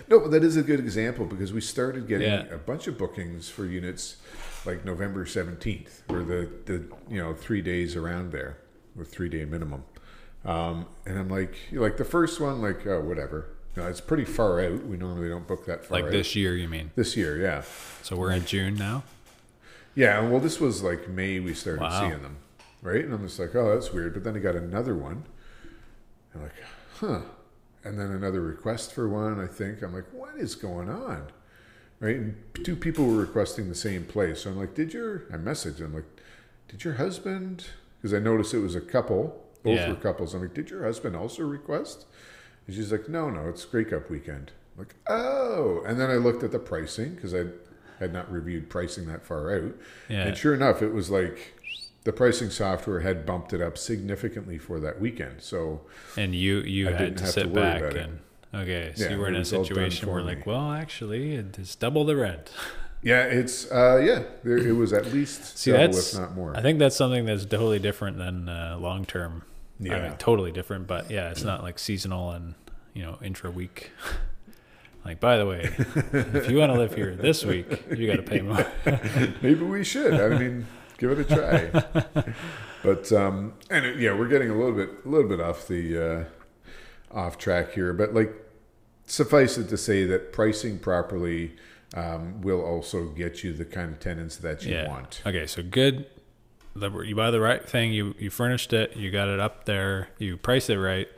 no, 0.08 0.20
but 0.20 0.30
that 0.30 0.42
is 0.44 0.56
a 0.56 0.62
good 0.62 0.80
example 0.80 1.24
because 1.26 1.52
we 1.52 1.60
started 1.60 2.06
getting 2.08 2.28
Yeah. 2.28 2.44
a 2.52 2.58
bunch 2.58 2.86
of 2.86 2.98
bookings 2.98 3.48
for 3.48 3.64
units 3.66 4.16
like 4.64 4.84
November 4.84 5.26
seventeenth, 5.26 6.02
or 6.08 6.22
the 6.22 6.48
the 6.66 6.84
you 7.08 7.18
know 7.22 7.34
three 7.34 7.62
days 7.62 7.96
around 7.96 8.32
there 8.32 8.58
with 8.94 9.10
three 9.12 9.28
day 9.28 9.44
minimum. 9.44 9.84
Um, 10.44 10.86
and 11.06 11.18
I'm 11.18 11.28
like, 11.28 11.54
like 11.72 11.96
the 11.96 12.04
first 12.04 12.40
one, 12.40 12.60
like 12.62 12.86
oh 12.86 13.00
whatever. 13.00 13.46
No, 13.76 13.86
it's 13.86 14.00
pretty 14.02 14.24
far 14.26 14.60
out. 14.60 14.84
We 14.84 14.96
normally 14.98 15.28
don't 15.30 15.46
book 15.46 15.64
that 15.66 15.84
far 15.86 15.98
Like 15.98 16.06
out. 16.06 16.12
this 16.12 16.36
year, 16.36 16.54
you 16.54 16.68
mean? 16.68 16.90
This 16.94 17.16
year, 17.16 17.40
yeah. 17.40 17.62
So 18.02 18.16
we're 18.16 18.32
in 18.32 18.44
June 18.44 18.74
now. 18.76 19.02
Yeah, 19.94 20.20
well, 20.28 20.40
this 20.40 20.60
was 20.60 20.82
like 20.82 21.08
May 21.08 21.40
we 21.40 21.54
started 21.54 21.80
Wow. 21.80 22.00
seeing 22.00 22.22
them, 22.22 22.36
right? 22.82 23.02
And 23.04 23.14
I'm 23.14 23.22
just 23.26 23.38
like, 23.38 23.54
oh, 23.54 23.72
that's 23.74 23.92
weird. 23.92 24.12
But 24.14 24.24
then 24.24 24.36
I 24.36 24.40
got 24.40 24.56
another 24.56 24.94
one. 24.94 25.24
I'm 26.34 26.42
like, 26.42 26.52
huh. 26.96 27.20
And 27.84 27.98
then 27.98 28.10
another 28.12 28.40
request 28.40 28.92
for 28.92 29.08
one, 29.08 29.40
I 29.40 29.46
think. 29.46 29.82
I'm 29.82 29.92
like, 29.94 30.12
what 30.12 30.36
is 30.36 30.54
going 30.54 30.88
on? 30.88 31.26
Right? 32.00 32.16
And 32.16 32.36
two 32.64 32.76
people 32.76 33.06
were 33.06 33.16
requesting 33.20 33.68
the 33.68 33.74
same 33.74 34.04
place. 34.04 34.42
So 34.42 34.50
I'm 34.50 34.58
like, 34.58 34.74
did 34.74 34.92
your, 34.92 35.24
I 35.32 35.36
messaged 35.36 35.80
I'm 35.80 35.94
like, 35.94 36.04
did 36.68 36.84
your 36.84 36.94
husband, 36.94 37.66
because 38.00 38.14
I 38.14 38.18
noticed 38.18 38.54
it 38.54 38.58
was 38.60 38.74
a 38.74 38.80
couple, 38.80 39.44
both 39.62 39.76
Yeah. 39.76 39.88
were 39.90 39.94
couples. 39.96 40.34
I'm 40.34 40.42
like, 40.42 40.54
did 40.54 40.70
your 40.70 40.84
husband 40.84 41.14
also 41.16 41.42
request? 41.42 42.06
And 42.66 42.74
she's 42.76 42.90
like, 42.92 43.08
no, 43.08 43.30
no, 43.30 43.48
it's 43.48 43.64
Grey 43.64 43.84
Cup 43.84 44.08
weekend. 44.10 44.52
I'm 44.74 44.84
like, 44.84 44.94
oh. 45.08 45.82
And 45.86 46.00
then 46.00 46.10
I 46.10 46.14
looked 46.14 46.42
at 46.42 46.50
the 46.52 46.58
pricing 46.58 47.14
because 47.14 47.34
I 47.34 47.46
had 47.98 48.12
not 48.12 48.30
reviewed 48.32 48.70
pricing 48.70 49.06
that 49.06 49.24
far 49.24 49.54
out. 49.54 49.74
Yeah. 50.08 50.22
And 50.26 50.36
sure 50.36 50.54
enough, 50.54 50.82
it 50.82 50.92
was 50.92 51.10
like 51.10 51.54
the 52.04 52.12
pricing 52.12 52.50
software 52.50 53.00
had 53.00 53.24
bumped 53.24 53.52
it 53.52 53.60
up 53.60 53.78
significantly 53.78 54.58
for 54.58 54.80
that 54.80 55.00
weekend. 55.00 55.40
So 55.42 55.82
And 56.16 56.34
you 56.34 56.58
you 56.60 56.88
I 56.88 56.92
had 56.92 57.16
to 57.18 57.24
have 57.24 57.34
to 57.34 57.40
sit 57.40 57.52
back 57.54 57.80
about 57.80 57.96
it. 57.96 58.02
and 58.02 58.18
okay, 58.54 58.92
so 58.94 59.04
Yeah, 59.04 59.10
you 59.12 59.18
were 59.18 59.28
in 59.28 59.36
a 59.36 59.40
was 59.40 59.52
all 59.52 59.58
done 59.60 59.66
situation 59.68 60.10
where 60.10 60.22
like, 60.22 60.46
well, 60.46 60.72
actually, 60.72 61.34
it's 61.34 61.74
double 61.76 62.04
the 62.04 62.16
rent. 62.16 62.50
yeah, 63.02 63.22
it's 63.24 63.70
uh, 63.70 64.00
yeah, 64.04 64.24
there, 64.44 64.58
it 64.58 64.72
was 64.72 64.92
at 64.92 65.12
least 65.12 65.56
See, 65.58 65.70
double, 65.72 65.96
if 65.96 66.14
not 66.14 66.34
more. 66.34 66.56
I 66.56 66.60
think 66.62 66.78
that's 66.78 66.96
something 66.96 67.24
that's 67.24 67.44
totally 67.44 67.78
different 67.78 68.18
than 68.18 68.48
uh, 68.48 68.76
long 68.80 69.04
term. 69.04 69.42
I 69.80 69.84
Yeah. 69.86 70.08
mean, 70.08 70.16
totally 70.18 70.52
different, 70.52 70.86
but 70.86 71.10
yeah, 71.10 71.30
it's 71.30 71.42
not 71.44 71.62
like 71.62 71.78
seasonal 71.78 72.30
and 72.30 72.54
you 72.94 73.02
know 73.02 73.18
intra 73.22 73.50
week. 73.50 73.90
like, 75.04 75.18
by 75.20 75.36
the 75.36 75.46
way, 75.46 75.70
if 76.12 76.48
you 76.50 76.58
want 76.58 76.72
to 76.72 76.78
live 76.78 76.94
here 76.94 77.14
this 77.16 77.44
week, 77.44 77.66
you 77.96 78.06
got 78.06 78.16
to 78.16 78.22
pay 78.22 78.40
more. 78.40 78.66
Maybe 79.42 79.64
we 79.64 79.82
should. 79.82 80.14
I 80.14 80.38
mean, 80.38 80.66
give 81.02 81.18
it 81.18 81.30
a 81.30 81.34
try. 81.34 82.24
but 82.84 83.12
um, 83.12 83.54
and 83.70 83.84
it- 83.84 83.98
yeah, 83.98 84.16
we're 84.16 84.28
getting 84.28 84.50
a 84.50 84.54
little 84.54 84.72
bit 84.72 84.90
a 85.04 85.08
little 85.08 85.28
bit 85.28 85.40
off 85.40 85.66
the 85.66 86.28
uh, 87.12 87.16
off 87.16 87.38
track 87.38 87.72
here. 87.72 87.92
But 87.92 88.14
like, 88.14 88.32
suffice 89.06 89.58
it 89.58 89.68
to 89.68 89.76
say 89.76 90.04
that 90.06 90.32
pricing 90.32 90.78
properly 90.78 91.56
um, 91.94 92.40
will 92.40 92.64
also 92.64 93.08
get 93.08 93.42
you 93.42 93.52
the 93.52 93.64
kind 93.64 93.92
of 93.92 94.00
tenants 94.00 94.36
that 94.38 94.64
you 94.64 94.74
yeah. 94.74 94.88
want. 94.88 95.22
Okay, 95.26 95.46
so 95.46 95.62
good. 95.62 96.06
You 96.74 97.14
buy 97.14 97.30
the 97.30 97.40
right 97.40 97.68
thing. 97.68 97.92
You 97.92 98.14
you 98.18 98.30
furnished 98.30 98.72
it. 98.72 98.96
You 98.96 99.10
got 99.10 99.28
it 99.28 99.40
up 99.40 99.64
there. 99.64 100.08
You 100.18 100.36
price 100.36 100.70
it 100.70 100.76
right. 100.76 101.08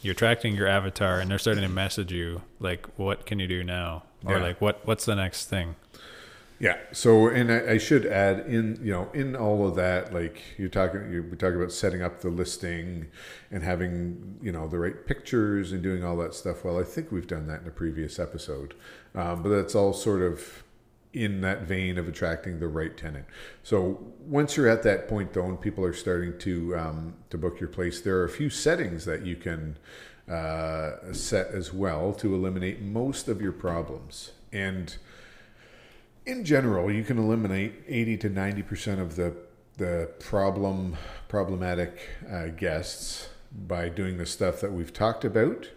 You're 0.00 0.12
attracting 0.12 0.54
your 0.54 0.66
avatar, 0.66 1.20
and 1.20 1.30
they're 1.30 1.38
starting 1.38 1.62
to 1.62 1.68
message 1.68 2.12
you 2.12 2.42
like, 2.60 2.86
"What 2.98 3.26
can 3.26 3.38
you 3.38 3.48
do 3.48 3.64
now?" 3.64 4.04
Or 4.24 4.36
Yeah. 4.36 4.42
like, 4.42 4.60
"What 4.60 4.86
what's 4.86 5.04
the 5.04 5.16
next 5.16 5.46
thing?" 5.46 5.74
Yeah. 6.62 6.76
So, 6.92 7.26
and 7.26 7.50
I, 7.50 7.72
I 7.72 7.78
should 7.78 8.06
add 8.06 8.46
in, 8.46 8.78
you 8.80 8.92
know, 8.92 9.10
in 9.12 9.34
all 9.34 9.66
of 9.66 9.74
that, 9.74 10.14
like 10.14 10.40
you're 10.56 10.68
talking, 10.68 11.10
you, 11.10 11.26
we 11.28 11.36
talk 11.36 11.54
about 11.54 11.72
setting 11.72 12.02
up 12.02 12.20
the 12.20 12.28
listing 12.28 13.08
and 13.50 13.64
having, 13.64 14.38
you 14.40 14.52
know, 14.52 14.68
the 14.68 14.78
right 14.78 15.04
pictures 15.04 15.72
and 15.72 15.82
doing 15.82 16.04
all 16.04 16.16
that 16.18 16.34
stuff. 16.34 16.64
Well, 16.64 16.78
I 16.78 16.84
think 16.84 17.10
we've 17.10 17.26
done 17.26 17.48
that 17.48 17.62
in 17.62 17.66
a 17.66 17.72
previous 17.72 18.20
episode, 18.20 18.74
um, 19.16 19.42
but 19.42 19.48
that's 19.48 19.74
all 19.74 19.92
sort 19.92 20.22
of 20.22 20.62
in 21.12 21.40
that 21.40 21.62
vein 21.62 21.98
of 21.98 22.06
attracting 22.06 22.60
the 22.60 22.68
right 22.68 22.96
tenant. 22.96 23.26
So 23.64 23.98
once 24.24 24.56
you're 24.56 24.68
at 24.68 24.84
that 24.84 25.08
point, 25.08 25.32
though, 25.32 25.46
and 25.46 25.60
people 25.60 25.84
are 25.84 25.92
starting 25.92 26.38
to 26.38 26.76
um, 26.76 27.14
to 27.30 27.38
book 27.38 27.58
your 27.58 27.70
place, 27.70 28.00
there 28.00 28.18
are 28.18 28.24
a 28.24 28.30
few 28.30 28.50
settings 28.50 29.04
that 29.06 29.26
you 29.26 29.34
can 29.34 29.78
uh, 30.30 31.12
set 31.12 31.48
as 31.48 31.72
well 31.72 32.12
to 32.12 32.32
eliminate 32.36 32.80
most 32.80 33.26
of 33.26 33.42
your 33.42 33.50
problems 33.50 34.30
and 34.52 34.96
in 36.26 36.44
general, 36.44 36.90
you 36.90 37.04
can 37.04 37.18
eliminate 37.18 37.72
80 37.88 38.16
to 38.18 38.30
90% 38.30 39.00
of 39.00 39.16
the 39.16 39.34
the 39.78 40.10
problem 40.20 40.96
problematic 41.28 41.98
uh, 42.30 42.48
guests 42.48 43.28
by 43.66 43.88
doing 43.88 44.18
the 44.18 44.26
stuff 44.26 44.60
that 44.60 44.70
we've 44.70 44.92
talked 44.92 45.24
about 45.24 45.70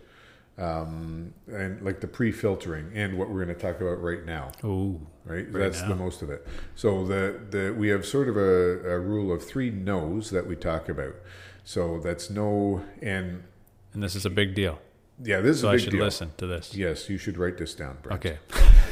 um, 0.58 1.34
and 1.48 1.82
like 1.82 2.02
the 2.02 2.08
pre-filtering 2.08 2.92
and 2.94 3.18
what 3.18 3.30
we're 3.30 3.44
going 3.46 3.56
to 3.56 3.62
talk 3.62 3.80
about 3.80 4.02
right 4.02 4.26
now 4.26 4.52
Oh, 4.66 5.00
right, 5.24 5.46
Right 5.50 5.54
that's 5.54 5.82
now. 5.82 5.88
the 5.90 5.96
most 5.96 6.22
of 6.22 6.30
it 6.30 6.46
so 6.76 7.06
the 7.06 7.40
the 7.50 7.74
we 7.74 7.88
have 7.88 8.06
sort 8.06 8.28
of 8.28 8.36
a, 8.36 8.42
a 8.96 9.00
rule 9.00 9.32
of 9.32 9.42
three 9.46 9.70
no's 9.70 10.30
that 10.30 10.46
we 10.46 10.58
talk 10.58 10.90
about 10.90 11.16
so 11.64 11.98
that's 12.00 12.30
no 12.30 12.84
and 13.02 13.44
and 13.94 14.04
this 14.04 14.14
is 14.14 14.26
a 14.26 14.30
big 14.30 14.56
deal. 14.56 14.80
yeah 15.24 15.40
this 15.40 15.56
is 15.58 15.64
a 15.64 15.72
big 15.72 15.72
deal. 15.72 15.72
So 15.72 15.74
I 15.74 15.78
should 15.78 15.92
deal 15.92 16.04
listen 16.04 16.32
to 16.38 16.48
this. 16.48 16.76
yes 16.76 17.10
you 17.10 17.18
should 17.18 17.38
write 17.38 17.58
this 17.58 17.74
down 17.76 17.98
Brent. 18.04 18.26
Okay. 18.26 18.40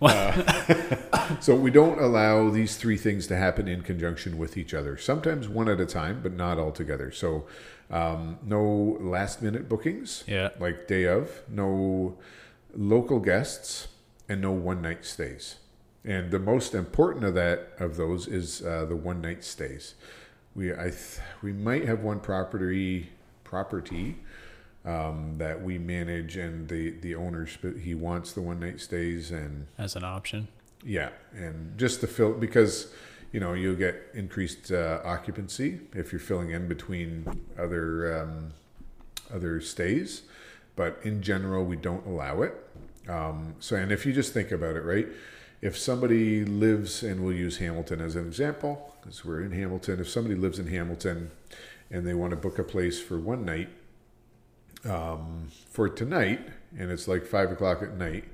So 1.40 1.54
we 1.54 1.70
don't 1.70 2.00
allow 2.00 2.48
these 2.50 2.76
three 2.76 2.96
things 2.96 3.26
to 3.26 3.36
happen 3.36 3.68
in 3.68 3.82
conjunction 3.82 4.38
with 4.38 4.56
each 4.56 4.72
other. 4.72 4.96
Sometimes 4.96 5.46
one 5.48 5.68
at 5.68 5.78
a 5.80 5.86
time, 5.86 6.20
but 6.22 6.32
not 6.32 6.58
all 6.58 6.72
together. 6.72 7.12
So 7.12 7.46
um, 7.90 8.38
no 8.42 8.96
last 9.00 9.42
minute 9.42 9.68
bookings, 9.68 10.24
Yeah. 10.26 10.50
like 10.58 10.86
day 10.88 11.04
of, 11.06 11.42
no 11.48 12.16
local 12.74 13.20
guests, 13.20 13.88
and 14.28 14.40
no 14.40 14.52
one 14.52 14.80
night 14.82 15.04
stays. 15.04 15.56
And 16.04 16.30
the 16.30 16.38
most 16.38 16.74
important 16.74 17.24
of 17.26 17.34
that 17.34 17.72
of 17.78 17.96
those 17.96 18.26
is 18.26 18.62
uh, 18.62 18.86
the 18.86 18.96
one 18.96 19.20
night 19.20 19.44
stays. 19.44 19.94
We 20.54 20.72
I 20.72 20.84
th- 20.90 21.20
we 21.42 21.52
might 21.52 21.84
have 21.86 22.00
one 22.00 22.20
property 22.20 23.10
property 23.44 24.16
um, 24.84 25.36
that 25.38 25.62
we 25.62 25.78
manage, 25.78 26.36
and 26.36 26.68
the 26.68 26.90
the 26.90 27.14
owner 27.14 27.46
he 27.82 27.94
wants 27.94 28.32
the 28.32 28.40
one 28.42 28.60
night 28.60 28.80
stays 28.80 29.30
and 29.30 29.66
As 29.76 29.96
an 29.96 30.04
option. 30.04 30.48
yeah, 30.84 31.10
and 31.34 31.76
just 31.78 32.00
to 32.00 32.06
fill 32.06 32.32
because 32.32 32.92
you 33.32 33.40
know 33.40 33.52
you'll 33.54 33.76
get 33.76 33.96
increased 34.14 34.70
uh, 34.72 35.00
occupancy 35.04 35.80
if 35.94 36.12
you're 36.12 36.20
filling 36.20 36.50
in 36.50 36.68
between 36.68 37.26
other 37.58 38.22
um, 38.22 38.52
other 39.34 39.60
stays, 39.60 40.22
but 40.76 40.98
in 41.02 41.20
general 41.22 41.64
we 41.64 41.76
don't 41.76 42.06
allow 42.06 42.42
it. 42.42 42.54
Um, 43.08 43.54
so, 43.58 43.76
and 43.76 43.90
if 43.90 44.04
you 44.06 44.12
just 44.12 44.32
think 44.32 44.50
about 44.52 44.76
it, 44.76 44.82
right? 44.84 45.06
If 45.60 45.76
somebody 45.76 46.44
lives, 46.44 47.02
and 47.02 47.24
we'll 47.24 47.34
use 47.34 47.56
Hamilton 47.58 48.00
as 48.00 48.14
an 48.16 48.26
example, 48.26 48.94
because 49.00 49.24
we're 49.24 49.42
in 49.42 49.50
Hamilton. 49.52 49.98
If 49.98 50.08
somebody 50.08 50.34
lives 50.36 50.58
in 50.60 50.68
Hamilton 50.68 51.30
and 51.90 52.06
they 52.06 52.14
want 52.14 52.30
to 52.30 52.36
book 52.36 52.58
a 52.58 52.62
place 52.62 53.00
for 53.00 53.18
one 53.18 53.44
night, 53.44 53.68
um, 54.84 55.48
for 55.70 55.88
tonight, 55.88 56.40
and 56.78 56.90
it's 56.90 57.08
like 57.08 57.26
five 57.26 57.50
o'clock 57.50 57.82
at 57.82 57.96
night, 57.96 58.24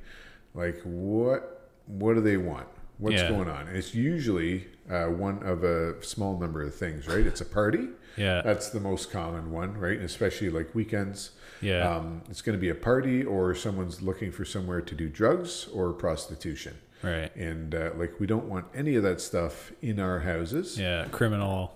like 0.55 0.81
what 0.85 1.71
what 1.87 2.15
do 2.15 2.21
they 2.21 2.37
want? 2.37 2.67
What's 2.99 3.17
Yeah. 3.17 3.29
going 3.29 3.49
on? 3.49 3.69
It's 3.69 3.95
usually 3.95 4.67
uh, 4.91 5.07
one 5.07 5.43
of 5.43 5.65
a 5.65 6.03
small 6.05 6.39
number 6.39 6.63
of 6.63 6.75
things, 6.75 7.07
right? 7.09 7.27
It's 7.27 7.41
a 7.41 7.45
party. 7.45 7.89
Yeah. 8.17 8.41
That's 8.43 8.71
the 8.71 8.81
most 8.81 9.11
common 9.11 9.51
one, 9.51 9.77
right? 9.77 9.97
And 9.97 10.05
especially 10.05 10.49
like 10.51 10.75
weekends. 10.75 11.33
Yeah. 11.61 11.89
Um, 11.97 12.23
it's 12.31 12.41
going 12.43 12.57
to 12.57 12.61
be 12.61 12.69
a 12.69 12.75
party, 12.75 13.25
or 13.25 13.55
someone's 13.55 14.01
looking 14.03 14.31
for 14.31 14.45
somewhere 14.45 14.81
to 14.83 14.95
do 14.95 15.09
drugs 15.09 15.67
or 15.73 15.93
prostitution. 15.93 16.77
right. 17.03 17.35
And 17.37 17.75
uh, 17.75 17.91
like 17.97 18.21
we 18.21 18.27
don't 18.27 18.47
want 18.49 18.67
any 18.75 18.95
of 18.95 19.03
that 19.03 19.21
stuff 19.21 19.73
in 19.83 19.99
our 19.99 20.21
houses. 20.21 20.79
Yeah. 20.79 21.07
Criminal. 21.11 21.75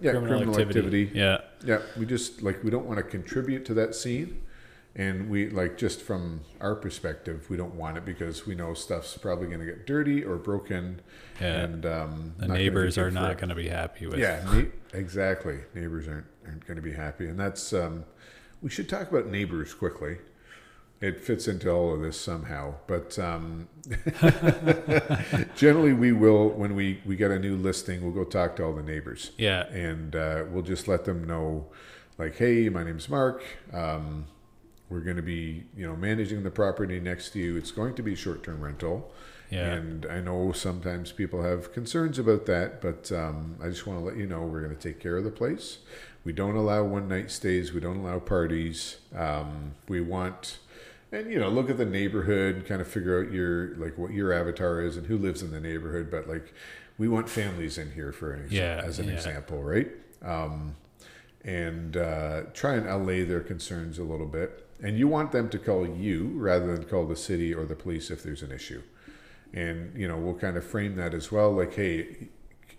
Yeah, 0.00 0.12
criminal, 0.12 0.58
activity. 0.58 1.10
Yeah. 1.14 1.38
Yeah, 1.64 1.80
we 1.98 2.06
just 2.06 2.42
like 2.42 2.62
we 2.64 2.70
don't 2.70 2.86
want 2.86 2.98
to 2.98 3.02
contribute 3.04 3.64
to 3.66 3.74
that 3.74 3.94
scene, 3.94 4.42
and 4.96 5.30
we 5.30 5.48
like 5.50 5.76
just 5.78 6.02
from 6.02 6.40
our 6.60 6.74
perspective, 6.74 7.48
we 7.48 7.56
don't 7.56 7.74
want 7.74 7.96
it 7.98 8.04
because 8.04 8.46
we 8.46 8.54
know 8.54 8.74
stuff's 8.74 9.16
probably 9.16 9.46
going 9.46 9.60
to 9.60 9.66
get 9.66 9.86
dirty 9.86 10.24
or 10.24 10.36
broken, 10.36 11.00
Yeah. 11.40 11.60
and 11.64 11.86
um, 11.86 12.34
The 12.38 12.42
not 12.42 12.48
gonna 12.48 12.58
be 12.58 12.64
neighbors 12.64 12.98
are 12.98 13.10
not 13.10 13.38
going 13.38 13.50
to 13.50 13.54
be 13.54 13.68
happy 13.68 14.06
with. 14.06 14.18
Yeah, 14.18 14.44
ne- 14.52 14.98
exactly. 14.98 15.60
Neighbors 15.74 16.08
aren't 16.08 16.26
aren't 16.46 16.66
going 16.66 16.76
to 16.76 16.82
be 16.82 16.92
happy, 16.92 17.26
and 17.28 17.38
that's 17.38 17.72
um, 17.72 18.04
we 18.60 18.70
should 18.70 18.88
talk 18.88 19.10
about 19.10 19.26
neighbors 19.26 19.72
quickly. 19.74 20.18
It 21.02 21.20
fits 21.22 21.46
into 21.48 21.68
all 21.70 21.92
of 21.94 22.00
this 22.00 22.18
somehow. 22.18 22.74
But 22.86 23.18
um, 23.18 23.68
generally, 25.56 25.92
we 25.92 26.12
will 26.12 26.48
when 26.50 26.74
we 26.74 27.00
we 27.04 27.16
get 27.16 27.30
a 27.30 27.38
new 27.38 27.56
listing, 27.56 28.02
we'll 28.02 28.12
go 28.12 28.24
talk 28.24 28.56
to 28.56 28.64
all 28.64 28.72
the 28.72 28.82
neighbors 28.82 29.32
Yeah. 29.38 29.66
and 29.68 30.14
uh, 30.16 30.44
we'll 30.50 30.62
just 30.62 30.88
let 30.88 31.04
them 31.04 31.24
know, 31.24 31.66
like, 32.18 32.36
hey, 32.36 32.68
my 32.68 32.82
name's 32.84 33.08
Mark. 33.08 33.42
Um, 33.72 34.26
we're 34.88 35.00
going 35.00 35.16
to 35.16 35.22
be, 35.22 35.64
you 35.76 35.86
know, 35.86 35.96
managing 35.96 36.42
the 36.42 36.50
property 36.50 37.00
next 37.00 37.30
to 37.30 37.38
you. 37.38 37.56
It's 37.56 37.70
going 37.70 37.94
to 37.94 38.02
be 38.02 38.14
short-term 38.14 38.60
rental, 38.60 39.10
Yeah. 39.50 39.72
and 39.72 40.04
I 40.04 40.20
know 40.20 40.52
sometimes 40.52 41.12
people 41.12 41.42
have 41.42 41.72
concerns 41.72 42.18
about 42.18 42.44
that, 42.46 42.82
but 42.82 43.10
um, 43.10 43.56
I 43.62 43.68
just 43.68 43.86
want 43.86 43.98
to 44.00 44.04
let 44.04 44.16
you 44.16 44.26
know 44.26 44.42
we're 44.42 44.60
going 44.60 44.76
to 44.76 44.80
take 44.88 45.00
care 45.00 45.16
of 45.16 45.24
the 45.24 45.30
place. 45.30 45.78
We 46.24 46.32
don't 46.34 46.56
allow 46.56 46.84
one-night 46.84 47.30
stays. 47.30 47.72
We 47.72 47.80
don't 47.80 47.96
allow 47.96 48.18
parties. 48.18 48.98
Um, 49.16 49.74
we 49.88 50.00
want. 50.02 50.58
And 51.12 51.30
you 51.30 51.38
know, 51.38 51.48
look 51.50 51.68
at 51.70 51.76
the 51.76 51.84
neighborhood, 51.84 52.64
kind 52.66 52.80
of 52.80 52.88
figure 52.88 53.22
out 53.22 53.30
your 53.32 53.76
like 53.76 53.98
what 53.98 54.12
your 54.12 54.32
avatar 54.32 54.80
is 54.80 54.96
and 54.96 55.06
who 55.06 55.18
lives 55.18 55.42
in 55.42 55.50
the 55.50 55.60
neighborhood. 55.60 56.10
But 56.10 56.26
like, 56.28 56.54
we 56.98 57.06
want 57.08 57.28
families 57.28 57.76
in 57.78 57.92
here 57.92 58.12
for 58.12 58.32
an 58.32 58.46
Yeah, 58.50 58.80
as 58.84 58.98
an 58.98 59.06
yeah. 59.08 59.12
example, 59.12 59.62
right? 59.62 59.90
Um, 60.22 60.76
and 61.44 61.96
uh, 61.96 62.42
try 62.54 62.74
and 62.74 62.88
allay 62.88 63.24
their 63.24 63.40
concerns 63.40 63.98
a 63.98 64.04
little 64.04 64.26
bit. 64.26 64.66
And 64.82 64.98
you 64.98 65.06
want 65.06 65.32
them 65.32 65.48
to 65.50 65.58
call 65.58 65.86
you 65.86 66.28
rather 66.34 66.74
than 66.74 66.84
call 66.86 67.06
the 67.06 67.16
city 67.16 67.52
or 67.54 67.66
the 67.66 67.74
police 67.76 68.10
if 68.10 68.22
there's 68.22 68.42
an 68.42 68.50
issue. 68.52 68.82
And 69.52 69.94
you 69.96 70.08
know, 70.08 70.16
we'll 70.16 70.34
kind 70.34 70.56
of 70.56 70.64
frame 70.64 70.96
that 70.96 71.12
as 71.14 71.30
well, 71.30 71.52
like, 71.52 71.74
hey, 71.74 72.28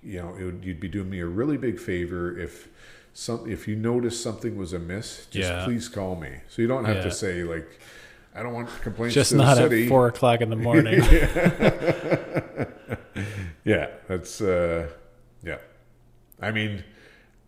you 0.02 0.20
know, 0.22 0.36
it 0.36 0.44
would, 0.44 0.66
you'd 0.66 0.80
be 0.80 0.88
doing 0.90 1.10
me 1.10 1.20
a 1.20 1.26
really 1.26 1.56
big 1.58 1.80
favor 1.80 2.36
if 2.38 2.68
some 3.14 3.48
if 3.50 3.68
you 3.68 3.76
notice 3.76 4.22
something 4.22 4.58
was 4.58 4.74
amiss, 4.74 5.28
just 5.30 5.50
Yeah. 5.52 5.66
please 5.66 5.88
call 5.88 6.16
me. 6.16 6.38
So 6.50 6.62
you 6.64 6.68
don't 6.68 6.86
have 6.86 7.04
to 7.04 7.12
say 7.12 7.44
like, 7.44 7.80
I 8.36 8.42
don't 8.44 8.54
want 8.54 8.70
complaints 8.82 9.14
Just 9.16 9.32
to 9.32 9.38
the 9.38 9.44
not 9.44 9.58
city. 9.58 9.84
at 9.84 9.90
four 9.90 10.08
o'clock 10.08 10.42
in 10.42 10.50
the 10.50 10.56
morning. 10.68 11.02
Yeah, 13.66 13.92
that's 14.10 14.42
uh, 14.42 14.90
yeah. 15.42 15.58
I 16.42 16.52
mean, 16.52 16.84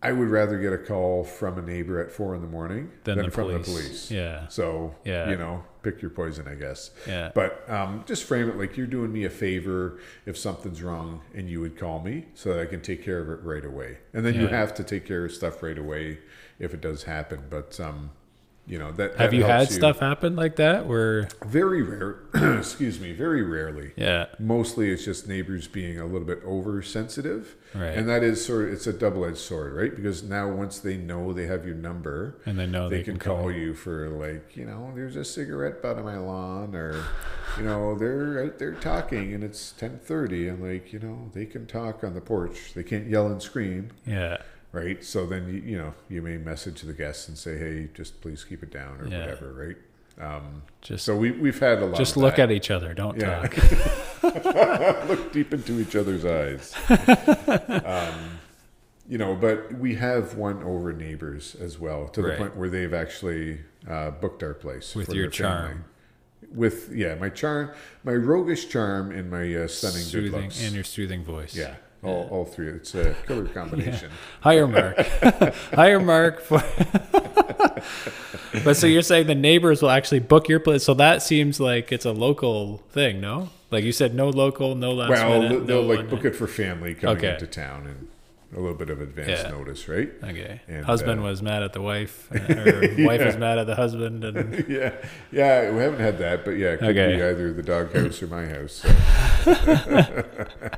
I 0.02 0.12
would 0.12 0.28
rather 0.28 0.58
get 0.58 0.72
a 0.72 0.78
call 0.78 1.24
from 1.24 1.58
a 1.58 1.62
neighbor 1.62 2.00
at 2.02 2.10
four 2.10 2.34
in 2.34 2.40
the 2.40 2.46
morning 2.46 2.90
Than 3.04 3.16
than 3.18 3.26
the 3.26 3.30
from 3.30 3.44
police. 3.50 3.66
the 3.66 3.72
police. 3.72 4.10
Yeah. 4.10 4.48
So 4.48 4.94
Yeah. 5.04 5.28
you 5.28 5.36
know, 5.36 5.62
pick 5.82 6.00
your 6.00 6.10
poison, 6.10 6.48
I 6.48 6.54
guess. 6.54 6.90
Yeah. 7.06 7.32
But 7.34 7.68
um, 7.68 8.02
just 8.06 8.24
frame 8.24 8.48
it 8.48 8.56
like 8.56 8.78
you're 8.78 8.86
doing 8.86 9.12
me 9.12 9.24
a 9.24 9.30
favor 9.30 9.98
if 10.24 10.38
something's 10.38 10.82
wrong, 10.82 11.20
and 11.34 11.50
you 11.50 11.60
would 11.60 11.76
call 11.76 12.00
me 12.00 12.26
so 12.32 12.54
that 12.54 12.60
I 12.62 12.64
can 12.66 12.80
take 12.80 13.04
care 13.04 13.18
of 13.18 13.28
it 13.28 13.42
right 13.44 13.64
away. 13.64 13.98
And 14.14 14.24
then 14.24 14.34
you 14.36 14.46
have 14.46 14.72
to 14.76 14.84
take 14.84 15.04
care 15.04 15.26
of 15.26 15.32
stuff 15.32 15.62
right 15.62 15.76
away 15.78 16.18
if 16.58 16.72
it 16.72 16.80
does 16.80 17.02
happen. 17.02 17.42
But 17.50 17.78
um, 17.78 18.12
you 18.66 18.78
know 18.78 18.92
that. 18.92 19.16
Have 19.16 19.32
you 19.32 19.42
had 19.44 19.56
helps 19.58 19.74
stuff 19.74 19.98
happen 20.00 20.34
like 20.36 20.56
that 20.56 20.86
where? 20.86 21.28
Very 21.46 21.82
rare. 21.82 22.18
excuse 22.58 22.98
me. 23.00 23.12
Very 23.12 23.42
rarely. 23.42 23.92
Yeah. 23.96 24.26
Mostly, 24.38 24.90
it's 24.90 25.04
just 25.04 25.28
neighbors 25.28 25.68
being 25.68 25.98
a 25.98 26.04
little 26.06 26.26
bit 26.26 26.42
oversensitive, 26.44 27.56
Right. 27.74 27.96
and 27.96 28.08
that 28.08 28.22
is 28.22 28.44
sort 28.44 28.64
of 28.66 28.72
it's 28.72 28.86
a 28.86 28.92
double-edged 28.92 29.36
sword, 29.38 29.72
right? 29.74 29.94
Because 29.94 30.22
now 30.22 30.48
once 30.50 30.78
they 30.78 30.96
know 30.96 31.32
they 31.32 31.46
have 31.46 31.64
your 31.66 31.74
number, 31.74 32.38
And 32.46 32.58
they 32.58 32.66
know 32.66 32.88
they, 32.88 32.98
they, 32.98 33.02
can, 33.04 33.18
call 33.18 33.50
you 33.52 33.74
for 33.74 34.08
like, 34.10 34.56
you 34.56 34.64
know, 34.64 34.92
there's 34.94 35.16
a 35.16 35.24
cigarette 35.24 35.82
butt 35.82 35.96
on 35.98 36.04
my 36.04 36.18
lawn, 36.18 36.74
or 36.74 37.04
you 37.58 37.64
know, 37.64 37.96
they're 37.96 38.44
out 38.44 38.58
there 38.58 38.72
talking 38.74 39.32
and 39.32 39.42
it's 39.42 39.72
ten 39.72 39.98
thirty. 39.98 40.48
I'm 40.48 40.62
like, 40.62 40.92
you 40.92 40.98
know, 40.98 41.30
they 41.32 41.46
can 41.46 41.66
talk 41.66 42.04
on 42.04 42.14
the 42.14 42.20
porch. 42.20 42.74
They 42.74 42.82
can't 42.82 43.08
yell 43.08 43.28
and 43.28 43.40
scream, 43.42 43.90
Yeah. 44.06 44.38
Right? 44.76 45.02
So 45.04 45.26
then 45.26 45.48
you 45.48 45.60
you 45.72 45.78
know 45.78 45.94
you 46.08 46.20
may 46.22 46.36
message 46.36 46.82
the 46.82 46.92
guests 46.92 47.28
and 47.28 47.36
say, 47.38 47.56
hey, 47.58 47.88
just 47.94 48.20
please 48.20 48.44
keep 48.44 48.62
it 48.62 48.70
down 48.72 49.00
or 49.00 49.06
Yeah. 49.08 49.20
whatever, 49.20 49.52
right? 49.52 49.76
Um, 50.18 50.62
Just 50.80 51.04
so 51.04 51.14
we 51.16 51.30
we've 51.30 51.58
had 51.58 51.82
a 51.82 51.86
lot. 51.86 51.98
just 51.98 52.16
look 52.16 52.38
at 52.38 52.50
each 52.50 52.70
other. 52.70 52.94
Don't 52.94 53.18
Yeah. 53.20 53.46
talk. 53.46 55.08
look 55.08 55.32
deep 55.32 55.52
into 55.52 55.78
each 55.80 55.94
other's 55.94 56.24
eyes. 56.24 56.74
um, 57.84 58.38
you 59.08 59.18
know, 59.18 59.34
but 59.36 59.72
we 59.74 59.94
have 59.96 60.34
won 60.34 60.62
over 60.62 60.92
neighbors 60.92 61.54
as 61.60 61.78
well 61.78 62.08
to 62.08 62.22
the 62.22 62.28
Right. 62.28 62.38
point 62.38 62.56
where 62.56 62.68
they've 62.68 62.94
actually 62.94 63.60
uh, 63.88 64.10
booked 64.10 64.42
our 64.42 64.54
place 64.54 64.94
With 64.94 65.06
for 65.08 65.14
your 65.14 65.28
their 65.30 65.48
family. 65.48 65.68
charm. 65.74 65.84
With 66.52 66.92
yeah, 66.94 67.14
my 67.16 67.28
charm, 67.28 67.70
my 68.04 68.14
roguish 68.14 68.68
charm, 68.68 69.10
and 69.12 69.30
my 69.30 69.54
uh, 69.54 69.68
stunning 69.68 69.98
good 69.98 70.10
Soothing 70.10 70.42
looks. 70.42 70.64
and 70.64 70.74
your 70.74 70.84
soothing 70.84 71.24
voice. 71.24 71.54
yeah, 71.54 71.74
all, 72.06 72.28
all 72.30 72.44
three. 72.44 72.68
It's 72.68 72.94
a 72.94 73.14
killer 73.26 73.46
combination. 73.54 74.10
Hire 74.40 74.66
Mark. 74.66 74.96
Hire 75.74 76.00
Mark 76.00 76.40
for. 76.40 76.62
but 78.64 78.74
so 78.76 78.86
you're 78.86 79.02
saying 79.02 79.26
the 79.26 79.34
neighbors 79.34 79.82
will 79.82 79.90
actually 79.90 80.20
book 80.20 80.48
your 80.48 80.60
place? 80.60 80.84
So 80.84 80.94
that 80.94 81.22
seems 81.22 81.60
like 81.60 81.92
it's 81.92 82.04
a 82.04 82.12
local 82.12 82.78
thing, 82.90 83.20
no? 83.20 83.50
Like 83.70 83.84
you 83.84 83.92
said, 83.92 84.14
no 84.14 84.28
local, 84.30 84.74
no 84.74 84.92
last 84.92 85.10
well, 85.10 85.42
minute. 85.42 85.66
they'll 85.66 85.82
no 85.82 85.88
like 85.94 86.08
book 86.08 86.24
it 86.24 86.36
for 86.36 86.46
family 86.46 86.94
coming 86.94 87.16
Okay. 87.18 87.34
into 87.34 87.46
town 87.48 87.86
and 87.86 88.08
a 88.56 88.60
little 88.60 88.76
bit 88.76 88.90
of 88.90 89.00
advance 89.00 89.42
Yeah. 89.42 89.50
notice, 89.50 89.88
right? 89.88 90.08
Okay. 90.22 90.60
And, 90.68 90.84
husband 90.84 91.18
uh, 91.20 91.24
was 91.24 91.42
mad 91.42 91.64
at 91.64 91.72
the 91.72 91.82
wife, 91.82 92.28
uh, 92.32 92.36
or 92.62 93.04
wife 93.04 93.24
was 93.24 93.36
mad 93.36 93.58
at 93.58 93.66
the 93.66 93.74
husband, 93.74 94.22
and 94.24 94.66
yeah, 94.68 94.92
yeah, 95.32 95.72
we 95.72 95.80
haven't 95.80 95.98
had 96.00 96.18
that, 96.18 96.44
but 96.44 96.52
yeah, 96.52 96.68
it 96.74 96.78
could 96.78 96.96
Okay. 96.96 97.16
be 97.16 97.22
either 97.22 97.52
the 97.52 97.62
doghouse 97.64 98.22
or 98.22 98.28
my 98.28 98.46
house. 98.46 98.84
so. 99.44 100.70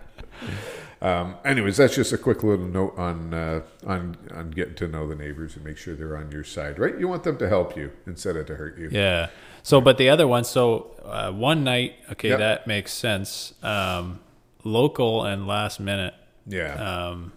Um, 1.00 1.36
anyways, 1.44 1.76
that's 1.76 1.94
just 1.94 2.12
a 2.12 2.18
quick 2.18 2.42
little 2.42 2.66
note 2.66 2.94
on 2.98 3.32
uh, 3.32 3.62
on 3.86 4.16
on 4.34 4.50
getting 4.50 4.74
to 4.76 4.88
know 4.88 5.06
the 5.06 5.14
neighbors 5.14 5.54
and 5.56 5.64
make 5.64 5.76
sure 5.76 5.94
they're 5.94 6.16
on 6.16 6.30
your 6.32 6.44
side, 6.44 6.78
right? 6.78 6.98
You 6.98 7.06
want 7.08 7.22
them 7.24 7.38
to 7.38 7.48
help 7.48 7.76
you 7.76 7.92
instead 8.06 8.36
of 8.36 8.46
to 8.46 8.56
hurt 8.56 8.78
you. 8.78 8.88
yeah. 8.90 9.28
So, 9.62 9.80
but 9.80 9.98
the 9.98 10.08
other 10.08 10.26
one, 10.26 10.44
so 10.44 10.92
uh, 11.04 11.30
one 11.30 11.62
night, 11.62 11.94
okay, 12.12 12.30
Yep. 12.30 12.38
that 12.38 12.66
makes 12.66 12.92
sense. 12.92 13.52
Um, 13.62 14.20
local 14.64 15.24
and 15.24 15.46
last 15.46 15.78
minute. 15.78 16.14
Yeah, 16.46 16.72
um, 17.10 17.32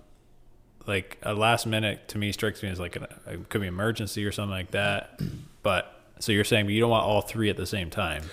like 0.87 1.17
a 1.23 1.33
last 1.33 1.65
minute 1.67 2.07
to 2.09 2.17
me 2.17 2.31
strikes 2.31 2.63
me 2.63 2.69
as 2.69 2.79
like 2.79 2.95
an, 2.95 3.05
it 3.27 3.49
could 3.49 3.61
be 3.61 3.67
emergency 3.67 4.25
or 4.25 4.31
something 4.31 4.51
like 4.51 4.71
that. 4.71 5.19
But 5.61 5.93
so 6.19 6.31
you're 6.31 6.43
saying 6.45 6.69
you 6.69 6.79
don't 6.79 6.89
want 6.89 7.05
all 7.05 7.21
three 7.21 7.49
at 7.49 7.57
the 7.57 7.65
same 7.67 7.89
time. 7.89 8.23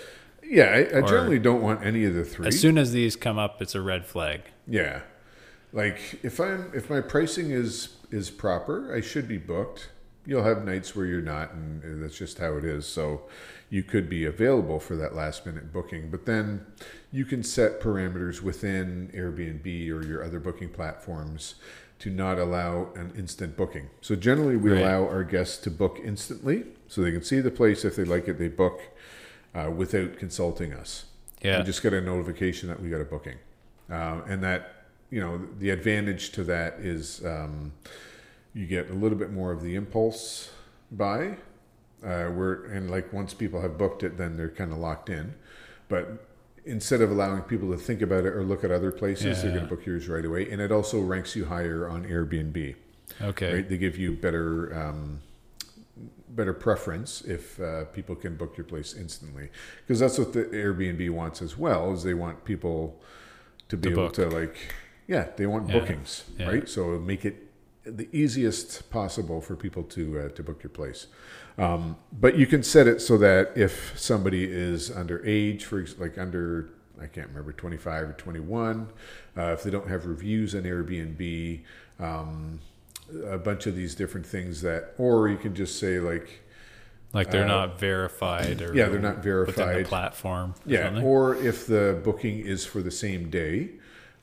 yeah. 0.42 0.64
I, 0.66 0.98
I 0.98 1.00
generally 1.02 1.38
don't 1.40 1.60
want 1.62 1.84
any 1.84 2.04
of 2.04 2.14
the 2.14 2.24
three. 2.24 2.46
As 2.46 2.58
soon 2.60 2.78
as 2.78 2.92
these 2.92 3.16
come 3.16 3.36
up, 3.38 3.60
it's 3.60 3.74
a 3.74 3.80
red 3.82 4.06
flag. 4.06 4.42
Yeah. 4.66 5.00
Like 5.72 6.20
if 6.22 6.40
I'm 6.40 6.70
if 6.74 6.88
my 6.90 7.00
pricing 7.00 7.50
is 7.50 7.96
is 8.10 8.30
proper, 8.30 8.94
I 8.94 9.00
should 9.00 9.28
be 9.28 9.38
booked. 9.38 9.90
You'll 10.26 10.44
have 10.44 10.64
nights 10.64 10.94
where 10.94 11.06
you're 11.06 11.22
not 11.22 11.52
and 11.52 12.02
that's 12.02 12.16
just 12.18 12.38
how 12.38 12.56
it 12.56 12.64
is. 12.64 12.86
So 12.86 13.22
you 13.70 13.82
could 13.82 14.08
be 14.08 14.24
available 14.24 14.80
for 14.80 14.96
that 14.96 15.14
last 15.14 15.44
minute 15.46 15.72
booking, 15.72 16.10
but 16.10 16.26
then 16.26 16.66
you 17.12 17.24
can 17.24 17.42
set 17.42 17.80
parameters 17.80 18.40
within 18.42 19.10
Airbnb 19.14 19.66
or 19.90 20.04
your 20.06 20.24
other 20.24 20.40
booking 20.40 20.68
platforms 20.70 21.54
to 21.98 22.10
not 22.10 22.38
allow 22.38 22.90
an 22.94 23.12
instant 23.16 23.56
booking. 23.56 23.90
So 24.00 24.14
generally 24.14 24.56
we 24.56 24.70
Right. 24.70 24.80
allow 24.82 25.06
our 25.08 25.24
guests 25.24 25.58
to 25.64 25.70
book 25.70 25.98
instantly 26.02 26.64
so 26.86 27.02
they 27.02 27.10
can 27.12 27.22
see 27.22 27.40
the 27.40 27.50
place 27.50 27.84
if 27.84 27.96
they 27.96 28.04
like 28.04 28.28
it 28.28 28.38
they 28.38 28.48
book 28.48 28.80
uh, 29.54 29.70
without 29.74 30.16
consulting 30.16 30.72
us. 30.72 31.06
Yeah. 31.42 31.58
We 31.58 31.64
just 31.64 31.82
get 31.82 31.92
a 31.92 32.00
notification 32.00 32.68
that 32.68 32.80
we 32.80 32.88
got 32.90 33.00
a 33.00 33.04
booking. 33.04 33.36
Um, 33.90 34.22
and 34.28 34.42
that, 34.42 34.77
you 35.10 35.20
know, 35.20 35.40
the 35.58 35.70
advantage 35.70 36.30
to 36.32 36.44
that 36.44 36.74
is 36.80 37.24
um, 37.24 37.72
you 38.54 38.66
get 38.66 38.90
a 38.90 38.94
little 38.94 39.18
bit 39.18 39.32
more 39.32 39.52
of 39.52 39.62
the 39.62 39.74
impulse 39.74 40.50
buy. 40.90 41.36
Uh, 42.00 42.26
where 42.26 42.64
and 42.66 42.88
like 42.90 43.12
once 43.12 43.34
people 43.34 43.60
have 43.60 43.76
booked 43.76 44.04
it, 44.04 44.16
then 44.16 44.36
they're 44.36 44.48
kind 44.50 44.70
of 44.70 44.78
locked 44.78 45.08
in. 45.10 45.34
But 45.88 46.24
instead 46.64 47.00
of 47.00 47.10
allowing 47.10 47.42
people 47.42 47.72
to 47.72 47.76
think 47.76 48.02
about 48.02 48.24
it 48.24 48.34
or 48.34 48.44
look 48.44 48.62
at 48.62 48.70
other 48.70 48.92
places, 48.92 49.42
they're 49.42 49.50
going 49.50 49.64
to 49.64 49.68
book 49.74 49.84
yours 49.84 50.06
right 50.08 50.24
away. 50.24 50.48
And 50.48 50.60
it 50.60 50.70
also 50.70 51.00
ranks 51.00 51.34
you 51.34 51.46
higher 51.46 51.88
on 51.88 52.04
Airbnb. 52.04 52.76
Okay. 53.20 53.54
Right? 53.54 53.68
They 53.68 53.78
give 53.78 53.98
you 53.98 54.12
better 54.12 54.72
um, 54.80 55.22
better 56.28 56.52
preference 56.52 57.22
if 57.22 57.58
uh, 57.60 57.86
people 57.86 58.14
can 58.14 58.36
book 58.36 58.56
your 58.56 58.64
place 58.64 58.94
instantly 58.94 59.48
because 59.80 59.98
that's 59.98 60.18
what 60.18 60.32
the 60.32 60.44
Airbnb 60.44 61.10
wants 61.10 61.42
as 61.42 61.56
well 61.58 61.92
is 61.92 62.04
they 62.04 62.14
want 62.14 62.44
people 62.44 63.00
to 63.68 63.76
be 63.76 63.88
To 63.88 63.92
able 63.94 64.04
book. 64.04 64.12
to 64.14 64.28
like 64.28 64.56
yeah 65.08 65.26
they 65.36 65.46
want 65.46 65.68
Yeah. 65.68 65.80
bookings 65.80 66.24
Yeah. 66.38 66.48
right 66.48 66.68
so 66.68 66.98
make 67.00 67.24
it 67.24 67.44
the 67.84 68.08
easiest 68.12 68.88
possible 68.90 69.40
for 69.40 69.56
people 69.56 69.82
to 69.84 70.20
uh, 70.20 70.28
to 70.30 70.42
book 70.44 70.62
your 70.62 70.70
place 70.70 71.08
um, 71.56 71.96
but 72.12 72.36
you 72.38 72.46
can 72.46 72.62
set 72.62 72.86
it 72.86 73.00
so 73.00 73.18
that 73.18 73.50
if 73.56 73.98
somebody 73.98 74.44
is 74.44 74.90
underage 74.90 75.62
for 75.62 75.84
like 75.98 76.16
under 76.18 76.70
I 77.00 77.06
can't 77.06 77.28
remember 77.28 77.52
25 77.52 78.08
or 78.10 78.12
21 78.12 78.88
uh, 79.36 79.42
if 79.52 79.62
they 79.64 79.70
don't 79.70 79.88
have 79.88 80.06
reviews 80.06 80.54
on 80.54 80.62
Airbnb 80.62 81.60
um, 81.98 82.60
a 83.26 83.38
bunch 83.38 83.66
of 83.66 83.74
these 83.74 83.94
different 83.94 84.26
things 84.26 84.60
that 84.62 84.94
or 84.98 85.28
you 85.28 85.38
can 85.38 85.54
just 85.54 85.78
say 85.78 85.98
like 85.98 86.42
like 87.14 87.30
they're 87.30 87.46
not 87.46 87.80
verified 87.80 88.60
or 88.60 88.72
uh, 88.72 88.74
yeah, 88.74 88.88
they're 88.88 88.98
not 89.00 89.16
within 89.16 89.22
verified. 89.22 89.84
the 89.86 89.88
platform. 89.88 90.50
or 90.66 90.70
yeah 90.70 90.84
something. 90.88 91.04
or 91.04 91.34
if 91.36 91.66
the 91.66 91.98
booking 92.04 92.40
is 92.40 92.66
for 92.66 92.82
the 92.82 92.90
same 92.90 93.30
day 93.30 93.70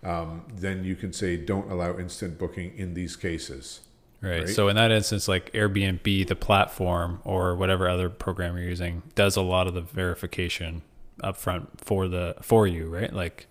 um, 0.05 0.45
then 0.55 0.83
you 0.85 0.95
can 0.95 1.11
say 1.11 1.35
don't 1.35 1.69
allow 1.71 1.97
instant 1.97 2.37
booking 2.37 2.71
in 2.77 2.93
these 2.93 3.15
cases 3.15 3.81
Right. 4.21 4.39
Right. 4.45 4.49
So 4.49 4.69
in 4.69 4.75
that 4.77 4.91
instance, 4.91 5.27
like 5.27 5.51
Airbnb, 5.53 6.27
the 6.27 6.35
platform 6.35 7.19
or 7.25 7.55
whatever 7.55 7.87
other 7.87 8.09
program 8.09 8.57
you're 8.57 8.65
using, 8.69 9.03
does 9.13 9.35
a 9.35 9.41
lot 9.41 9.67
of 9.67 9.73
the 9.75 9.81
verification 9.81 10.81
upfront 11.21 11.67
for 11.77 12.07
the 12.07 12.35
for 12.41 12.65
you, 12.65 12.87
right? 12.87 13.13
Like 13.13 13.45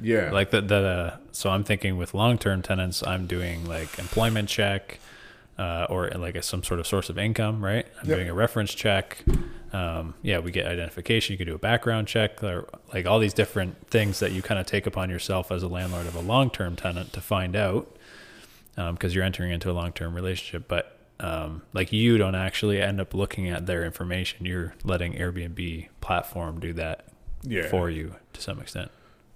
Yeah. 0.00 0.30
like 0.30 0.50
the 0.50 0.62
the 0.62 0.76
Uh, 0.76 1.16
so 1.32 1.50
I'm 1.50 1.62
thinking 1.64 1.98
with 1.98 2.14
long 2.14 2.38
term 2.38 2.62
tenants, 2.62 3.02
I'm 3.06 3.26
doing 3.26 3.66
like 3.66 3.98
employment 3.98 4.48
check, 4.48 4.98
uh, 5.58 5.86
or 5.90 6.08
like 6.10 6.36
a, 6.36 6.42
some 6.42 6.62
sort 6.62 6.80
of 6.80 6.86
source 6.86 7.10
of 7.10 7.18
income, 7.18 7.62
right? 7.62 7.86
I'm 8.00 8.08
Yep. 8.08 8.16
doing 8.16 8.28
a 8.30 8.34
reference 8.34 8.72
check. 8.72 9.24
Um, 9.74 10.14
yeah, 10.22 10.38
we 10.38 10.52
get 10.52 10.66
identification. 10.66 11.32
You 11.32 11.38
can 11.38 11.48
do 11.48 11.56
a 11.56 11.58
background 11.58 12.06
check, 12.06 12.44
or 12.44 12.68
like 12.92 13.06
all 13.06 13.18
these 13.18 13.34
different 13.34 13.88
things 13.88 14.20
that 14.20 14.30
you 14.30 14.40
kind 14.40 14.60
of 14.60 14.66
take 14.66 14.86
upon 14.86 15.10
yourself 15.10 15.50
as 15.50 15.64
a 15.64 15.68
landlord 15.68 16.06
of 16.06 16.14
a 16.14 16.20
long 16.20 16.48
term 16.48 16.76
tenant 16.76 17.12
to 17.12 17.20
find 17.20 17.56
out, 17.56 17.96
because 18.76 19.16
you're 19.16 19.24
entering 19.24 19.50
into 19.50 19.68
a 19.68 19.74
long 19.74 19.92
term 19.92 20.14
relationship. 20.14 20.68
But 20.68 20.96
um, 21.18 21.62
like 21.72 21.92
you 21.92 22.18
don't 22.18 22.36
actually 22.36 22.80
end 22.80 23.00
up 23.00 23.14
looking 23.14 23.48
at 23.48 23.66
their 23.66 23.84
information. 23.84 24.46
You're 24.46 24.74
letting 24.84 25.14
Airbnb 25.14 25.88
platform 26.00 26.60
do 26.60 26.72
that 26.74 27.06
yeah. 27.42 27.68
for 27.68 27.90
you 27.90 28.14
to 28.32 28.40
some 28.40 28.60
extent. 28.60 28.92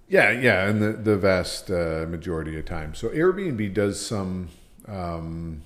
Yeah, 0.07 0.31
yeah, 0.31 0.67
and 0.69 0.81
the 0.81 0.93
the 0.93 1.17
vast 1.17 1.69
uh, 1.69 2.05
majority 2.07 2.57
of 2.57 2.63
time. 2.63 2.95
So 2.95 3.09
Airbnb 3.09 3.73
does 3.73 4.03
some 4.03 4.47
um, 4.87 5.63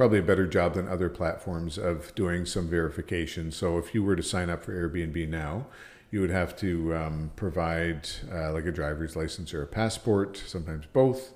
probably 0.00 0.18
a 0.18 0.22
better 0.22 0.46
job 0.46 0.72
than 0.72 0.88
other 0.88 1.10
platforms 1.10 1.76
of 1.76 2.14
doing 2.14 2.46
some 2.46 2.66
verification. 2.66 3.52
So 3.52 3.76
if 3.76 3.94
you 3.94 4.02
were 4.02 4.16
to 4.16 4.22
sign 4.22 4.48
up 4.48 4.64
for 4.64 4.72
Airbnb 4.72 5.28
now, 5.28 5.66
you 6.10 6.22
would 6.22 6.30
have 6.30 6.56
to 6.60 6.96
um, 6.96 7.32
provide 7.36 8.08
uh, 8.32 8.50
like 8.54 8.64
a 8.64 8.72
driver's 8.72 9.14
license 9.14 9.52
or 9.52 9.62
a 9.62 9.66
passport, 9.66 10.42
sometimes 10.46 10.86
both, 10.94 11.34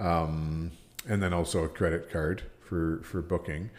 um, 0.00 0.72
and 1.08 1.22
then 1.22 1.32
also 1.32 1.62
a 1.62 1.68
credit 1.68 2.10
card 2.10 2.42
for 2.60 3.00
for 3.04 3.22
booking. 3.22 3.70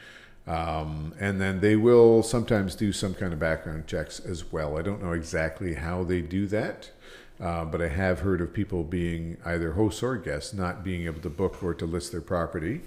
Um, 0.47 1.13
and 1.19 1.41
then 1.41 1.59
they 1.59 1.75
will 1.75 2.23
sometimes 2.23 2.73
do 2.73 2.93
some 2.93 3.13
kind 3.13 3.33
of 3.33 3.39
background 3.39 3.85
checks 3.85 4.17
as 4.21 4.49
well. 4.49 4.77
I 4.77 4.81
don't 4.81 5.03
know 5.03 5.11
exactly 5.11 5.73
how 5.73 6.05
they 6.05 6.21
do 6.21 6.47
that. 6.47 6.89
Uh, 7.37 7.65
but 7.65 7.81
I 7.81 7.89
have 7.89 8.19
heard 8.19 8.39
of 8.39 8.53
people 8.53 8.83
being 8.83 9.37
either 9.43 9.73
hosts 9.73 10.01
or 10.01 10.15
guests 10.15 10.53
not 10.53 10.85
being 10.85 11.05
able 11.05 11.21
to 11.21 11.29
book 11.29 11.61
or 11.61 11.73
to 11.73 11.85
list 11.85 12.13
their 12.13 12.21
property 12.21 12.81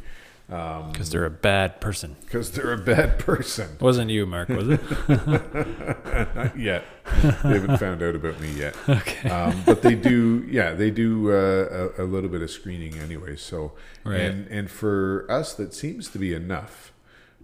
Because 0.46 1.10
they're 1.10 1.24
a 1.24 1.30
bad 1.30 1.80
person. 1.80 2.16
because 2.20 2.50
they're 2.52 2.72
a 2.72 2.78
bad 2.78 3.18
person. 3.18 3.76
Wasn't 3.80 4.10
you, 4.10 4.26
Mark? 4.26 4.48
Was 4.50 4.68
it? 4.68 4.80
Not 6.34 6.58
yet. 6.58 6.84
they 7.22 7.30
haven't 7.58 7.78
found 7.78 8.02
out 8.02 8.14
about 8.14 8.38
me 8.40 8.50
yet. 8.52 8.76
okay. 8.88 9.28
Um, 9.30 9.62
but 9.64 9.82
they 9.82 9.94
do, 9.94 10.46
yeah, 10.48 10.72
they 10.74 10.90
do 10.90 11.32
uh, 11.32 11.90
a, 11.98 12.04
a 12.04 12.06
little 12.06 12.28
bit 12.30 12.42
of 12.42 12.50
screening 12.50 12.98
anyway. 12.98 13.36
So, 13.36 13.72
Right. 14.04 14.20
and 14.20 14.46
and 14.48 14.70
for 14.70 15.26
us, 15.30 15.54
that 15.54 15.72
seems 15.72 16.08
to 16.10 16.18
be 16.18 16.34
enough, 16.34 16.92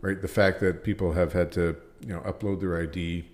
right? 0.03 0.21
The 0.21 0.29
fact 0.29 0.61
that 0.61 0.85
people 0.85 1.13
have 1.15 1.33
had 1.33 1.53
to, 1.53 1.77
you 2.01 2.09
know, 2.13 2.21
upload 2.21 2.61
their 2.61 2.81
ID, 2.81 3.25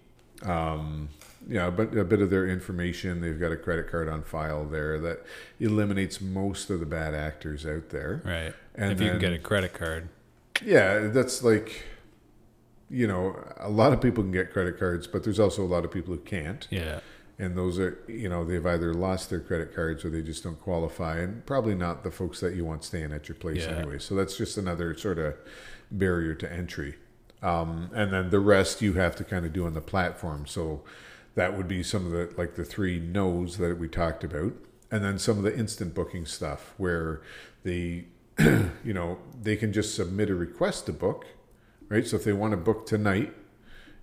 um, 0.44 1.08
yeah, 1.48 1.70
but 1.70 1.96
a 1.96 2.04
bit 2.04 2.20
of 2.20 2.30
their 2.30 2.46
information. 2.48 3.20
They've 3.20 3.38
got 3.38 3.52
a 3.52 3.56
credit 3.56 3.90
card 3.90 4.08
on 4.08 4.22
file 4.22 4.64
there 4.64 4.98
that 5.00 5.24
eliminates 5.60 6.20
most 6.20 6.70
of 6.70 6.80
the 6.80 6.86
bad 6.86 7.14
actors 7.14 7.64
out 7.66 7.90
there. 7.90 8.20
Right. 8.24 8.54
And 8.77 8.93
if 8.93 9.01
you 9.01 9.11
can 9.11 9.18
get 9.18 9.33
a 9.33 9.39
credit 9.39 9.72
card. 9.72 10.09
Yeah, 10.64 11.09
that's 11.09 11.43
like, 11.43 11.85
you 12.91 13.07
know, 13.07 13.37
a 13.59 13.68
lot 13.68 13.93
of 13.93 14.01
people 14.01 14.22
can 14.22 14.33
get 14.33 14.53
credit 14.53 14.79
cards, 14.79 15.07
but 15.07 15.24
there's 15.24 15.41
also 15.41 15.62
a 15.62 15.66
lot 15.66 15.85
of 15.85 15.91
people 15.91 16.14
who 16.14 16.20
can't. 16.20 16.66
Yeah. 16.70 17.01
And 17.39 17.57
those 17.57 17.79
are, 17.79 17.99
you 18.09 18.29
know, 18.31 18.45
they've 18.45 18.64
either 18.64 18.95
lost 18.95 19.29
their 19.29 19.41
credit 19.41 19.74
cards 19.74 20.05
or 20.05 20.11
they 20.11 20.22
just 20.22 20.43
don't 20.43 20.61
qualify, 20.61 21.18
and 21.18 21.45
probably 21.45 21.74
not 21.74 22.03
the 22.03 22.11
folks 22.11 22.41
that 22.41 22.55
you 22.55 22.64
want 22.64 22.85
staying 22.85 23.12
at 23.12 23.29
your 23.29 23.35
place 23.35 23.64
Yeah. 23.66 23.77
anyway. 23.77 23.99
So 23.99 24.14
that's 24.14 24.37
just 24.39 24.57
another 24.57 24.97
sort 24.97 25.18
of 25.18 25.35
barrier 25.91 26.35
to 26.35 26.51
entry. 26.51 26.97
Um, 27.43 27.91
and 27.95 28.12
then 28.12 28.31
the 28.31 28.41
rest 28.41 28.81
you 28.81 28.95
have 28.95 29.14
to 29.16 29.24
kind 29.24 29.45
of 29.45 29.53
do 29.53 29.66
on 29.66 29.74
the 29.74 29.83
platform. 29.83 30.47
So 30.47 30.83
that 31.35 31.55
would 31.57 31.68
be 31.68 31.83
some 31.83 32.07
of 32.07 32.12
the 32.12 32.33
like 32.39 32.55
the 32.55 32.64
three 32.64 32.99
no's 32.99 33.59
that 33.59 33.79
we 33.79 33.89
talked 33.89 34.24
about, 34.24 34.55
and 34.91 35.05
then 35.05 35.18
some 35.18 35.37
of 35.37 35.45
the 35.45 35.55
instant 35.57 35.95
booking 35.95 36.24
stuff 36.24 36.72
where 36.79 37.20
they, 37.62 38.07
you 38.84 38.93
know, 38.93 39.18
they 39.41 39.57
can 39.57 39.72
just 39.72 39.95
submit 39.95 40.30
a 40.30 40.34
request 40.34 40.87
to 40.87 40.93
book, 40.93 41.26
right? 41.89 42.07
So 42.07 42.16
if 42.16 42.24
they 42.24 42.32
want 42.32 42.53
to 42.53 42.57
book 42.57 42.87
tonight, 42.87 43.32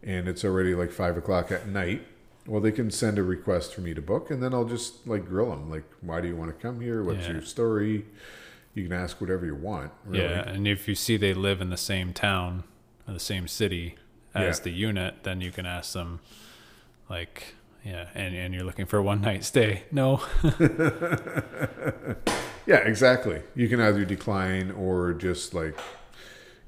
and 0.01 0.27
it's 0.27 0.43
already 0.43 0.75
like 0.75 0.91
five 0.91 1.17
o'clock 1.17 1.51
at 1.51 1.67
night, 1.67 2.05
well, 2.45 2.59
they 2.59 2.71
can 2.71 2.91
send 2.91 3.17
a 3.17 3.23
request 3.23 3.73
for 3.73 3.81
me 3.81 3.93
to 3.93 4.01
book, 4.01 4.29
and 4.29 4.43
then 4.43 4.53
I'll 4.53 4.65
just 4.65 5.07
like 5.07 5.25
grill 5.25 5.49
them. 5.51 5.69
Like, 5.69 5.85
why 6.01 6.19
do 6.19 6.27
you 6.27 6.35
want 6.35 6.49
to 6.55 6.61
come 6.61 6.81
here? 6.81 7.03
What's 7.03 7.25
Yeah. 7.27 7.33
your 7.33 7.41
story? 7.41 8.05
You 8.73 8.83
can 8.83 8.91
ask 8.91 9.21
whatever 9.21 9.45
you 9.45 9.55
want. 9.55 9.91
Really. 10.03 10.23
Yeah. 10.25 10.49
And 10.49 10.67
if 10.67 10.87
you 10.87 10.95
see 10.95 11.15
they 11.15 11.33
live 11.33 11.61
in 11.61 11.69
the 11.69 11.77
same 11.77 12.11
town 12.11 12.63
or 13.07 13.13
the 13.13 13.19
same 13.19 13.47
city 13.47 13.95
as 14.33 14.57
Yeah. 14.59 14.63
the 14.63 14.71
unit, 14.71 15.15
then 15.23 15.39
you 15.41 15.51
can 15.51 15.65
ask 15.65 15.93
them, 15.93 16.19
like, 17.09 17.55
yeah, 17.83 18.09
and, 18.15 18.35
and 18.35 18.53
you're 18.53 18.63
looking 18.63 18.85
for 18.85 18.97
a 18.97 19.03
one 19.03 19.21
night 19.21 19.43
stay. 19.43 19.83
No. 19.91 20.21
Yeah, 22.65 22.77
exactly. 22.77 23.41
You 23.55 23.67
can 23.67 23.81
either 23.81 24.05
decline 24.05 24.71
or 24.71 25.13
just 25.13 25.53
like 25.53 25.77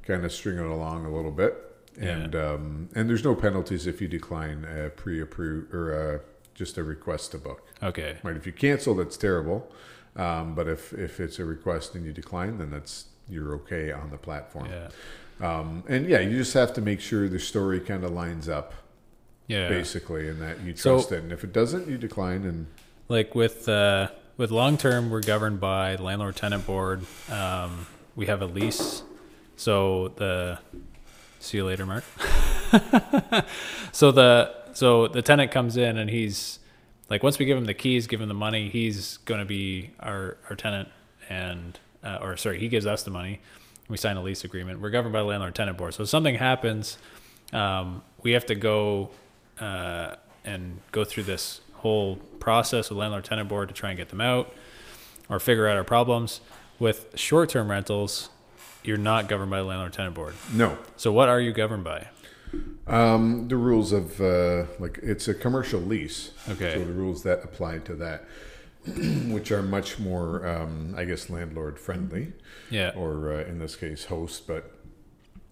kind 0.04 0.26
of 0.26 0.32
string 0.32 0.58
it 0.58 0.66
along 0.66 1.06
a 1.06 1.14
little 1.14 1.32
bit, 1.32 1.56
and 2.00 2.36
um, 2.36 2.90
and 2.96 3.10
there's 3.10 3.24
no 3.24 3.36
penalties 3.36 3.88
if 3.88 4.02
you 4.02 4.08
decline 4.08 4.66
a 4.66 4.90
pre-approved 4.90 5.74
or 5.74 5.94
uh 5.96 6.20
just 6.54 6.78
a 6.78 6.84
request 6.84 7.32
to 7.32 7.38
book. 7.38 7.68
Okay. 7.84 8.18
Right? 8.24 8.36
If 8.36 8.46
you 8.46 8.54
cancel, 8.54 8.96
that's 8.96 9.18
terrible. 9.18 9.72
Um, 10.16 10.56
but 10.56 10.68
if 10.68 10.94
if 10.94 11.20
it's 11.20 11.40
a 11.40 11.46
request 11.46 11.96
and 11.96 12.06
you 12.06 12.12
decline, 12.12 12.58
then 12.58 12.72
that's 12.72 13.06
you're 13.30 13.54
okay 13.56 13.92
on 13.92 14.12
the 14.12 14.18
platform. 14.18 14.70
Yeah. 14.70 14.90
Um, 15.42 15.84
and 15.88 16.08
yeah, 16.08 16.20
you 16.20 16.38
just 16.38 16.54
have 16.54 16.74
to 16.74 16.82
make 16.82 17.02
sure 17.02 17.28
the 17.28 17.40
story 17.40 17.80
kind 17.82 18.04
of 18.06 18.12
lines 18.12 18.48
up, 18.48 18.74
Yeah. 19.48 19.70
basically, 19.70 20.28
and 20.30 20.42
that 20.42 20.62
you 20.62 20.76
So- 20.76 20.96
trust 20.96 21.12
it. 21.12 21.24
And 21.24 21.32
if 21.32 21.44
it 21.44 21.54
doesn't, 21.54 21.88
you 21.88 21.98
decline. 21.98 22.44
And 22.46 22.68
like 23.10 23.36
with 23.36 23.70
uh, 23.70 24.10
with 24.38 24.52
long 24.52 24.78
term, 24.78 25.10
we're 25.10 25.22
governed 25.22 25.60
by 25.60 25.96
the 25.96 26.04
landlord 26.04 26.36
tenant 26.36 26.66
board. 26.66 27.06
Um, 27.32 27.86
we 28.16 28.26
have 28.26 28.42
a 28.42 28.46
lease, 28.48 29.04
so 29.56 30.10
the 30.16 30.60
see 31.40 31.58
you 31.58 31.66
later, 31.66 31.86
Mark. 31.86 32.04
so 33.92 34.12
the 34.12 34.54
so 34.74 35.08
the 35.08 35.22
tenant 35.22 35.52
comes 35.52 35.78
in 35.78 35.98
and 35.98 36.10
he's 36.10 36.60
like 37.10 37.24
once 37.24 37.38
we 37.40 37.46
give 37.46 37.58
him 37.58 37.66
the 37.66 37.74
keys, 37.74 38.08
give 38.08 38.22
him 38.22 38.28
the 38.28 38.34
money, 38.34 38.70
he's 38.70 39.18
going 39.18 39.40
to 39.40 39.46
be 39.46 39.92
our 40.00 40.38
our 40.50 40.56
tenant, 40.56 40.90
and 41.30 41.80
uh, 42.04 42.20
or 42.22 42.38
sorry, 42.38 42.60
he 42.60 42.68
gives 42.68 42.86
us 42.86 43.04
the 43.04 43.12
money. 43.12 43.40
We 43.88 43.98
sign 43.98 44.18
a 44.18 44.22
lease 44.24 44.44
agreement. 44.44 44.80
We're 44.82 44.90
governed 44.90 45.14
by 45.14 45.20
the 45.20 45.26
landlord 45.26 45.54
tenant 45.54 45.78
board. 45.78 45.94
So 45.94 46.04
if 46.04 46.10
something 46.10 46.36
happens, 46.36 46.98
um, 47.54 48.02
we 48.24 48.32
have 48.32 48.46
to 48.48 48.56
go 48.56 49.12
uh, 49.60 50.16
and 50.44 50.80
go 50.92 51.04
through 51.04 51.24
this 51.24 51.62
whole 51.76 52.18
process 52.40 52.90
with 52.90 52.98
landlord 53.00 53.24
tenant 53.26 53.50
board 53.50 53.68
to 53.70 53.74
try 53.76 53.90
and 53.92 53.98
get 53.98 54.10
them 54.10 54.22
out 54.22 54.54
or 55.30 55.40
figure 55.40 55.68
out 55.68 55.76
our 55.78 55.84
problems. 55.84 56.42
With 56.80 57.08
short 57.16 57.50
term 57.50 57.70
rentals, 57.72 58.30
you're 58.84 58.98
not 58.98 59.28
governed 59.28 59.50
by 59.52 59.58
the 59.60 59.64
landlord 59.64 59.94
tenant 59.94 60.14
board. 60.16 60.36
no, 60.54 60.78
So 60.98 61.12
what 61.12 61.30
are 61.30 61.40
you 61.40 61.52
governed 61.54 61.84
by? 61.84 62.08
um, 62.88 63.48
the 63.48 63.56
rules 63.58 63.92
of 63.92 64.22
uh, 64.22 64.66
like 64.80 65.00
it's 65.02 65.28
a 65.28 65.34
commercial 65.34 65.80
lease. 65.80 66.32
Okay. 66.50 66.74
So 66.76 66.86
the 66.86 66.94
rules 66.94 67.24
that 67.24 67.44
apply 67.44 67.80
to 67.80 67.96
that, 67.96 68.26
which 69.28 69.52
are 69.52 69.62
much 69.64 69.98
more, 70.00 70.48
um, 70.48 70.94
I 70.98 71.06
guess, 71.06 71.30
landlord 71.30 71.80
friendly, 71.80 72.34
Yeah. 72.70 72.92
or 72.96 73.34
uh, 73.34 73.44
in 73.46 73.60
this 73.60 73.76
case, 73.76 74.06
host. 74.06 74.46
But 74.48 74.72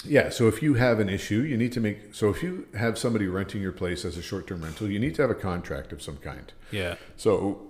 yeah, 0.05 0.29
so 0.29 0.47
if 0.47 0.61
you 0.61 0.75
have 0.75 0.99
an 0.99 1.09
issue, 1.09 1.41
you 1.41 1.57
need 1.57 1.71
to 1.73 1.79
make. 1.79 2.13
So 2.13 2.29
if 2.29 2.43
you 2.43 2.67
have 2.77 2.97
somebody 2.97 3.27
renting 3.27 3.61
your 3.61 3.71
place 3.71 4.05
as 4.05 4.17
a 4.17 4.21
short-term 4.21 4.63
rental, 4.63 4.89
you 4.89 4.99
need 4.99 5.15
to 5.15 5.21
have 5.21 5.31
a 5.31 5.35
contract 5.35 5.91
of 5.91 6.01
some 6.01 6.17
kind. 6.17 6.51
Yeah. 6.71 6.95
So, 7.17 7.61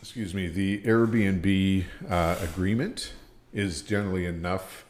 excuse 0.00 0.34
me, 0.34 0.48
the 0.48 0.82
Airbnb 0.82 1.84
uh, 2.08 2.36
agreement 2.42 3.12
is 3.52 3.82
generally 3.82 4.26
enough 4.26 4.84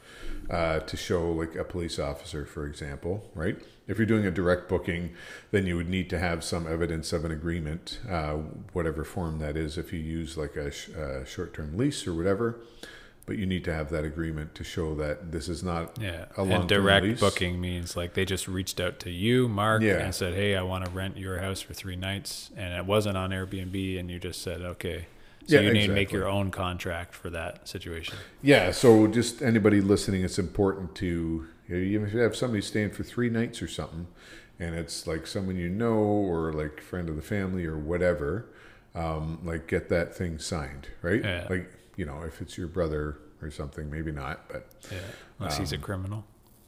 uh, 0.49 0.81
to 0.81 0.97
show, 0.97 1.31
like 1.31 1.55
a 1.55 1.65
police 1.65 1.99
officer, 1.99 2.45
for 2.45 2.67
example, 2.67 3.31
right? 3.35 3.57
If 3.87 3.99
you're 3.99 4.07
doing 4.07 4.27
a 4.27 4.31
direct 4.31 4.69
booking, 4.69 5.11
then 5.51 5.67
you 5.67 5.77
would 5.77 5.89
need 5.89 6.11
to 6.11 6.19
have 6.19 6.43
some 6.45 6.67
evidence 6.67 7.13
of 7.13 7.25
an 7.25 7.31
agreement, 7.31 8.01
uh, 8.09 8.35
whatever 8.73 9.05
form 9.05 9.39
that 9.39 9.57
is, 9.57 9.79
if 9.79 9.93
you 9.93 10.01
use 10.01 10.37
like 10.37 10.57
a 10.57 10.71
sh- 10.71 10.91
uh, 10.91 11.25
short 11.25 11.55
term 11.55 11.77
lease 11.77 12.07
or 12.07 12.15
whatever. 12.15 12.61
But 13.31 13.39
you 13.39 13.47
need 13.47 13.63
to 13.67 13.73
have 13.73 13.91
that 13.91 14.03
agreement 14.03 14.57
to 14.57 14.65
show 14.65 14.97
that 14.97 15.31
this 15.31 15.49
is 15.49 15.63
not 15.63 15.97
Yeah. 16.03 16.25
a 16.37 16.43
long 16.43 16.63
and 16.63 16.69
direct 16.69 17.21
booking 17.21 17.61
means 17.61 17.97
like 17.97 18.15
they 18.15 18.25
just 18.25 18.49
reached 18.49 18.81
out 18.81 18.99
to 19.01 19.11
you, 19.11 19.47
Mark, 19.47 19.83
Yeah. 19.83 19.99
and 20.03 20.13
said, 20.13 20.35
Hey, 20.35 20.57
I 20.57 20.63
want 20.63 20.85
to 20.85 20.91
rent 20.91 21.17
your 21.17 21.39
house 21.39 21.61
for 21.61 21.73
three 21.73 21.95
nights. 21.95 22.51
And 22.57 22.75
it 22.75 22.87
wasn't 22.87 23.17
on 23.17 23.31
Airbnb. 23.31 24.01
And 24.01 24.11
you 24.11 24.19
just 24.19 24.43
said, 24.43 24.63
Okay. 24.63 25.07
So 25.47 25.55
Yeah, 25.55 25.61
you 25.61 25.73
need 25.73 25.87
to 25.87 25.93
make 25.93 26.11
your 26.11 26.27
own 26.27 26.51
contract 26.51 27.15
for 27.15 27.31
that 27.31 27.69
situation. 27.69 28.17
Yeah, 28.43 28.73
so 28.73 29.07
just 29.07 29.43
anybody 29.43 29.81
listening, 29.81 30.25
it's 30.25 30.41
important 30.41 30.97
to 30.97 31.47
you 31.69 32.01
know, 32.01 32.07
if 32.07 32.13
you 32.13 32.19
have 32.19 32.35
somebody 32.35 32.63
staying 32.63 32.91
for 32.91 33.05
three 33.05 33.31
nights 33.31 33.63
or 33.63 33.69
something, 33.69 34.09
and 34.59 34.75
it's 34.75 35.07
like 35.07 35.29
someone 35.29 35.57
you 35.57 35.69
know 35.69 35.93
or 35.95 36.53
like 36.53 36.81
friend 36.81 37.09
of 37.09 37.15
the 37.15 37.23
family 37.23 37.65
or 37.65 37.79
whatever, 37.79 38.47
um, 38.97 39.39
like 39.45 39.69
get 39.69 39.89
that 39.89 40.17
thing 40.17 40.41
signed, 40.41 40.89
right? 41.01 41.23
Yeah. 41.23 41.47
Like 41.49 41.71
you 42.01 42.07
know, 42.07 42.23
if 42.23 42.41
it's 42.41 42.57
your 42.57 42.67
brother 42.67 43.19
or 43.43 43.51
something. 43.51 43.91
Maybe 43.91 44.11
not, 44.11 44.49
but 44.49 44.63
Yeah. 44.91 44.99
Unless 45.39 45.59
he's 45.59 45.73
a 45.73 45.77
Um, 45.77 45.83
criminal. 45.83 46.25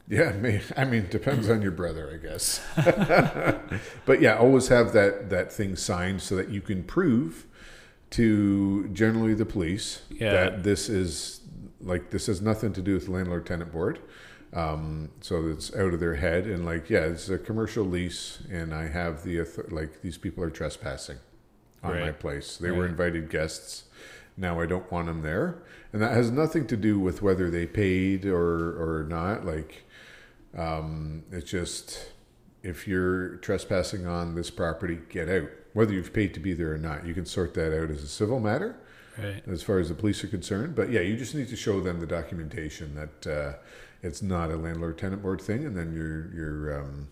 yeah, 0.07 0.31
may, 0.43 0.61
I 0.77 0.85
mean, 0.85 1.07
depends 1.09 1.49
on 1.49 1.61
your 1.63 1.71
brother, 1.71 2.05
I 2.13 2.17
guess. 2.17 2.61
but 4.05 4.21
yeah, 4.21 4.35
always 4.37 4.67
have 4.67 4.93
that 4.93 5.29
that 5.31 5.51
thing 5.51 5.75
signed 5.75 6.21
so 6.21 6.35
that 6.35 6.49
you 6.49 6.61
can 6.61 6.83
prove 6.83 7.45
to 8.11 8.87
generally 8.89 9.33
the 9.33 9.45
police 9.45 10.01
Yeah. 10.09 10.31
that 10.33 10.63
this 10.63 10.87
is 10.87 11.41
like 11.81 12.11
this 12.11 12.27
has 12.27 12.41
nothing 12.41 12.73
to 12.73 12.81
do 12.81 12.93
with 12.93 13.05
the 13.05 13.11
landlord 13.11 13.45
tenant 13.45 13.71
board. 13.71 13.99
Um, 14.53 15.09
so 15.21 15.47
it's 15.47 15.73
out 15.75 15.95
of 15.95 15.99
their 15.99 16.15
head 16.15 16.45
and 16.45 16.63
like 16.63 16.89
yeah, 16.89 17.05
it's 17.05 17.27
a 17.29 17.39
commercial 17.39 17.83
lease, 17.85 18.39
and 18.51 18.71
I 18.73 18.87
have 18.87 19.23
the 19.23 19.41
like 19.69 20.01
these 20.01 20.17
people 20.19 20.43
are 20.43 20.51
trespassing 20.51 21.17
on 21.83 21.99
my 21.99 22.11
place. 22.11 22.57
They 22.57 22.71
were 22.71 22.85
invited 22.85 23.29
guests. 23.29 23.83
Now 24.35 24.59
I 24.59 24.65
don't 24.65 24.91
want 24.91 25.07
them 25.07 25.21
there, 25.21 25.61
and 25.91 26.01
that 26.01 26.11
has 26.13 26.31
nothing 26.31 26.65
to 26.67 26.77
do 26.77 26.99
with 26.99 27.21
whether 27.21 27.49
they 27.51 27.65
paid 27.67 28.25
or 28.25 28.99
or 28.99 29.03
not. 29.07 29.45
Like, 29.45 29.83
um, 30.57 31.23
it's 31.31 31.49
just 31.51 32.11
if 32.63 32.87
you're 32.87 33.35
trespassing 33.37 34.07
on 34.07 34.35
this 34.35 34.49
property, 34.49 34.99
get 35.09 35.29
out. 35.29 35.49
Whether 35.73 35.93
you've 35.93 36.13
paid 36.13 36.33
to 36.35 36.39
be 36.39 36.53
there 36.53 36.73
or 36.73 36.77
not, 36.77 37.05
you 37.05 37.13
can 37.13 37.25
sort 37.25 37.53
that 37.55 37.75
out 37.77 37.89
as 37.89 38.03
a 38.03 38.07
civil 38.07 38.39
matter 38.39 38.75
Right. 39.17 39.43
as 39.47 39.63
far 39.63 39.79
as 39.79 39.89
the 39.89 39.95
police 39.95 40.23
are 40.23 40.27
concerned. 40.27 40.75
But 40.75 40.91
yeah, 40.91 41.01
you 41.01 41.17
just 41.17 41.33
need 41.35 41.47
to 41.49 41.55
show 41.55 41.81
them 41.81 41.99
the 41.99 42.05
documentation 42.07 42.93
that 42.95 43.27
uh, 43.27 43.53
it's 44.03 44.21
not 44.21 44.51
a 44.51 44.55
landlord 44.55 44.97
tenant 44.99 45.21
board 45.23 45.41
thing, 45.41 45.65
and 45.65 45.75
then 45.77 45.93
you're 45.93 46.33
you're. 46.33 46.79
Um, 46.81 47.07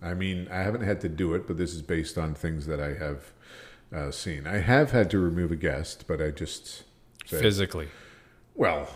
I 0.00 0.14
mean, 0.14 0.46
I 0.52 0.58
haven't 0.58 0.82
had 0.82 1.00
to 1.00 1.08
do 1.08 1.34
it, 1.34 1.48
but 1.48 1.56
this 1.56 1.74
is 1.74 1.82
based 1.82 2.16
on 2.16 2.34
things 2.34 2.66
that 2.66 2.78
I 2.80 2.94
have 2.94 3.32
uh, 3.94 4.10
seen. 4.10 4.46
I 4.46 4.58
have 4.58 4.90
had 4.90 5.10
to 5.10 5.18
remove 5.18 5.52
a 5.52 5.56
guest, 5.56 6.04
but 6.08 6.20
I 6.20 6.30
just 6.30 6.82
said, 7.26 7.40
Physically. 7.40 7.88
well, 8.54 8.88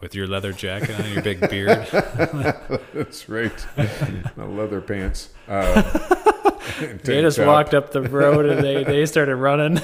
With 0.00 0.14
your 0.14 0.26
leather 0.26 0.52
jacket 0.52 0.90
on 0.98 1.02
and 1.04 1.14
your 1.14 1.22
big 1.22 1.40
beard. 1.48 1.86
that's 2.94 3.28
right, 3.28 3.56
the 3.76 4.46
leather 4.46 4.80
pants. 4.80 5.30
Uh, 5.48 6.16
They 7.02 7.20
just 7.20 7.36
top. 7.36 7.46
walked 7.46 7.74
up 7.74 7.90
the 7.90 8.00
road 8.02 8.46
and 8.46 8.62
they, 8.64 8.84
they 8.84 9.04
started 9.04 9.36
running. 9.36 9.76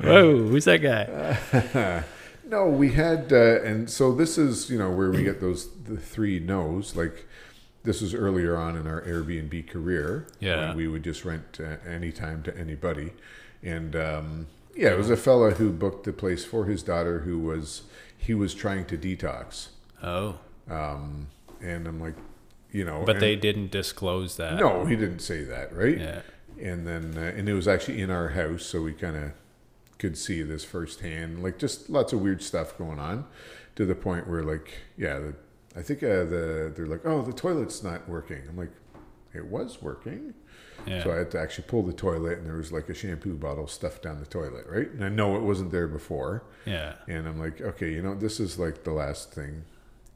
Whoa, 0.00 0.36
who's 0.48 0.64
that 0.64 0.78
guy? 0.78 2.04
No, 2.44 2.68
we 2.68 2.92
had, 2.92 3.32
uh, 3.32 3.62
and 3.62 3.88
so 3.88 4.12
this 4.14 4.36
is 4.38 4.68
you 4.70 4.78
know 4.78 4.90
where 4.90 5.10
we 5.10 5.22
get 5.22 5.40
those 5.40 5.68
the 5.84 5.96
three 5.96 6.38
no's. 6.40 6.96
Like 6.96 7.26
this 7.84 8.00
was 8.00 8.14
earlier 8.14 8.56
on 8.56 8.76
in 8.76 8.86
our 8.86 9.00
Airbnb 9.02 9.68
career. 9.68 10.26
Yeah. 10.40 10.74
we 10.74 10.86
would 10.88 11.02
just 11.02 11.24
rent 11.24 11.58
uh, 11.60 11.76
anytime 11.88 12.42
to 12.44 12.56
anybody, 12.56 13.12
and 13.62 13.94
um, 13.96 14.46
yeah, 14.76 14.90
it 14.92 14.98
was 14.98 15.10
a 15.10 15.16
fella 15.16 15.52
who 15.52 15.72
booked 15.72 16.04
the 16.04 16.12
place 16.12 16.44
for 16.44 16.64
his 16.66 16.82
daughter 16.82 17.20
who 17.20 17.38
was 17.38 17.82
he 18.16 18.34
was 18.34 18.54
trying 18.54 18.84
to 18.86 18.96
detox, 18.96 19.68
Oh, 20.02 20.38
um, 20.70 21.26
and 21.60 21.86
I'm 21.88 22.00
like, 22.00 22.14
you 22.70 22.84
know, 22.84 23.02
but 23.04 23.18
they 23.20 23.34
didn't 23.36 23.70
disclose 23.70 24.36
that. 24.36 24.56
no, 24.58 24.84
he 24.84 24.94
didn't 24.96 25.20
say 25.20 25.42
that, 25.44 25.74
right? 25.74 25.98
Yeah. 25.98 26.20
and 26.60 26.86
then 26.86 27.14
uh, 27.16 27.32
and 27.36 27.48
it 27.48 27.54
was 27.54 27.66
actually 27.66 28.00
in 28.00 28.10
our 28.10 28.28
house 28.30 28.64
so 28.64 28.80
we 28.82 28.92
kind 28.92 29.16
of 29.16 29.32
could 29.98 30.16
see 30.18 30.42
this 30.42 30.64
firsthand 30.64 31.42
like 31.42 31.58
just 31.58 31.88
lots 31.88 32.12
of 32.12 32.20
weird 32.20 32.42
stuff 32.42 32.76
going 32.76 32.98
on 32.98 33.24
to 33.76 33.84
the 33.86 33.94
point 33.94 34.28
where 34.28 34.42
like 34.42 34.72
yeah 34.96 35.18
the, 35.18 35.34
i 35.76 35.82
think 35.82 36.02
uh, 36.02 36.24
the 36.24 36.72
they're 36.74 36.86
like 36.86 37.04
oh 37.04 37.22
the 37.22 37.32
toilet's 37.32 37.82
not 37.82 38.08
working 38.08 38.42
i'm 38.48 38.56
like 38.56 38.72
it 39.34 39.46
was 39.46 39.80
working 39.82 40.34
Yeah. 40.86 41.02
so 41.04 41.12
i 41.12 41.16
had 41.16 41.30
to 41.32 41.40
actually 41.40 41.64
pull 41.68 41.82
the 41.82 41.92
toilet 41.92 42.38
and 42.38 42.46
there 42.46 42.56
was 42.56 42.72
like 42.72 42.88
a 42.88 42.94
shampoo 42.94 43.34
bottle 43.34 43.66
stuffed 43.66 44.02
down 44.02 44.18
the 44.20 44.26
toilet 44.26 44.66
right 44.68 44.90
and 44.90 45.04
i 45.04 45.08
know 45.08 45.36
it 45.36 45.42
wasn't 45.42 45.70
there 45.72 45.88
before 45.88 46.44
yeah. 46.66 46.94
and 47.08 47.26
i'm 47.28 47.38
like 47.38 47.60
okay 47.60 47.92
you 47.92 48.02
know 48.02 48.14
this 48.14 48.40
is 48.40 48.58
like 48.58 48.84
the 48.84 48.92
last 48.92 49.32
thing 49.32 49.64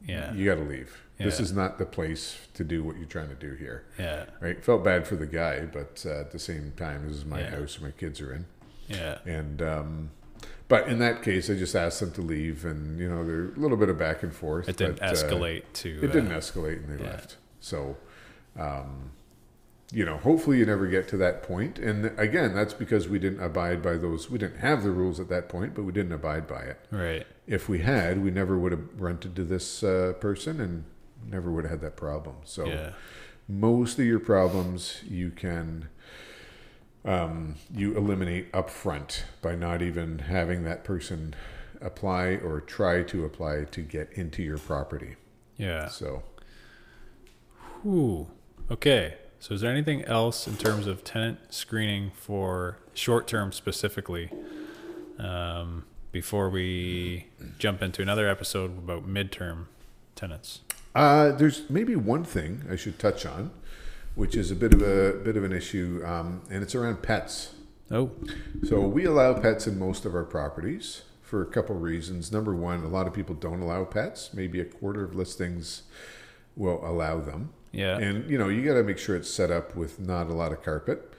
Yeah. 0.07 0.33
you 0.35 0.45
got 0.45 0.57
to 0.57 0.69
leave 0.69 1.03
this 1.19 1.41
is 1.41 1.51
not 1.55 1.79
the 1.79 1.87
place 1.87 2.37
to 2.53 2.63
do 2.63 2.85
what 2.85 2.99
you're 2.99 3.07
trying 3.07 3.31
to 3.31 3.35
do 3.35 3.55
here 3.55 3.87
Yeah. 3.99 4.27
right? 4.41 4.63
Felt 4.63 4.85
bad 4.85 5.07
for 5.07 5.17
the 5.17 5.25
guy, 5.27 5.65
but 5.65 6.05
uh, 6.07 6.21
at 6.21 6.31
the 6.31 6.39
same 6.39 6.75
time, 6.77 7.09
this 7.09 7.17
is 7.17 7.25
my 7.25 7.41
Yeah. 7.41 7.51
house, 7.57 7.81
my 7.81 7.91
kids 7.91 8.21
are 8.21 8.35
in, 8.35 8.45
Yeah. 8.87 9.17
and 9.25 9.63
um, 9.63 10.11
but 10.69 10.89
in 10.89 10.99
that 10.99 11.23
case, 11.23 11.49
I 11.49 11.55
just 11.55 11.77
asked 11.77 12.01
them 12.01 12.11
to 12.13 12.23
leave, 12.23 12.65
and 12.65 12.99
you 12.99 13.09
know, 13.09 13.25
there's 13.25 13.57
a 13.57 13.61
little 13.61 13.77
bit 13.77 13.89
of 13.89 13.99
back 13.99 14.23
and 14.23 14.35
forth. 14.35 14.69
It 14.69 14.77
didn't 14.77 14.99
but, 14.99 15.09
uh, 15.09 15.13
escalate 15.13 15.63
to. 15.75 16.01
it 16.03 16.11
uh, 16.11 16.13
didn't 16.13 16.31
escalate, 16.31 16.85
and 16.85 16.99
they 16.99 17.05
yeah. 17.05 17.11
left. 17.11 17.37
So, 17.61 17.97
um, 18.59 19.13
you 19.93 20.05
know, 20.05 20.17
hopefully, 20.17 20.59
you 20.59 20.67
never 20.67 20.87
get 20.87 21.07
to 21.09 21.17
that 21.19 21.43
point. 21.45 21.79
And 21.79 22.07
again, 22.19 22.55
that's 22.55 22.75
because 22.75 23.09
we 23.09 23.19
didn't 23.21 23.43
abide 23.43 23.81
by 23.83 23.97
those. 23.97 24.29
We 24.29 24.39
didn't 24.39 24.59
have 24.59 24.83
the 24.83 24.91
rules 24.91 25.21
at 25.21 25.29
that 25.29 25.49
point, 25.49 25.75
but 25.75 25.85
we 25.85 25.93
didn't 25.93 26.13
abide 26.13 26.49
by 26.49 26.63
it. 26.63 26.81
Right. 26.91 27.27
If 27.47 27.69
we 27.69 27.81
had, 27.81 28.25
we 28.25 28.33
never 28.33 28.59
would 28.59 28.73
have 28.73 29.01
rented 29.01 29.37
to 29.37 29.45
this 29.45 29.85
uh, 29.85 30.15
person, 30.21 30.61
and 30.61 30.85
never 31.25 31.53
would 31.53 31.65
have 31.65 31.71
had 31.71 31.81
that 31.83 31.97
problem. 31.97 32.37
So 32.45 32.67
Yeah. 32.67 32.91
most 33.49 33.99
of 34.01 34.05
your 34.05 34.21
problems 34.21 35.03
you 35.09 35.31
can 35.31 35.89
um, 37.07 37.55
you 37.73 37.97
eliminate 37.97 38.53
upfront 38.53 39.23
by 39.41 39.55
not 39.55 39.81
even 39.81 40.19
having 40.19 40.65
that 40.65 40.85
person 40.85 41.35
apply 41.81 42.37
or 42.37 42.61
try 42.61 43.03
to 43.03 43.25
apply 43.25 43.65
to 43.71 43.81
get 43.83 44.11
into 44.13 44.43
your 44.43 44.59
property. 44.59 45.17
Yeah. 45.57 45.89
So 45.89 46.23
Ooh. 47.87 48.29
Okay. 48.71 49.15
So 49.39 49.55
is 49.55 49.61
there 49.61 49.71
anything 49.71 50.05
else 50.05 50.47
in 50.47 50.57
terms 50.57 50.87
of 50.87 51.05
tenant 51.05 51.39
screening 51.51 52.11
for 52.15 52.79
short 52.95 53.29
term 53.29 53.53
specifically? 53.53 54.31
Um, 55.19 55.85
before 56.13 56.49
we 56.49 57.27
jump 57.59 57.83
into 57.83 58.01
another 58.03 58.29
episode 58.29 58.79
about 58.79 59.07
midterm 59.07 59.67
tenants. 60.15 60.61
uh, 60.95 61.33
there's 61.33 61.69
maybe 61.69 61.95
one 61.95 62.25
thing 62.25 62.65
I 62.71 62.77
should 62.77 62.99
touch 62.99 63.27
on, 63.27 63.51
which 64.17 64.35
is 64.35 64.51
a 64.51 64.57
bit 64.57 64.75
of 64.75 64.83
a 64.83 65.13
bit 65.23 65.37
of 65.37 65.45
an 65.45 65.53
issue, 65.53 66.03
um, 66.05 66.43
and 66.51 66.63
it's 66.65 66.75
around 66.75 67.03
pets. 67.03 67.53
Oh, 67.89 68.11
So 68.65 68.81
we 68.81 69.05
allow 69.05 69.35
pets 69.35 69.69
in 69.69 69.79
most 69.79 70.05
of 70.05 70.13
our 70.17 70.25
properties 70.25 71.03
for 71.23 71.41
a 71.41 71.47
couple 71.47 71.77
reasons. 71.77 72.33
Number 72.33 72.53
one, 72.53 72.83
a 72.83 72.89
lot 72.89 73.07
of 73.07 73.15
people 73.15 73.37
don't 73.37 73.61
allow 73.61 73.85
pets. 73.85 74.35
Maybe 74.35 74.59
a 74.61 74.65
quarter 74.65 75.05
of 75.05 75.15
listings 75.15 75.83
will 76.57 76.85
allow 76.85 77.21
them. 77.21 77.51
yeah. 77.71 77.97
And 77.99 78.29
you 78.29 78.39
know, 78.39 78.49
you 78.49 78.65
got 78.65 78.75
to 78.75 78.83
make 78.83 78.99
sure 78.99 79.15
it's 79.15 79.31
set 79.31 79.53
up 79.53 79.77
with 79.77 80.01
not 80.01 80.27
a 80.29 80.33
lot 80.35 80.51
of 80.51 80.65
carpet, 80.65 81.13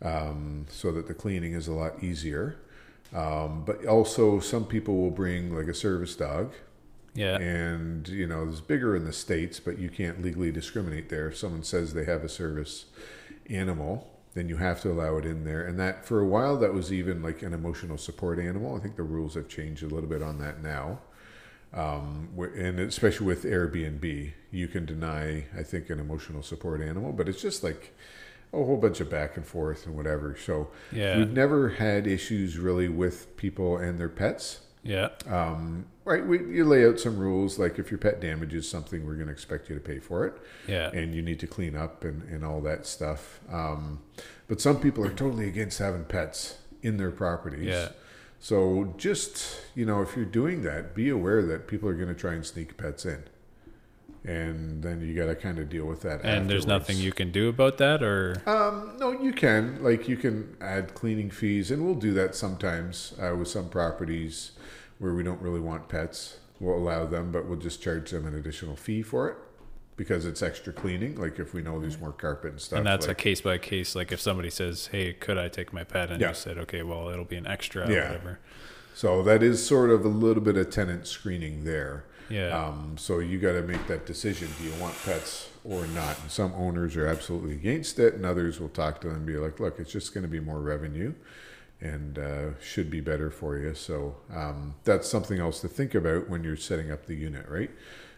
um, 0.00 0.66
so 0.68 0.92
that 0.92 1.08
the 1.08 1.14
cleaning 1.14 1.54
is 1.54 1.66
a 1.66 1.72
lot 1.72 2.04
easier. 2.04 2.56
Um, 3.14 3.64
but 3.64 3.84
also, 3.86 4.38
some 4.40 4.64
people 4.64 4.96
will 4.96 5.10
bring 5.10 5.54
like 5.54 5.66
a 5.66 5.74
service 5.74 6.14
dog, 6.14 6.52
yeah. 7.14 7.36
and 7.38 8.08
you 8.08 8.26
know, 8.26 8.48
it's 8.48 8.60
bigger 8.60 8.96
in 8.96 9.04
the 9.04 9.12
states, 9.12 9.60
but 9.60 9.78
you 9.78 9.88
can't 9.88 10.22
legally 10.22 10.50
discriminate 10.52 11.08
there. 11.08 11.28
If 11.28 11.36
someone 11.36 11.62
says 11.62 11.92
they 11.94 12.04
have 12.04 12.24
a 12.24 12.28
service 12.28 12.86
animal, 13.50 14.08
then 14.34 14.48
you 14.48 14.56
have 14.56 14.80
to 14.82 14.90
allow 14.90 15.16
it 15.18 15.26
in 15.26 15.44
there. 15.44 15.66
And 15.66 15.78
that 15.78 16.06
for 16.06 16.20
a 16.20 16.26
while, 16.26 16.56
that 16.58 16.72
was 16.72 16.92
even 16.92 17.22
like 17.22 17.42
an 17.42 17.52
emotional 17.52 17.98
support 17.98 18.38
animal. 18.38 18.76
I 18.76 18.80
think 18.80 18.96
the 18.96 19.02
rules 19.02 19.34
have 19.34 19.48
changed 19.48 19.82
a 19.82 19.88
little 19.88 20.08
bit 20.08 20.22
on 20.22 20.38
that 20.38 20.62
now. 20.62 21.00
Um, 21.74 22.28
and 22.56 22.78
especially 22.80 23.26
with 23.26 23.44
Airbnb, 23.44 24.32
you 24.50 24.68
can 24.68 24.84
deny, 24.84 25.46
I 25.56 25.62
think, 25.62 25.88
an 25.88 25.98
emotional 26.00 26.42
support 26.42 26.82
animal, 26.82 27.12
but 27.12 27.28
it's 27.28 27.40
just 27.40 27.62
like 27.62 27.94
a 28.52 28.56
whole 28.58 28.76
bunch 28.76 29.00
of 29.00 29.08
back 29.08 29.36
and 29.38 29.46
forth 29.46 29.86
and 29.86 29.96
whatever. 29.96 30.36
So 30.36 30.68
Yeah. 30.90 31.16
we've 31.18 31.30
never 31.32 31.70
had 31.70 32.06
issues 32.06 32.58
really 32.58 32.88
with 32.88 33.34
people 33.38 33.78
and 33.78 33.98
their 33.98 34.10
pets. 34.10 34.60
Yeah. 34.84 35.10
Um, 35.28 35.86
right, 36.04 36.26
we, 36.26 36.38
you 36.38 36.64
lay 36.64 36.84
out 36.86 36.98
some 36.98 37.16
rules 37.18 37.58
like 37.58 37.78
if 37.78 37.90
your 37.90 37.98
pet 37.98 38.20
damages 38.20 38.68
something, 38.68 39.06
we're 39.06 39.14
going 39.14 39.26
to 39.28 39.32
expect 39.32 39.68
you 39.68 39.74
to 39.76 39.80
pay 39.80 39.98
for 40.00 40.26
it, 40.26 40.34
Yeah. 40.66 40.90
and 40.90 41.14
you 41.14 41.22
need 41.22 41.38
to 41.40 41.46
clean 41.46 41.76
up 41.76 42.04
and, 42.04 42.22
and 42.28 42.44
all 42.44 42.60
that 42.62 42.86
stuff. 42.86 43.40
Um, 43.50 44.00
but 44.48 44.60
some 44.60 44.80
people 44.80 45.04
are 45.04 45.12
totally 45.14 45.46
against 45.48 45.78
having 45.78 46.04
pets 46.04 46.58
in 46.82 46.96
their 46.96 47.10
properties. 47.12 47.66
Yeah. 47.68 47.88
So 48.40 48.92
just 48.96 49.60
you 49.76 49.86
know, 49.86 50.02
if 50.02 50.16
you're 50.16 50.24
doing 50.24 50.62
that, 50.62 50.94
be 50.96 51.08
aware 51.10 51.42
that 51.46 51.68
people 51.68 51.88
are 51.88 51.94
going 51.94 52.08
to 52.08 52.14
try 52.14 52.32
and 52.34 52.44
sneak 52.44 52.76
pets 52.76 53.06
in, 53.06 53.22
and 54.24 54.82
then 54.82 55.00
you 55.00 55.14
got 55.14 55.26
to 55.26 55.36
kind 55.36 55.60
of 55.60 55.68
deal 55.68 55.84
with 55.86 56.02
that. 56.02 56.24
And 56.24 56.50
there's 56.50 56.66
nothing 56.66 56.98
you 56.98 57.12
can 57.12 57.30
do 57.30 57.48
about 57.48 57.78
that, 57.78 58.02
or 58.02 58.42
Um, 58.46 58.94
no, 58.98 59.12
you 59.12 59.32
can. 59.32 59.82
Like 59.82 60.08
you 60.08 60.16
can 60.16 60.56
add 60.60 60.92
cleaning 60.94 61.30
fees, 61.30 61.70
and 61.70 61.84
we'll 61.84 61.94
do 61.94 62.12
that 62.14 62.34
sometimes 62.34 63.14
uh, 63.20 63.34
with 63.36 63.46
some 63.48 63.68
properties 63.68 64.50
where 65.02 65.12
we 65.14 65.24
don't 65.24 65.42
really 65.42 65.58
want 65.58 65.88
pets. 65.88 66.38
We'll 66.60 66.76
allow 66.76 67.06
them, 67.06 67.32
but 67.32 67.46
we'll 67.46 67.58
just 67.58 67.82
charge 67.82 68.12
them 68.12 68.24
an 68.24 68.36
additional 68.36 68.76
fee 68.76 69.02
for 69.02 69.28
it 69.28 69.36
because 69.96 70.24
it's 70.24 70.42
extra 70.42 70.72
cleaning. 70.72 71.20
Like 71.20 71.40
if 71.40 71.52
we 71.52 71.60
know 71.60 71.80
there's 71.80 71.98
more 71.98 72.12
carpet 72.12 72.52
and 72.52 72.60
stuff. 72.60 72.78
and 72.78 72.86
that's 72.86 73.08
like, 73.08 73.18
a 73.18 73.22
case 73.22 73.40
by 73.40 73.58
case. 73.58 73.96
Like 73.96 74.12
if 74.12 74.20
somebody 74.20 74.48
says, 74.48 74.86
"Hey, 74.92 75.12
could 75.12 75.38
I 75.38 75.48
take 75.48 75.72
my 75.72 75.82
pet?" 75.82 76.12
and 76.12 76.20
Yeah. 76.20 76.28
you 76.28 76.34
said, 76.34 76.56
"Okay, 76.56 76.84
well, 76.84 77.08
it'll 77.08 77.24
be 77.24 77.34
an 77.36 77.48
extra, 77.48 77.90
Yeah. 77.90 77.96
or 77.96 78.02
whatever." 78.12 78.38
so 78.94 79.22
that 79.24 79.42
is 79.42 79.64
sort 79.66 79.90
of 79.90 80.04
a 80.04 80.08
little 80.08 80.42
bit 80.42 80.56
of 80.56 80.70
tenant 80.70 81.08
screening 81.08 81.64
there. 81.64 82.04
Yeah. 82.28 82.56
Um, 82.66 82.94
so 82.96 83.18
you 83.18 83.40
got 83.40 83.52
to 83.52 83.62
make 83.62 83.88
that 83.88 84.06
decision: 84.06 84.48
do 84.56 84.64
you 84.64 84.72
want 84.80 84.94
pets 85.04 85.48
or 85.64 85.84
not? 85.88 86.20
And 86.22 86.30
some 86.30 86.52
owners 86.54 86.94
are 86.96 87.08
absolutely 87.08 87.54
against 87.54 87.98
it, 87.98 88.14
and 88.14 88.24
others 88.24 88.60
will 88.60 88.68
talk 88.68 89.00
to 89.00 89.08
them 89.08 89.16
and 89.16 89.26
be 89.26 89.36
like, 89.36 89.58
"Look, 89.58 89.80
it's 89.80 89.90
just 89.90 90.14
going 90.14 90.22
to 90.22 90.28
be 90.30 90.38
more 90.38 90.60
revenue." 90.60 91.12
And 91.82 92.18
uh, 92.18 92.58
should 92.60 92.90
be 92.90 93.00
better 93.00 93.30
for 93.30 93.58
you. 93.58 93.74
So 93.74 94.16
um, 94.32 94.76
that's 94.84 95.08
something 95.08 95.38
else 95.38 95.60
to 95.60 95.68
think 95.68 95.94
about 95.94 96.28
when 96.30 96.44
you're 96.44 96.56
setting 96.56 96.90
up 96.90 97.06
the 97.06 97.14
unit, 97.14 97.48
right? 97.48 97.70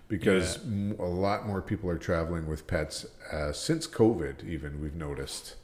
Because 0.06 0.58
a 0.58 1.02
lot 1.02 1.46
more 1.46 1.62
people 1.62 1.88
are 1.88 1.98
traveling 1.98 2.46
with 2.46 2.66
pets 2.66 3.06
uh, 3.32 3.52
since 3.52 3.86
COVID. 3.86 4.46
Even 4.46 4.80
we've 4.80 4.94
noticed. 4.94 5.56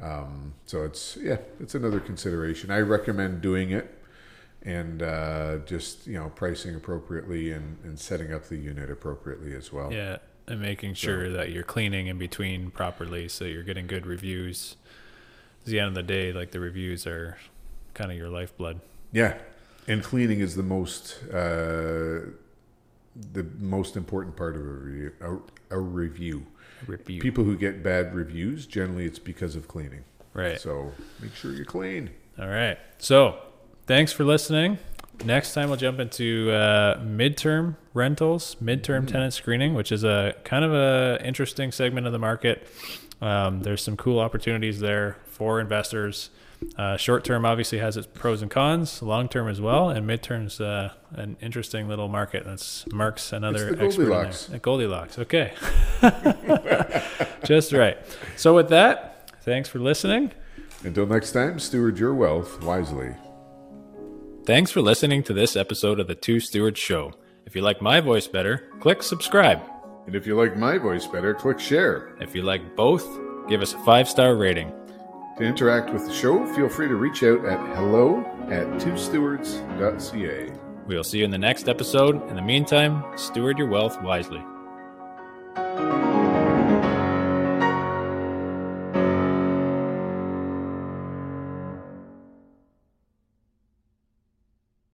Um, 0.00 0.54
so 0.66 0.84
it's 0.84 1.16
yeah, 1.16 1.38
it's 1.58 1.74
another 1.74 1.98
consideration. 1.98 2.70
I 2.70 2.80
recommend 2.80 3.40
doing 3.40 3.70
it 3.70 3.96
and 4.62 5.02
uh, 5.02 5.58
just 5.66 6.06
you 6.06 6.18
know 6.18 6.30
pricing 6.34 6.74
appropriately 6.74 7.52
and, 7.52 7.78
and 7.84 7.98
setting 7.98 8.32
up 8.32 8.48
the 8.48 8.56
unit 8.56 8.90
appropriately 8.90 9.54
as 9.54 9.72
well. 9.72 9.92
Yeah, 9.92 10.18
and 10.46 10.60
making 10.60 10.94
sure 10.94 11.30
that 11.30 11.50
you're 11.50 11.62
cleaning 11.62 12.06
in 12.06 12.18
between 12.18 12.70
properly, 12.70 13.28
so 13.28 13.44
you're 13.44 13.62
getting 13.62 13.86
good 13.86 14.06
reviews. 14.06 14.76
At 15.62 15.66
the 15.66 15.78
end 15.78 15.88
of 15.88 15.94
the 15.94 16.02
day, 16.02 16.32
like 16.32 16.50
the 16.50 16.60
reviews 16.60 17.06
are 17.06 17.38
kind 17.94 18.10
of 18.10 18.16
your 18.16 18.28
lifeblood. 18.28 18.80
Yeah, 19.12 19.36
and 19.86 20.02
cleaning 20.02 20.40
is 20.40 20.54
the 20.56 20.62
most 20.62 21.22
uh, 21.32 22.30
the 23.32 23.46
most 23.58 23.96
important 23.96 24.36
part 24.36 24.56
of 24.56 24.62
a 24.62 24.64
review. 24.64 25.12
A, 25.20 25.76
a 25.76 25.78
review. 25.78 26.46
Review. 26.86 27.20
People 27.20 27.44
who 27.44 27.56
get 27.56 27.82
bad 27.82 28.14
reviews 28.14 28.66
generally 28.66 29.04
it's 29.04 29.18
because 29.18 29.54
of 29.54 29.68
cleaning. 29.68 30.04
Right. 30.32 30.60
So 30.60 30.92
make 31.20 31.34
sure 31.34 31.52
you're 31.52 31.64
clean. 31.64 32.10
All 32.38 32.48
right. 32.48 32.78
So 32.98 33.38
thanks 33.86 34.12
for 34.12 34.24
listening. 34.24 34.78
Next 35.24 35.52
time 35.52 35.68
we'll 35.68 35.76
jump 35.76 36.00
into 36.00 36.50
uh, 36.50 36.98
midterm 37.00 37.76
rentals, 37.92 38.56
midterm 38.62 39.06
tenant 39.06 39.34
screening, 39.34 39.74
which 39.74 39.92
is 39.92 40.02
a 40.02 40.34
kind 40.44 40.64
of 40.64 40.72
a 40.72 41.20
interesting 41.22 41.72
segment 41.72 42.06
of 42.06 42.12
the 42.12 42.18
market. 42.18 42.66
Um, 43.20 43.60
there's 43.60 43.82
some 43.82 43.98
cool 43.98 44.18
opportunities 44.18 44.80
there 44.80 45.18
for 45.40 45.58
investors. 45.58 46.28
Uh, 46.76 46.98
short 46.98 47.24
term 47.24 47.46
obviously 47.46 47.78
has 47.78 47.96
its 47.96 48.06
pros 48.06 48.42
and 48.42 48.50
cons, 48.50 49.00
long 49.00 49.26
term 49.26 49.48
as 49.48 49.58
well, 49.58 49.88
and 49.88 50.06
midterm's 50.06 50.60
uh, 50.60 50.92
an 51.12 51.38
interesting 51.40 51.88
little 51.88 52.08
market. 52.08 52.44
That's 52.44 52.84
Mark's 52.92 53.32
another 53.32 53.70
It's 53.70 53.78
the 53.78 53.84
expert 53.86 54.02
in 54.02 54.08
Goldilocks. 54.10 54.46
there. 54.48 54.56
Uh, 54.56 54.58
Goldilocks. 54.60 55.18
Okay, 55.18 55.54
just 57.44 57.72
right. 57.72 57.96
So 58.36 58.54
with 58.54 58.68
that, 58.68 59.32
thanks 59.40 59.70
for 59.70 59.78
listening. 59.78 60.32
Until 60.84 61.06
next 61.06 61.32
time, 61.32 61.58
steward 61.58 61.98
your 61.98 62.12
wealth 62.14 62.62
wisely. 62.62 63.14
Thanks 64.44 64.70
for 64.70 64.82
listening 64.82 65.22
to 65.22 65.32
this 65.32 65.56
episode 65.56 66.00
of 66.00 66.06
the 66.06 66.14
Two 66.14 66.38
Stewards 66.38 66.78
Show. 66.78 67.14
If 67.46 67.56
you 67.56 67.62
like 67.62 67.80
my 67.80 68.02
voice 68.02 68.26
better, 68.26 68.68
click 68.80 69.02
subscribe. 69.02 69.62
And 70.06 70.14
if 70.14 70.26
you 70.26 70.36
like 70.36 70.58
my 70.58 70.76
voice 70.76 71.06
better, 71.06 71.32
click 71.32 71.58
share. 71.58 72.14
If 72.20 72.34
you 72.34 72.42
like 72.42 72.76
both, 72.76 73.08
give 73.48 73.62
us 73.62 73.72
a 73.72 73.78
five 73.84 74.06
star 74.06 74.34
rating. 74.36 74.70
To 75.40 75.46
interact 75.46 75.90
with 75.90 76.06
the 76.06 76.12
show, 76.12 76.44
feel 76.54 76.68
free 76.68 76.86
to 76.86 76.96
reach 76.96 77.22
out 77.22 77.46
at 77.46 77.58
hello 77.74 78.20
at 78.50 78.66
twostewards.ca. 78.78 80.52
We'll 80.86 81.02
see 81.02 81.20
you 81.20 81.24
in 81.24 81.30
the 81.30 81.38
next 81.38 81.66
episode. 81.66 82.28
In 82.28 82.36
the 82.36 82.42
meantime, 82.42 83.02
steward 83.16 83.56
your 83.56 83.68
wealth 83.68 84.02
wisely. 84.02 84.44